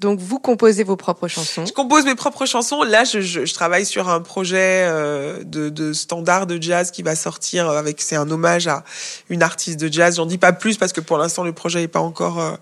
Donc, 0.01 0.19
vous 0.19 0.39
composez 0.39 0.83
vos 0.83 0.95
propres 0.95 1.27
chansons. 1.27 1.63
Je 1.63 1.73
compose 1.73 2.05
mes 2.05 2.15
propres 2.15 2.47
chansons. 2.47 2.81
Là, 2.81 3.03
je, 3.03 3.53
travaille 3.53 3.85
sur 3.85 4.09
un 4.09 4.19
projet 4.19 4.85
euh, 4.87 5.43
de, 5.43 5.69
de 5.69 5.93
standard 5.93 6.47
de 6.47 6.59
jazz 6.59 6.89
qui 6.89 7.03
va 7.03 7.15
sortir 7.15 7.69
avec. 7.69 8.01
C'est 8.01 8.15
un 8.15 8.29
hommage 8.31 8.67
à 8.67 8.83
une 9.29 9.43
artiste 9.43 9.79
de 9.79 9.93
jazz. 9.93 10.15
J'en 10.15 10.25
dis 10.25 10.39
pas 10.39 10.53
plus 10.53 10.77
parce 10.77 10.91
que 10.91 11.01
pour 11.01 11.19
l'instant 11.19 11.43
le 11.43 11.53
projet 11.53 11.81
n'est 11.81 11.87
pas 11.87 11.99
encore 11.99 12.39
euh, 12.39 12.55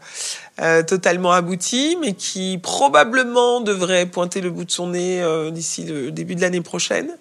euh, 0.62 0.84
totalement 0.84 1.32
abouti, 1.32 1.98
mais 2.02 2.14
qui 2.14 2.60
probablement 2.62 3.62
devrait 3.62 4.06
pointer 4.06 4.42
le 4.42 4.50
bout 4.50 4.66
de 4.66 4.72
son 4.72 4.88
nez 4.88 5.22
euh, 5.22 5.52
d'ici 5.52 5.86
le 5.86 6.12
début 6.12 6.36
de 6.36 6.42
l'année 6.42 6.60
prochaine. 6.60 7.16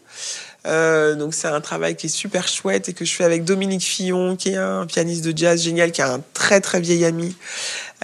Euh, 0.69 1.15
donc 1.15 1.35
c'est 1.35 1.49
un 1.49 1.61
travail 1.61 1.97
qui 1.97 2.07
est 2.07 2.11
super 2.11 2.47
chouette 2.47 2.89
et 2.89 2.93
que 2.93 3.05
je 3.05 3.13
fais 3.15 3.25
avec 3.25 3.45
Dominique 3.45 3.83
Fillon, 3.83 4.37
qui 4.37 4.51
est 4.51 4.57
un 4.57 4.87
pianiste 4.87 5.25
de 5.25 5.37
jazz 5.37 5.63
génial, 5.63 5.93
qui 5.93 6.03
a 6.03 6.13
un 6.13 6.21
très 6.35 6.61
très 6.61 6.81
vieil 6.81 7.05
ami. 7.05 7.35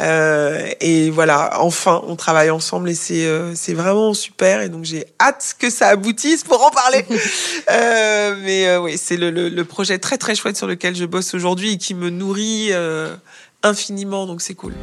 Euh, 0.00 0.66
et 0.81 1.11
voilà, 1.11 1.61
enfin, 1.61 2.03
on 2.07 2.16
travaille 2.16 2.50
ensemble 2.50 2.90
et 2.90 2.94
c'est 2.94 3.27
euh, 3.27 3.55
c'est 3.55 3.74
vraiment 3.74 4.14
super. 4.14 4.62
Et 4.62 4.68
donc 4.68 4.85
j'ai 4.85 5.07
hâte 5.20 5.55
que 5.59 5.70
ça 5.70 5.88
aboutisse 5.88 6.42
pour 6.42 6.64
en 6.64 6.70
parler. 6.70 7.05
euh, 7.70 8.35
mais 8.42 8.66
euh, 8.66 8.81
oui, 8.81 8.98
c'est 8.98 9.16
le, 9.16 9.31
le, 9.31 9.48
le 9.48 9.64
projet 9.64 9.98
très 9.98 10.18
très 10.18 10.35
chouette 10.35 10.57
sur 10.57 10.66
lequel 10.66 10.96
je 10.96 11.05
bosse 11.05 11.35
aujourd'hui 11.35 11.74
et 11.74 11.79
qui 11.79 11.94
me 11.94 12.11
nourrit 12.11 12.68
euh, 12.72 13.14
infiniment. 13.62 14.27
Donc 14.27 14.40
c'est 14.40 14.55
cool. 14.55 14.74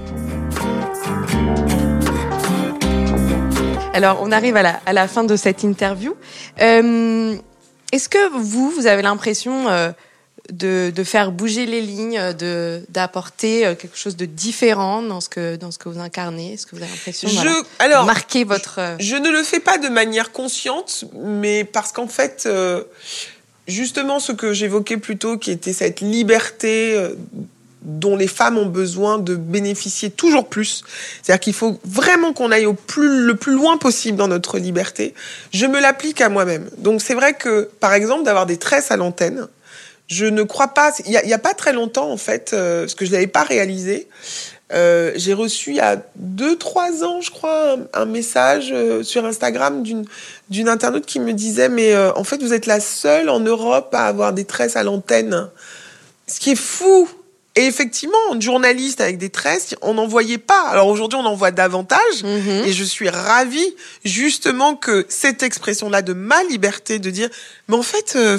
Alors, 3.94 4.20
on 4.22 4.32
arrive 4.32 4.56
à 4.56 4.62
la, 4.62 4.80
à 4.86 4.94
la 4.94 5.08
fin 5.08 5.24
de 5.26 5.36
cette 5.36 5.64
interview. 5.64 6.16
Euh, 6.62 7.36
Est-ce 7.92 8.10
que 8.10 8.30
vous, 8.38 8.70
vous 8.72 8.88
avez 8.88 9.02
l'impression 9.02 9.68
euh, 9.70 9.92
de, 10.52 10.92
de 10.94 11.04
faire 11.04 11.32
bouger 11.32 11.66
les 11.66 11.82
lignes, 11.82 12.34
de 12.34 12.84
d'apporter 12.90 13.66
euh, 13.66 13.76
quelque 13.76 13.98
chose 13.98 14.16
de 14.16 14.26
différent 14.26 15.02
dans 15.02 15.22
ce 15.22 15.30
que 15.30 15.56
dans 15.56 15.72
ce 15.72 15.78
que 15.78 15.90
vous 15.90 16.00
incarnez? 16.00 16.54
Est-ce 16.54 16.66
que 16.66 16.76
vous 16.76 16.82
avez 16.82 16.92
l'impression 16.92 17.28
Je, 17.28 17.36
voilà, 17.36 17.64
alors, 17.80 18.02
de 18.02 18.08
marquer 18.08 18.44
votre 18.44 18.80
euh, 18.80 18.96
Je 19.00 19.16
ne 19.16 19.30
le 19.30 19.44
fais 19.44 19.60
pas 19.60 19.78
de 19.78 19.88
manière 19.88 20.32
consciente, 20.32 21.06
mais 21.24 21.64
parce 21.64 21.92
qu'en 21.92 22.08
fait, 22.08 22.44
euh, 22.46 22.84
justement, 23.68 24.20
ce 24.20 24.32
que 24.32 24.54
j'évoquais 24.54 24.98
plus 24.98 25.18
tôt, 25.18 25.38
qui 25.38 25.52
était 25.52 25.74
cette 25.74 26.02
liberté 26.02 26.94
euh, 26.96 27.16
dont 27.82 28.16
les 28.16 28.28
femmes 28.28 28.58
ont 28.58 28.66
besoin 28.66 29.18
de 29.18 29.36
bénéficier 29.36 30.10
toujours 30.10 30.48
plus. 30.48 30.84
C'est-à-dire 31.22 31.40
qu'il 31.40 31.54
faut 31.54 31.80
vraiment 31.84 32.34
qu'on 32.34 32.52
aille 32.52 32.68
le 32.98 33.36
plus 33.36 33.54
loin 33.54 33.78
possible 33.78 34.18
dans 34.18 34.28
notre 34.28 34.60
liberté. 34.60 35.14
Je 35.54 35.66
me 35.66 35.80
l'applique 35.80 36.22
à 36.22 36.30
moi-même. 36.30 36.70
Donc 36.78 37.02
c'est 37.02 37.16
vrai 37.16 37.34
que, 37.34 37.70
par 37.80 37.94
exemple, 37.94 38.24
d'avoir 38.24 38.46
des 38.46 38.58
tresses 38.58 38.92
à 38.92 38.98
l'antenne, 38.98 39.48
je 40.08 40.26
ne 40.26 40.44
crois 40.44 40.70
pas. 40.70 40.92
Il 41.06 41.12
y 41.12 41.34
a, 41.34 41.38
pas 41.38 41.54
très 41.54 41.74
longtemps, 41.74 42.12
en 42.12 42.18
fait, 42.18 42.52
euh, 42.54 42.82
parce 42.82 42.96
que 42.96 43.06
je 43.06 43.12
l'avais 43.12 43.28
pas 43.28 43.44
réalisé. 43.44 44.10
Euh, 44.74 45.12
j'ai 45.16 45.34
reçu 45.34 45.72
il 45.72 45.76
y 45.78 45.82
a 45.82 46.02
deux, 46.16 46.58
trois 46.58 47.04
ans, 47.04 47.20
je 47.22 47.30
crois, 47.30 47.74
un, 47.74 48.02
un 48.02 48.06
message 48.06 48.70
euh, 48.72 49.04
sur 49.04 49.26
Instagram 49.26 49.84
d'une 49.84 50.06
d'une 50.50 50.70
internaute 50.70 51.06
qui 51.06 51.20
me 51.20 51.34
disait 51.34 51.68
mais 51.68 51.94
euh, 51.94 52.14
en 52.14 52.24
fait 52.24 52.42
vous 52.42 52.54
êtes 52.54 52.68
la 52.68 52.80
seule 52.80 53.30
en 53.30 53.42
Europe 53.42 53.94
à 53.94 54.06
avoir 54.06 54.32
des 54.32 54.46
tresses 54.46 54.78
à 54.78 54.84
l'antenne. 54.84 55.50
Ce 56.28 56.40
qui 56.40 56.52
est 56.52 56.56
fou, 56.56 57.10
Et 57.56 57.66
effectivement, 57.66 58.18
journaliste 58.40 59.02
avec 59.02 59.18
des 59.18 59.30
tresses, 59.30 59.76
on 59.82 59.96
n'en 59.96 60.08
voyait 60.08 60.38
pas. 60.38 60.62
Alors 60.70 60.88
aujourd'hui, 60.88 61.20
on 61.22 61.26
en 61.26 61.36
voit 61.36 61.52
davantage. 61.52 62.24
Mhm. 62.24 62.64
Et 62.66 62.72
je 62.72 62.84
suis 62.84 63.10
ravie, 63.10 63.76
justement, 64.06 64.76
que 64.76 65.06
cette 65.10 65.44
expression-là 65.44 66.02
de 66.02 66.14
ma 66.14 66.42
liberté 66.46 66.98
de 67.00 67.10
dire, 67.10 67.30
mais 67.68 67.76
en 67.76 67.84
fait, 67.84 68.14
euh, 68.16 68.38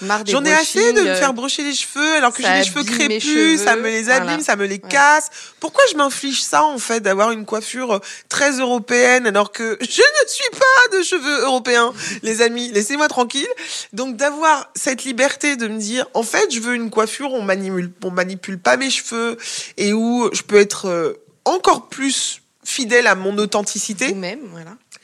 des 0.00 0.32
j'en 0.32 0.44
ai 0.44 0.52
assez 0.52 0.92
de 0.92 1.00
me 1.00 1.08
euh, 1.08 1.16
faire 1.18 1.34
brocher 1.34 1.64
les 1.64 1.74
cheveux 1.74 2.14
alors 2.14 2.32
que 2.32 2.42
j'ai 2.42 2.52
les 2.52 2.64
cheveux 2.64 2.84
crépus, 2.84 3.60
ça 3.60 3.74
me 3.76 3.88
les 3.88 4.10
abîme, 4.10 4.26
Voilà. 4.28 4.42
ça 4.44 4.56
me 4.56 4.64
les 4.66 4.72
Ouais. 4.74 4.88
casse. 4.88 5.30
Pourquoi 5.60 5.82
je 5.90 5.96
m'inflige 5.96 6.42
ça, 6.42 6.64
en 6.64 6.78
fait, 6.78 7.00
d'avoir 7.00 7.32
une 7.32 7.44
coiffure 7.44 7.94
euh, 7.94 7.98
très 8.28 8.52
européenne 8.60 9.26
alors 9.26 9.50
que 9.52 9.76
je 9.80 9.86
ne 9.86 10.28
suis 10.28 10.50
pas 10.52 10.96
de 10.98 11.02
cheveux 11.02 11.40
européens, 11.42 11.92
les 12.22 12.42
amis, 12.42 12.70
laissez-moi 12.72 13.08
tranquille. 13.08 13.46
Donc 13.92 14.16
d'avoir 14.16 14.70
cette 14.76 15.02
liberté 15.04 15.56
de 15.56 15.66
me 15.68 15.78
dire, 15.78 16.06
en 16.14 16.22
fait, 16.22 16.46
je 16.52 16.60
veux 16.60 16.74
une 16.74 16.90
coiffure, 16.90 17.32
on 17.32 17.42
manipule, 17.42 17.90
on 18.04 18.10
manipule 18.12 18.51
pas 18.58 18.76
mes 18.76 18.90
cheveux 18.90 19.36
et 19.76 19.92
où 19.92 20.28
je 20.32 20.42
peux 20.42 20.56
être 20.56 20.86
euh, 20.86 21.14
encore 21.44 21.88
plus 21.88 22.42
fidèle 22.64 23.06
à 23.06 23.14
mon 23.14 23.36
authenticité. 23.38 24.14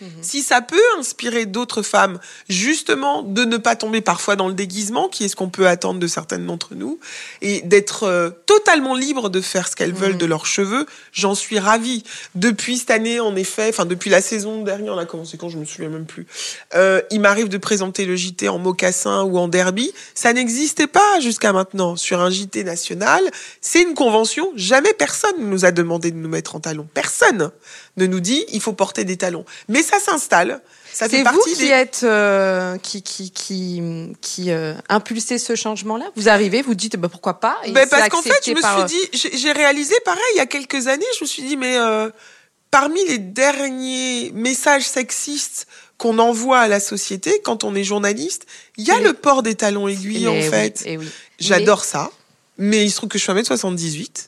Mhm. 0.01 0.09
Si 0.23 0.43
ça 0.43 0.61
peut 0.61 0.77
inspirer 0.99 1.47
d'autres 1.47 1.83
femmes, 1.83 2.19
justement, 2.49 3.23
de 3.23 3.45
ne 3.45 3.57
pas 3.57 3.77
tomber 3.77 4.01
parfois 4.01 4.37
dans 4.37 4.49
le 4.49 4.55
déguisement, 4.55 5.09
qui 5.09 5.25
est 5.25 5.29
ce 5.29 5.37
qu'on 5.37 5.49
peut 5.51 5.67
attendre 5.67 5.99
de 6.01 6.07
certaines 6.07 6.47
d'entre 6.47 6.75
nous, 6.75 6.99
et 7.43 7.63
d'être 7.63 8.05
euh, 8.05 8.31
totalement 8.47 8.95
libre 8.95 9.29
de 9.29 9.41
faire 9.41 9.69
ce 9.69 9.75
qu'elles 9.77 9.93
veulent 9.93 10.13
Mhm. 10.13 10.19
de 10.19 10.27
leurs 10.27 10.47
cheveux, 10.47 10.87
j'en 11.13 11.35
suis 11.35 11.59
ravie. 11.59 12.05
Depuis 12.35 12.79
cette 12.79 12.91
année, 12.91 13.21
en 13.21 13.35
effet, 13.37 13.69
enfin 13.69 13.85
depuis 13.87 14.11
la 14.11 14.21
saison 14.23 14.63
dernière, 14.63 14.95
on 14.95 14.99
a 14.99 15.07
commencé 15.07 15.37
quand 15.37 15.49
je 15.49 15.59
me 15.59 15.65
souviens 15.65 15.89
même 15.91 16.07
plus. 16.07 16.27
Euh, 16.75 17.01
il 17.11 17.21
m'arrive 17.21 17.49
de 17.49 17.59
présenter 17.59 18.05
le 18.07 18.17
JT 18.17 18.49
en 18.49 18.59
mocassin 18.59 19.23
ou 19.25 19.39
en 19.39 19.49
derby. 19.49 19.93
Ça 20.15 20.33
n'existait 20.33 20.87
pas 20.87 21.21
jusqu'à 21.21 21.53
maintenant 21.53 21.97
sur 21.97 22.21
un 22.21 22.31
JT 22.31 22.65
national. 22.65 23.23
C'est 23.61 23.83
une 23.83 23.95
convention. 23.95 24.53
Jamais 24.57 24.93
personne 24.95 25.39
ne 25.41 25.47
nous 25.47 25.65
a 25.65 25.71
demandé 25.73 26.11
de 26.11 26.17
nous 26.17 26.29
mettre 26.29 26.55
en 26.57 26.61
talons. 26.61 26.89
Personne 26.95 27.51
ne 27.97 28.07
nous 28.07 28.21
dit 28.21 28.45
il 28.53 28.61
faut 28.61 28.73
porter 28.73 29.05
des 29.05 29.17
talons. 29.17 29.45
Mais 29.69 29.83
ça 29.89 29.99
s'installe. 30.01 30.61
Ça 30.93 31.09
C'est 31.09 31.23
vous 31.23 31.41
qui 31.43 31.57
des... 31.57 31.67
êtes 31.69 32.01
euh, 32.03 32.77
qui 32.79 33.03
qui 33.03 33.31
qui 33.31 33.83
qui 34.21 34.51
euh, 34.51 34.75
impulsez 34.89 35.39
ce 35.39 35.55
changement-là? 35.55 36.07
Vous 36.17 36.29
arrivez, 36.29 36.63
vous 36.63 36.75
dites 36.75 36.97
bah, 36.97 37.09
pourquoi 37.09 37.41
pas? 37.41 37.57
et 37.65 37.73
Ben, 37.73 37.87
parce 37.89 38.09
qu'en 38.09 38.23
fait, 38.23 38.41
je 38.45 38.51
me 38.53 38.61
par, 38.61 38.81
euh, 38.81 38.87
suis 38.89 39.09
dit, 39.13 39.31
j'ai 39.39 39.53
réalisé 39.53 39.95
pareil 40.05 40.21
il 40.35 40.39
y 40.39 40.41
a 40.41 40.47
quelques 40.47 40.89
années, 40.89 41.05
je 41.19 41.25
me 41.25 41.27
suis 41.29 41.43
dit, 41.43 41.57
mais 41.57 41.77
euh, 41.77 42.11
parmi 42.71 43.05
les 43.07 43.19
derniers 43.19 44.33
messages 44.35 44.89
sexistes 44.89 45.67
qu'on 45.99 46.19
envoie 46.19 46.59
à 46.61 46.69
la 46.69 46.81
société 46.81 47.41
quand 47.45 47.65
on 47.65 47.75
est 47.75 47.85
journaliste, 47.85 48.47
il 48.77 48.85
y 48.87 48.91
a 48.91 48.99
le 49.01 49.13
port 49.13 49.43
des 49.43 49.55
talons 49.57 49.89
aiguilles 49.89 50.23
mais 50.25 50.29
en 50.29 50.35
oui, 50.35 50.43
fait. 50.43 50.83
eh 50.87 50.97
oui. 50.97 51.09
J'adore 51.39 51.85
ça, 51.85 52.11
mais 52.57 52.85
il 52.85 52.91
se 52.91 52.97
trouve 52.97 53.09
que 53.09 53.19
je 53.19 53.25
suis 53.25 53.33
1m78, 53.33 54.28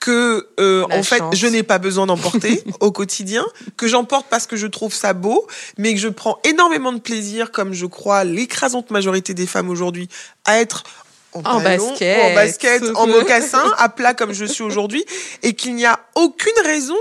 que 0.00 0.48
euh, 0.60 0.84
en 0.90 1.02
fait 1.02 1.18
chance. 1.18 1.36
je 1.36 1.46
n'ai 1.46 1.62
pas 1.62 1.78
besoin 1.78 2.06
d'en 2.06 2.16
porter 2.16 2.62
au 2.80 2.92
quotidien, 2.92 3.44
que 3.76 3.88
j'en 3.88 4.04
porte 4.04 4.26
parce 4.30 4.46
que 4.46 4.56
je 4.56 4.66
trouve 4.66 4.94
ça 4.94 5.12
beau, 5.12 5.46
mais 5.76 5.94
que 5.94 6.00
je 6.00 6.08
prends 6.08 6.38
énormément 6.44 6.92
de 6.92 7.00
plaisir, 7.00 7.50
comme 7.50 7.72
je 7.74 7.86
crois 7.86 8.24
l'écrasante 8.24 8.90
majorité 8.90 9.34
des 9.34 9.46
femmes 9.46 9.70
aujourd'hui, 9.70 10.08
à 10.44 10.60
être 10.60 10.84
en, 11.32 11.40
En 11.40 11.60
talons, 11.60 11.90
basket. 11.90 12.22
en 12.22 12.34
basket, 12.34 12.82
en 12.96 13.06
mocassin, 13.06 13.74
à 13.76 13.88
plat 13.88 14.14
comme 14.14 14.32
je 14.32 14.44
suis 14.44 14.64
aujourd'hui, 14.64 15.04
et 15.42 15.54
qu'il 15.54 15.74
n'y 15.74 15.86
a 15.86 15.98
aucune 16.14 16.60
raison 16.64 16.96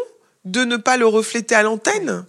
de 0.46 0.64
ne 0.64 0.78
pas 0.78 0.98
le 0.98 1.06
refléter 1.08 1.56
à 1.56 1.64
l'antenne. 1.64 2.26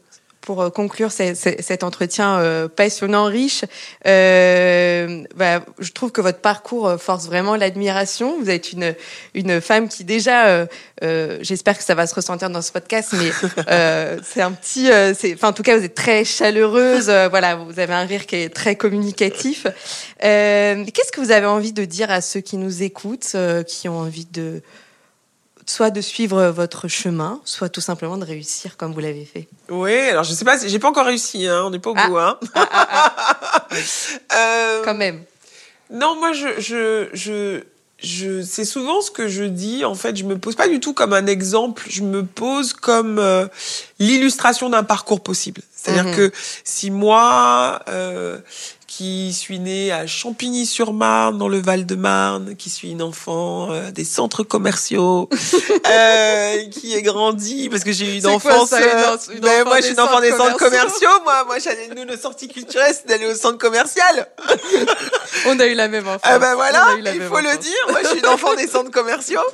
Pour 0.48 0.62
euh, 0.62 0.70
conclure 0.70 1.12
ce- 1.12 1.34
ce- 1.34 1.60
cet 1.62 1.82
entretien 1.84 2.38
euh, 2.38 2.68
passionnant, 2.68 3.26
riche, 3.26 3.64
euh, 4.06 5.22
bah, 5.36 5.60
je 5.78 5.92
trouve 5.92 6.10
que 6.10 6.22
votre 6.22 6.38
parcours 6.38 6.96
force 6.98 7.26
vraiment 7.26 7.54
l'admiration. 7.54 8.40
Vous 8.40 8.48
êtes 8.48 8.72
une 8.72 8.94
une 9.34 9.60
femme 9.60 9.90
qui 9.90 10.04
déjà, 10.04 10.46
euh, 11.02 11.38
j'espère 11.42 11.76
que 11.76 11.84
ça 11.84 11.94
va 11.94 12.06
se 12.06 12.14
ressentir 12.14 12.48
dans 12.48 12.62
ce 12.62 12.72
podcast, 12.72 13.10
mais 13.12 13.30
c'est 14.24 14.40
un 14.40 14.52
petit, 14.52 14.88
enfin 15.34 15.48
en 15.48 15.52
tout 15.52 15.62
cas 15.62 15.76
vous 15.76 15.84
êtes 15.84 15.94
très 15.94 16.24
chaleureuse. 16.24 17.10
voilà, 17.28 17.56
vous 17.56 17.78
avez 17.78 17.92
un 17.92 18.06
rire 18.06 18.24
qui 18.24 18.36
est 18.36 18.48
très 18.48 18.74
communicatif. 18.74 19.66
Qu'est-ce 20.18 21.12
que 21.12 21.20
vous 21.20 21.30
avez 21.30 21.46
envie 21.46 21.74
de 21.74 21.84
dire 21.84 22.10
à 22.10 22.22
ceux 22.22 22.40
qui 22.40 22.56
nous 22.56 22.82
écoutent, 22.82 23.36
qui 23.66 23.86
ont 23.90 23.98
envie 23.98 24.24
de 24.32 24.62
soit 25.68 25.90
de 25.90 26.00
suivre 26.00 26.46
votre 26.48 26.88
chemin, 26.88 27.40
soit 27.44 27.68
tout 27.68 27.80
simplement 27.82 28.16
de 28.16 28.24
réussir 28.24 28.76
comme 28.76 28.92
vous 28.94 29.00
l'avez 29.00 29.24
fait. 29.26 29.48
Oui, 29.68 29.94
alors 29.94 30.24
je 30.24 30.32
sais 30.32 30.44
pas, 30.44 30.56
j'ai 30.66 30.78
pas 30.78 30.88
encore 30.88 31.04
réussi, 31.06 31.46
hein, 31.46 31.62
on 31.66 31.70
n'est 31.70 31.78
pas 31.78 31.90
au 31.90 31.94
Ah. 31.96 32.08
bout. 32.08 32.16
Hein. 32.18 32.38
Euh, 34.34 34.82
Quand 34.84 34.94
même. 34.94 35.24
Non, 35.90 36.16
moi, 36.18 36.32
je, 36.32 36.58
je, 36.60 37.08
je, 37.12 37.62
je, 38.00 38.42
c'est 38.42 38.64
souvent 38.64 39.00
ce 39.00 39.10
que 39.10 39.26
je 39.28 39.44
dis. 39.44 39.84
En 39.84 39.94
fait, 39.94 40.16
je 40.16 40.24
me 40.24 40.38
pose 40.38 40.54
pas 40.54 40.68
du 40.68 40.78
tout 40.80 40.94
comme 40.94 41.12
un 41.12 41.26
exemple. 41.26 41.84
Je 41.88 42.02
me 42.02 42.24
pose 42.24 42.72
comme 42.72 43.18
euh, 43.18 43.46
l'illustration 43.98 44.70
d'un 44.70 44.84
parcours 44.84 45.20
possible. 45.20 45.62
C'est-à-dire 45.74 46.04
Mhm. 46.04 46.16
que 46.16 46.32
si 46.64 46.90
moi, 46.90 47.80
euh, 47.88 48.38
qui 48.86 49.32
suis 49.32 49.58
née 49.60 49.92
à 49.92 50.06
Champigny-sur-Marne, 50.06 51.38
dans 51.38 51.46
le 51.48 51.60
Val-de-Marne, 51.60 52.56
qui 52.56 52.68
suis 52.70 52.90
une 52.90 53.02
enfant 53.02 53.70
euh, 53.70 53.90
des 53.92 54.04
centres 54.04 54.42
commerciaux, 54.42 55.28
euh, 55.88 56.64
qui 56.70 56.94
ai 56.94 57.02
grandi 57.02 57.68
parce 57.68 57.84
que 57.84 57.92
j'ai 57.92 58.06
eu 58.06 58.14
une 58.16 58.20
C'est 58.22 58.38
quoi 58.40 58.54
enfance. 58.54 58.70
ça, 58.70 58.80
une 58.80 58.86
euh, 58.86 59.16
une 59.34 59.40
ben, 59.40 59.60
enfant 59.60 59.64
moi, 59.66 59.76
je 59.78 59.82
suis 59.84 59.92
une 59.94 60.00
enfant 60.00 60.20
des 60.20 60.30
centres 60.32 60.56
commerciaux? 60.56 61.08
Moi, 61.24 61.44
moi, 61.44 61.58
j'allais 61.58 61.88
nous, 61.94 62.04
notre 62.04 62.22
sortie 62.22 62.48
culturelle, 62.48 62.92
c'est 62.94 63.06
d'aller 63.08 63.26
au 63.26 63.34
centre 63.34 63.58
commercial. 63.58 64.26
On 65.46 65.58
a 65.60 65.66
eu 65.66 65.74
la 65.74 65.88
même 65.88 66.06
enfance. 66.06 66.20
Ah 66.24 66.38
ben 66.38 66.54
voilà, 66.54 66.86
il 66.98 67.22
faut 67.22 67.38
le 67.38 67.56
dire. 67.58 67.72
Moi, 67.88 68.00
je 68.02 68.08
suis 68.08 68.18
une 68.18 68.26
enfant 68.26 68.54
des 68.54 68.66
centres 68.66 68.90
commerciaux. 68.90 69.40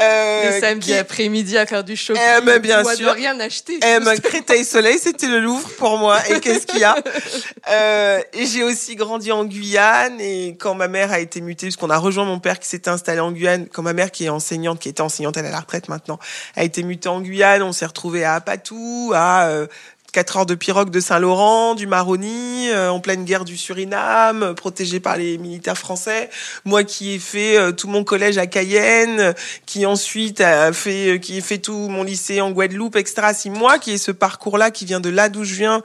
Euh, 0.00 0.50
Les 0.50 0.60
samedis 0.60 0.86
qui 0.86 0.94
après-midi 0.94 1.58
à 1.58 1.66
faire 1.66 1.84
du 1.84 1.96
shopping. 1.96 2.22
Eh 2.38 2.40
ben, 2.44 2.58
bien 2.58 2.82
ou 2.82 2.88
à 2.88 2.94
sûr. 2.94 3.08
ne 3.08 3.12
rien 3.12 3.38
acheter. 3.40 3.78
aime 3.82 4.08
juste. 4.08 4.22
Créteil 4.22 4.64
Soleil, 4.64 4.98
c'était 4.98 5.26
le 5.26 5.40
Louvre 5.40 5.68
pour 5.78 5.98
moi. 5.98 6.18
Et 6.28 6.40
qu'est-ce 6.40 6.66
qu'il 6.66 6.80
y 6.80 6.84
a 6.84 6.96
euh, 7.70 8.20
Et 8.32 8.46
j'ai 8.46 8.62
aussi 8.62 8.96
grandi 8.96 9.30
en 9.32 9.44
Guyane. 9.44 10.20
Et 10.20 10.56
quand 10.58 10.74
ma 10.74 10.88
mère 10.88 11.12
a 11.12 11.18
été 11.18 11.40
mutée, 11.40 11.66
parce 11.66 11.76
qu'on 11.76 11.90
a 11.90 11.98
rejoint 11.98 12.24
mon 12.24 12.38
père 12.38 12.58
qui 12.58 12.68
s'était 12.68 12.88
installé 12.90 13.20
en 13.20 13.32
Guyane, 13.32 13.66
quand 13.70 13.82
ma 13.82 13.92
mère 13.92 14.10
qui 14.10 14.24
est 14.26 14.30
enseignante, 14.30 14.78
qui 14.80 14.88
était 14.88 15.02
enseignante, 15.02 15.36
elle 15.36 15.44
est 15.44 15.48
à 15.48 15.52
la 15.52 15.60
retraite 15.60 15.88
maintenant, 15.88 16.18
a 16.56 16.64
été 16.64 16.82
mutée 16.82 17.08
en 17.08 17.20
Guyane, 17.20 17.62
on 17.62 17.72
s'est 17.72 17.86
retrouvé 17.86 18.24
à 18.24 18.34
Apatou, 18.34 19.12
à 19.14 19.46
euh, 19.48 19.66
4 20.12 20.36
heures 20.38 20.46
de 20.46 20.54
pirogue 20.54 20.90
de 20.90 21.00
Saint-Laurent, 21.00 21.74
du 21.74 21.86
Maroni, 21.86 22.68
euh, 22.70 22.90
en 22.90 23.00
pleine 23.00 23.24
guerre 23.24 23.44
du 23.44 23.56
Suriname, 23.56 24.42
euh, 24.42 24.54
protégé 24.54 25.00
par 25.00 25.16
les 25.16 25.38
militaires 25.38 25.78
français. 25.78 26.30
Moi 26.64 26.84
qui 26.84 27.14
ai 27.14 27.18
fait 27.18 27.56
euh, 27.56 27.72
tout 27.72 27.88
mon 27.88 28.04
collège 28.04 28.38
à 28.38 28.46
Cayenne, 28.46 29.34
qui 29.66 29.86
ensuite 29.86 30.40
a 30.40 30.72
fait, 30.72 31.14
euh, 31.14 31.18
qui 31.18 31.38
ai 31.38 31.40
fait 31.40 31.58
tout 31.58 31.88
mon 31.88 32.02
lycée 32.02 32.40
en 32.40 32.50
Guadeloupe, 32.50 32.96
etc. 32.96 33.28
Si 33.34 33.50
moi 33.50 33.78
qui 33.78 33.92
ai 33.92 33.98
ce 33.98 34.10
parcours-là, 34.10 34.70
qui 34.70 34.84
vient 34.84 35.00
de 35.00 35.10
là 35.10 35.28
d'où 35.28 35.44
je 35.44 35.54
viens, 35.54 35.82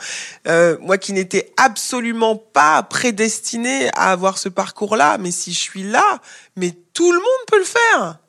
euh, 0.48 0.78
moi 0.82 0.98
qui 0.98 1.14
n'étais 1.14 1.54
absolument 1.58 2.36
pas 2.36 2.84
prédestiné 2.84 3.90
à 3.96 4.12
avoir 4.12 4.38
ce 4.38 4.50
parcours-là, 4.50 5.18
mais 5.20 5.32
si 5.32 5.54
je 5.54 5.60
suis 5.60 5.84
là, 5.84 6.20
mais 6.56 6.74
tout 6.94 7.12
le 7.12 7.20
monde 7.20 7.46
peut 7.48 7.60
le 7.60 7.66
faire. 7.66 8.20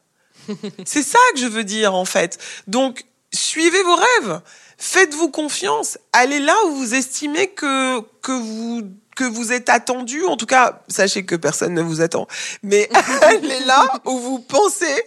C'est 0.84 1.02
ça 1.02 1.18
que 1.34 1.40
je 1.40 1.46
veux 1.46 1.64
dire 1.64 1.94
en 1.94 2.04
fait. 2.04 2.38
Donc 2.66 3.04
suivez 3.36 3.82
vos 3.82 3.96
rêves, 3.96 4.40
faites-vous 4.78 5.30
confiance, 5.30 5.98
allez 6.12 6.40
là 6.40 6.54
où 6.66 6.76
vous 6.76 6.94
estimez 6.94 7.48
que 7.48 8.00
que 8.22 8.32
vous 8.32 8.82
que 9.16 9.24
vous 9.24 9.52
êtes 9.52 9.68
attendu. 9.68 10.24
En 10.24 10.36
tout 10.36 10.46
cas, 10.46 10.82
sachez 10.88 11.24
que 11.24 11.36
personne 11.36 11.74
ne 11.74 11.82
vous 11.82 12.00
attend, 12.00 12.26
mais 12.62 12.88
allez 13.22 13.60
là 13.60 14.00
où 14.04 14.18
vous 14.18 14.38
pensez 14.38 15.02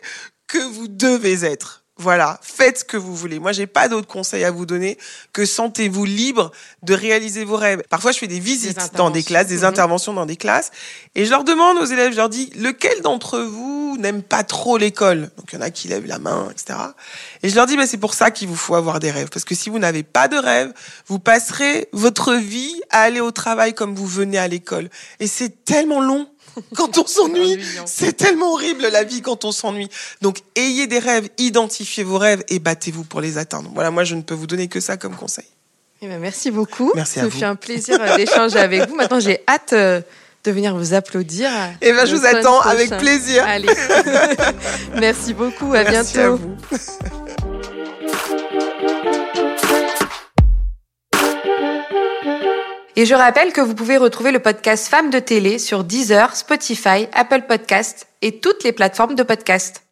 que 0.48 0.58
vous 0.58 0.88
devez 0.88 1.46
être. 1.46 1.79
Voilà, 2.02 2.40
faites 2.42 2.80
ce 2.80 2.84
que 2.86 2.96
vous 2.96 3.14
voulez. 3.14 3.40
Moi, 3.40 3.52
j'ai 3.52 3.68
pas 3.68 3.90
d'autres 3.90 4.08
conseils 4.08 4.46
à 4.46 4.52
vous 4.52 4.66
donner 4.66 4.98
que 5.34 5.46
sentez-vous 5.46 6.06
libre 6.06 6.52
de 6.82 6.94
réaliser 6.94 7.44
vos 7.44 7.58
rêves. 7.58 7.84
Parfois, 7.90 8.14
je 8.14 8.20
fais 8.20 8.28
des 8.28 8.40
visites 8.40 8.96
dans 8.96 9.10
des 9.10 9.22
classes, 9.22 9.48
des 9.48 9.58
Mhm. 9.60 9.64
interventions 9.66 10.14
dans 10.14 10.26
des 10.26 10.38
classes, 10.38 10.72
et 11.16 11.26
je 11.26 11.30
leur 11.30 11.44
demande 11.44 11.78
aux 11.78 11.86
élèves, 11.86 12.12
je 12.14 12.18
leur 12.18 12.30
dis, 12.30 12.52
lequel 12.56 13.02
d'entre 13.02 13.40
vous 13.40 13.98
n'aime 14.00 14.24
pas 14.24 14.46
trop 14.46 14.78
l'école? 14.78 15.30
Donc, 15.38 15.52
il 15.52 15.56
y 15.56 15.58
en 15.58 15.62
a 15.62 15.72
qui 15.72 15.90
lèvent 15.90 16.06
la 16.06 16.20
main, 16.20 16.48
etc. 16.52 16.80
Et 17.44 17.50
je 17.50 17.56
leur 17.56 17.66
dis, 17.66 17.76
bah, 17.76 17.86
c'est 17.86 17.98
pour 17.98 18.14
ça 18.14 18.32
qu'il 18.32 18.48
vous 18.48 18.56
faut 18.56 18.76
avoir 18.76 19.02
des 19.02 19.12
rêves. 19.12 19.28
Parce 19.30 19.44
que 19.44 19.54
si 19.54 19.70
vous 19.70 19.80
n'avez 19.80 20.04
pas 20.04 20.30
de 20.30 20.38
rêves, 20.38 20.72
vous 21.08 21.20
passerez 21.20 21.90
votre 21.92 22.34
vie 22.36 22.82
à 22.92 23.02
aller 23.02 23.20
au 23.20 23.32
travail 23.32 23.74
comme 23.74 23.94
vous 23.94 24.08
venez 24.08 24.38
à 24.38 24.48
l'école. 24.48 24.90
Et 25.20 25.28
c'est 25.28 25.66
tellement 25.66 26.00
long 26.00 26.30
quand 26.76 26.98
on 26.98 27.06
s'ennuie. 27.06 27.60
C'est 27.86 28.14
tellement 28.14 28.54
horrible 28.54 28.88
la 28.92 29.04
vie 29.04 29.22
quand 29.22 29.46
on 29.46 29.52
s'ennuie. 29.52 29.90
Donc, 30.22 30.40
ayez 30.56 30.88
des 30.88 31.00
rêves, 31.00 31.30
identifiez 31.38 32.04
vos 32.04 32.18
rêves 32.18 32.44
et 32.50 32.60
battez-vous 32.60 33.04
pour 33.04 33.22
les 33.22 33.38
atteindre. 33.38 33.70
Voilà, 33.74 33.92
moi, 33.92 34.04
je 34.04 34.16
ne 34.16 34.22
peux 34.22 34.34
vous 34.36 34.48
donner 34.48 34.68
que 34.68 34.80
ça 34.80 34.98
comme 34.98 35.16
conseil. 35.16 35.46
Eh 36.02 36.08
ben, 36.08 36.20
merci 36.20 36.50
beaucoup. 36.52 36.92
Merci 36.96 37.20
à 37.20 37.24
Ça 37.24 37.28
vous. 37.30 37.38
fait 37.38 37.46
un 37.46 37.56
plaisir 37.56 37.98
euh, 38.00 38.16
d'échanger 38.16 38.60
avec 38.60 38.88
vous. 38.88 38.96
Maintenant, 38.96 39.20
j'ai 39.20 39.42
hâte 39.50 39.74
euh, 39.74 40.00
de 40.46 40.52
venir 40.52 40.74
vous 40.76 40.94
applaudir. 40.94 41.50
Eh 41.82 41.92
ben, 41.92 42.06
je 42.06 42.16
vous 42.16 42.26
attends 42.26 42.62
avec 42.62 42.90
plaisir. 42.98 43.44
Allez. 43.46 43.68
merci 44.96 45.34
beaucoup. 45.34 45.74
À 45.74 45.84
Merci 45.84 46.14
bientôt. 46.14 46.34
à 46.34 46.36
vous. 46.36 46.58
Et 53.00 53.06
je 53.06 53.16
rappelle 53.16 53.54
que 53.54 53.62
vous 53.62 53.76
pouvez 53.76 53.96
retrouver 53.96 54.34
le 54.34 54.40
podcast 54.40 54.90
Femmes 54.90 55.10
de 55.10 55.20
télé 55.20 55.58
sur 55.58 55.86
Deezer, 55.86 56.36
Spotify, 56.36 57.08
Apple 57.14 57.44
Podcast 57.48 58.08
et 58.22 58.42
toutes 58.42 58.66
les 58.66 58.74
plateformes 58.74 59.16
de 59.16 59.24
podcast. 59.24 59.84